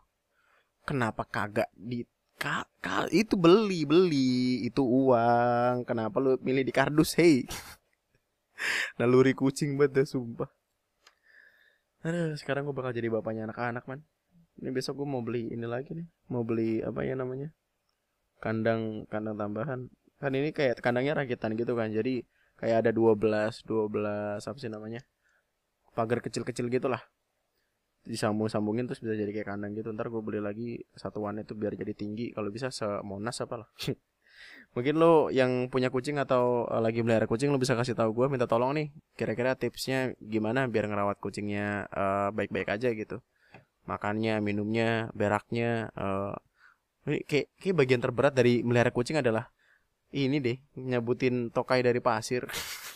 Kenapa 0.88 1.27
kagak 1.27 1.68
di 1.73 2.03
ka, 2.38 2.64
itu 3.11 3.34
beli 3.35 3.84
beli 3.84 4.64
itu 4.68 4.84
uang. 4.85 5.84
Kenapa 5.84 6.22
lu 6.22 6.38
milih 6.39 6.64
di 6.64 6.73
kardus 6.76 7.18
hei 7.18 7.43
naluri 8.99 9.34
kucing 9.34 9.76
banget 9.76 10.07
sumpah. 10.07 10.47
Aduh, 12.05 12.38
sekarang 12.39 12.69
gue 12.69 12.76
bakal 12.77 12.93
jadi 12.93 13.09
bapaknya 13.09 13.49
anak-anak 13.49 13.84
man. 13.89 14.05
Ini 14.61 14.69
besok 14.73 15.03
gue 15.03 15.07
mau 15.09 15.22
beli 15.26 15.49
ini 15.49 15.65
lagi 15.65 15.97
nih. 15.97 16.07
Mau 16.31 16.45
beli 16.45 16.80
apa 16.85 17.03
ya 17.03 17.18
namanya? 17.18 17.51
Kandang 18.39 19.09
kandang 19.09 19.35
tambahan. 19.35 19.89
Kan 20.18 20.31
ini 20.34 20.53
kayak 20.53 20.80
kandangnya 20.80 21.18
rakitan 21.18 21.57
gitu 21.57 21.73
kan. 21.73 21.89
Jadi 21.89 22.22
kayak 22.57 22.85
ada 22.85 22.91
12 22.93 23.65
12 23.65 24.41
apa 24.41 24.57
sih 24.57 24.72
namanya 24.72 25.01
pagar 25.98 26.22
kecil-kecil 26.22 26.69
gitulah 26.69 27.02
disambung-sambungin 28.06 28.86
terus 28.86 29.02
bisa 29.02 29.18
jadi 29.18 29.34
kayak 29.34 29.48
kandang 29.57 29.74
gitu 29.74 29.90
ntar 29.91 30.14
gue 30.14 30.22
beli 30.22 30.40
lagi 30.40 30.80
satuannya 30.95 31.44
tuh 31.44 31.57
biar 31.57 31.74
jadi 31.74 31.91
tinggi 31.98 32.32
kalau 32.32 32.53
bisa 32.53 32.69
semonas 32.69 33.41
apa 33.41 33.65
lah 33.65 33.69
Mungkin 34.78 35.02
lo 35.02 35.34
yang 35.34 35.74
punya 35.74 35.90
kucing 35.90 36.22
atau 36.22 36.69
uh, 36.69 36.78
lagi 36.78 37.02
melihara 37.02 37.26
kucing 37.26 37.49
lo 37.49 37.57
bisa 37.57 37.74
kasih 37.74 37.98
tahu 37.98 38.14
gue 38.14 38.26
minta 38.30 38.45
tolong 38.45 38.78
nih 38.78 38.94
kira-kira 39.18 39.57
tipsnya 39.57 40.14
gimana 40.22 40.69
biar 40.69 40.86
ngerawat 40.86 41.18
kucingnya 41.18 41.90
uh, 41.90 42.30
baik-baik 42.30 42.69
aja 42.69 42.94
gitu. 42.94 43.18
Makannya, 43.90 44.38
minumnya, 44.44 45.10
beraknya 45.18 45.90
uh, 45.98 46.36
kayak 47.07 47.49
kayak 47.57 47.76
bagian 47.80 48.02
terberat 48.03 48.36
dari 48.36 48.61
melihara 48.61 48.94
kucing 48.94 49.18
adalah 49.18 49.49
ini 50.14 50.38
deh 50.38 50.57
nyabutin 50.78 51.49
tokai 51.49 51.82
dari 51.82 51.98
pasir. 51.98 52.45